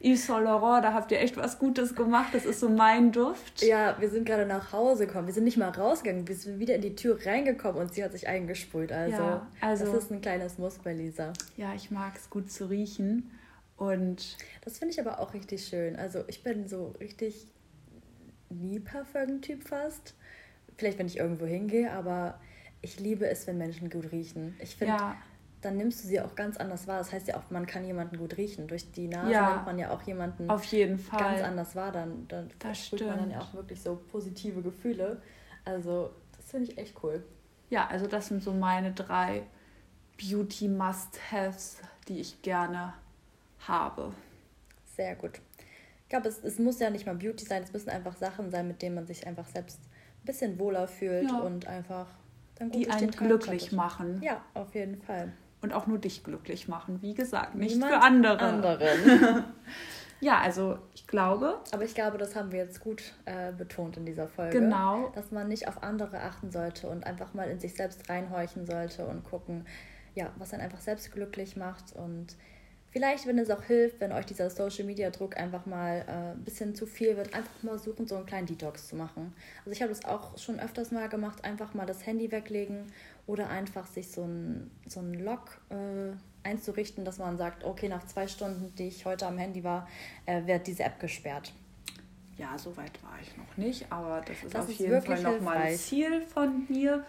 Yves 0.02 0.28
Saint 0.28 0.46
Laurent, 0.46 0.84
da 0.84 0.94
habt 0.94 1.12
ihr 1.12 1.20
echt 1.20 1.36
was 1.36 1.60
Gutes 1.60 1.96
gemacht. 1.96 2.30
Das 2.34 2.46
ist 2.46 2.62
so 2.62 2.70
mein 2.70 3.12
Duft. 3.12 3.62
Ja, 3.62 4.00
wir 4.00 4.10
sind 4.10 4.26
gerade 4.26 4.46
nach 4.46 4.72
Hause 4.72 5.08
gekommen. 5.08 5.28
Wir 5.28 5.34
sind 5.34 5.44
nicht 5.44 5.58
mal 5.58 5.70
rausgegangen, 5.70 6.28
wir 6.28 6.36
sind 6.36 6.60
wieder 6.60 6.76
in 6.76 6.82
die 6.82 6.96
Tür 6.96 7.20
reingekommen 7.26 7.82
und 7.82 7.94
sie 7.94 8.04
hat 8.04 8.14
sich 8.14 8.28
eingesprüht. 8.28 8.92
Also, 8.92 9.22
ja, 9.22 9.48
also 9.60 9.86
das 9.86 10.06
ist 10.06 10.12
ein 10.12 10.22
kleines 10.22 10.58
Muss 10.58 10.80
bei 10.80 10.94
Lisa. 10.94 11.34
Ja, 11.58 11.74
ich 11.74 11.92
mag 11.92 12.16
es 12.16 12.30
gut 12.30 12.52
zu 12.52 12.70
riechen. 12.70 13.32
Und 13.76 14.38
das 14.66 14.78
finde 14.78 14.94
ich 14.94 15.00
aber 15.00 15.20
auch 15.20 15.34
richtig 15.34 15.66
schön. 15.66 15.96
Also 15.96 16.24
ich 16.28 16.44
bin 16.44 16.68
so 16.68 16.94
richtig 17.00 17.48
nie 18.50 18.80
Parfum-Typ 18.80 19.68
fast. 19.68 20.16
Vielleicht, 20.78 21.00
wenn 21.00 21.08
ich 21.08 21.18
irgendwo 21.18 21.46
hingehe, 21.46 21.92
aber 21.92 22.40
ich 22.82 23.00
liebe 23.00 23.28
es, 23.28 23.48
wenn 23.48 23.58
Menschen 23.58 23.90
gut 23.90 24.12
riechen. 24.12 24.56
Ich 24.62 24.76
finde, 24.76 24.96
ja. 24.96 25.18
Dann 25.62 25.78
nimmst 25.78 26.04
du 26.04 26.08
sie 26.08 26.22
auch 26.22 26.36
ganz 26.36 26.58
anders 26.58 26.88
wahr. 26.88 27.00
Das 27.00 27.12
heißt 27.12 27.28
ja 27.28 27.38
auch, 27.38 27.50
man 27.50 27.66
kann 27.66 27.86
jemanden 27.86 28.18
gut 28.18 28.38
riechen. 28.38 28.68
Durch 28.68 28.92
die 28.92 29.08
Nase 29.08 29.32
ja. 29.32 29.54
nimmt 29.54 29.66
man 29.66 29.80
ja 29.80 29.92
auch 29.92 30.02
jemanden 30.04 30.50
Auf 30.50 30.64
jeden 30.66 30.98
Fall. 30.98 31.20
ganz 31.20 31.42
anders 31.42 31.76
wahr. 31.76 31.92
Dann, 31.92 32.28
dann 32.28 32.76
spürt 32.76 33.02
man 33.02 33.18
dann 33.18 33.32
ja 33.32 33.42
auch 33.42 33.54
wirklich 33.54 33.82
so 33.82 34.02
positive 34.12 34.62
Gefühle. 34.62 35.22
Also, 35.66 36.12
das 36.38 36.52
finde 36.52 36.72
ich 36.72 36.78
echt 36.78 36.96
cool. 37.04 37.24
Ja, 37.70 37.88
also 37.88 38.08
das 38.08 38.28
sind 38.28 38.42
so 38.42 38.54
meine 38.54 38.94
drei 38.94 39.44
Beauty-Must-Haves, 40.18 41.82
die 42.08 42.20
ich 42.20 42.42
gerne 42.42 42.94
habe. 43.68 44.14
Sehr 44.96 45.16
gut. 45.16 45.40
Ich 46.04 46.10
glaube, 46.10 46.28
es, 46.28 46.44
es 46.44 46.58
muss 46.58 46.80
ja 46.80 46.90
nicht 46.90 47.06
mal 47.06 47.16
Beauty 47.16 47.46
sein, 47.46 47.62
es 47.64 47.72
müssen 47.72 47.90
einfach 47.90 48.16
Sachen 48.16 48.50
sein, 48.50 48.68
mit 48.68 48.82
denen 48.82 48.96
man 48.96 49.06
sich 49.06 49.28
einfach 49.28 49.48
selbst 49.48 49.80
ein 49.80 50.26
bisschen 50.26 50.58
wohler 50.58 50.88
fühlt 50.88 51.30
ja. 51.30 51.40
und 51.40 51.68
einfach 51.68 52.08
dann 52.56 52.72
gut 52.72 52.80
die 52.82 52.90
einen 52.90 53.12
glücklich 53.12 53.68
startet. 53.68 53.78
machen. 53.78 54.22
Ja, 54.24 54.44
auf 54.54 54.74
jeden 54.74 55.02
Fall. 55.02 55.32
Und 55.62 55.74
auch 55.74 55.88
nur 55.88 55.98
dich 55.98 56.24
glücklich 56.24 56.68
machen, 56.68 57.02
wie 57.02 57.14
gesagt, 57.14 57.56
nicht 57.56 57.74
Niemand 57.74 57.92
für 57.92 58.00
andere. 58.00 58.40
Anderen. 58.40 59.44
ja, 60.22 60.40
also 60.40 60.80
ich 60.94 61.06
glaube. 61.06 61.60
Aber 61.72 61.84
ich 61.84 61.94
glaube, 61.94 62.18
das 62.18 62.36
haben 62.36 62.54
wir 62.54 62.60
jetzt 62.60 62.80
gut 62.80 63.14
äh, 63.26 63.52
betont 63.52 63.98
in 63.98 64.06
dieser 64.06 64.28
Folge. 64.28 64.60
Genau. 64.60 65.10
Dass 65.16 65.32
man 65.32 65.50
nicht 65.50 65.68
auf 65.68 65.84
andere 65.84 66.22
achten 66.22 66.50
sollte 66.52 66.88
und 66.88 67.06
einfach 67.06 67.34
mal 67.34 67.50
in 67.50 67.60
sich 67.60 67.74
selbst 67.74 68.10
reinhorchen 68.10 68.66
sollte 68.66 69.06
und 69.06 69.26
gucken, 69.26 69.66
ja, 70.16 70.32
was 70.38 70.52
dann 70.52 70.62
einfach 70.62 70.80
selbst 70.80 71.12
glücklich 71.12 71.58
macht 71.58 71.94
und 71.94 72.38
Vielleicht, 72.92 73.28
wenn 73.28 73.38
es 73.38 73.52
auch 73.52 73.62
hilft, 73.64 74.00
wenn 74.00 74.12
euch 74.12 74.26
dieser 74.26 74.50
Social 74.50 74.84
Media 74.84 75.12
Druck 75.12 75.38
einfach 75.38 75.66
mal 75.68 76.04
äh, 76.08 76.32
ein 76.32 76.44
bisschen 76.44 76.74
zu 76.74 76.88
viel 76.88 77.16
wird, 77.18 77.36
einfach 77.36 77.62
mal 77.62 77.78
suchen, 77.78 78.08
so 78.08 78.16
einen 78.16 78.26
kleinen 78.26 78.48
Detox 78.48 78.88
zu 78.88 78.96
machen. 78.96 79.34
Also 79.60 79.72
ich 79.72 79.82
habe 79.82 79.90
das 79.90 80.06
auch 80.06 80.38
schon 80.40 80.60
öfters 80.60 80.92
mal 80.92 81.08
gemacht, 81.08 81.46
einfach 81.46 81.76
mal 81.76 81.86
das 81.86 82.06
Handy 82.08 82.32
weglegen 82.32 82.92
oder 83.28 83.50
einfach 83.50 83.86
sich 83.86 84.10
so 84.10 84.24
ein, 84.24 84.72
so 84.88 85.02
ein 85.02 85.14
Log 85.14 85.62
äh, 85.70 86.16
einzurichten, 86.48 87.06
dass 87.06 87.20
man 87.20 87.38
sagt, 87.38 87.64
okay, 87.64 87.90
nach 87.90 88.06
zwei 88.08 88.28
Stunden, 88.28 88.74
die 88.76 88.88
ich 88.88 89.06
heute 89.06 89.28
am 89.28 89.38
Handy 89.38 89.64
war, 89.64 89.88
äh, 90.26 90.48
wird 90.48 90.66
diese 90.66 90.84
App 90.84 91.00
gesperrt. 91.00 91.54
Ja, 92.40 92.58
so 92.58 92.76
weit 92.76 93.04
war 93.04 93.20
ich 93.22 93.38
noch 93.38 93.58
nicht, 93.58 93.86
aber 93.92 94.22
das 94.22 94.44
ist 94.44 94.56
das 94.56 94.66
auf 94.66 94.72
ist 94.72 94.80
jeden 94.80 95.02
Fall 95.02 95.22
nochmal 95.22 95.58
ein 95.58 95.78
Ziel 95.78 96.22
von 96.22 96.66
mir. 96.70 97.06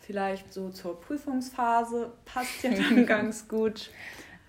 Vielleicht 0.00 0.52
so 0.52 0.70
zur 0.70 1.00
Prüfungsphase 1.00 2.12
passt 2.24 2.62
ja 2.62 2.70
dann 2.70 3.04
ganz 3.06 3.48
gut. 3.48 3.90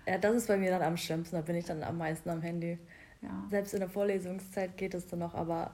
Ja, 0.06 0.18
das 0.18 0.34
ist 0.34 0.48
bei 0.48 0.56
mir 0.56 0.70
dann 0.70 0.82
am 0.82 0.96
schlimmsten. 0.96 1.36
Da 1.36 1.42
bin 1.42 1.56
ich 1.56 1.64
dann 1.64 1.82
am 1.82 1.98
meisten 1.98 2.28
am 2.30 2.42
Handy. 2.42 2.78
Ja. 3.22 3.44
Selbst 3.50 3.74
in 3.74 3.80
der 3.80 3.88
Vorlesungszeit 3.88 4.76
geht 4.76 4.94
es 4.94 5.06
dann 5.06 5.18
noch, 5.18 5.34
aber 5.34 5.72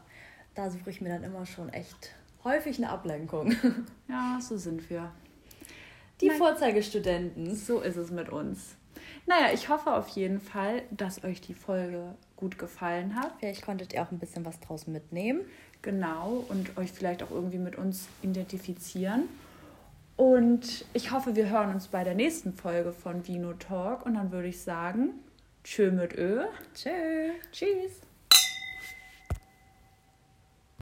da 0.54 0.70
suche 0.70 0.90
ich 0.90 1.00
mir 1.00 1.10
dann 1.10 1.22
immer 1.22 1.46
schon 1.46 1.68
echt 1.68 2.14
häufig 2.44 2.78
eine 2.78 2.90
Ablenkung. 2.90 3.54
Ja, 4.08 4.38
so 4.40 4.56
sind 4.56 4.88
wir. 4.88 5.10
Die 6.20 6.28
Nein. 6.28 6.38
Vorzeigestudenten. 6.38 7.54
So 7.56 7.80
ist 7.80 7.96
es 7.96 8.10
mit 8.10 8.28
uns. 8.28 8.76
Naja, 9.26 9.52
ich 9.52 9.68
hoffe 9.68 9.92
auf 9.92 10.08
jeden 10.08 10.40
Fall, 10.40 10.82
dass 10.90 11.24
euch 11.24 11.40
die 11.40 11.54
Folge 11.54 12.14
gut 12.36 12.56
gefallen 12.56 13.16
hat. 13.16 13.32
Vielleicht 13.40 13.62
konntet 13.62 13.92
ihr 13.92 14.02
auch 14.02 14.12
ein 14.12 14.18
bisschen 14.18 14.44
was 14.44 14.60
draus 14.60 14.86
mitnehmen. 14.86 15.40
Genau, 15.82 16.44
und 16.48 16.78
euch 16.78 16.92
vielleicht 16.92 17.22
auch 17.22 17.30
irgendwie 17.30 17.58
mit 17.58 17.76
uns 17.76 18.08
identifizieren. 18.22 19.28
Und 20.16 20.86
ich 20.94 21.12
hoffe, 21.12 21.36
wir 21.36 21.50
hören 21.50 21.74
uns 21.74 21.88
bei 21.88 22.02
der 22.02 22.14
nächsten 22.14 22.54
Folge 22.54 22.92
von 22.92 23.26
Vino 23.26 23.52
Talk. 23.52 24.06
Und 24.06 24.14
dann 24.14 24.32
würde 24.32 24.48
ich 24.48 24.60
sagen, 24.60 25.10
tschö 25.62 25.90
mit 25.90 26.16
Ö. 26.16 26.44
Tschö. 26.74 27.32
Tschüss. 27.52 28.05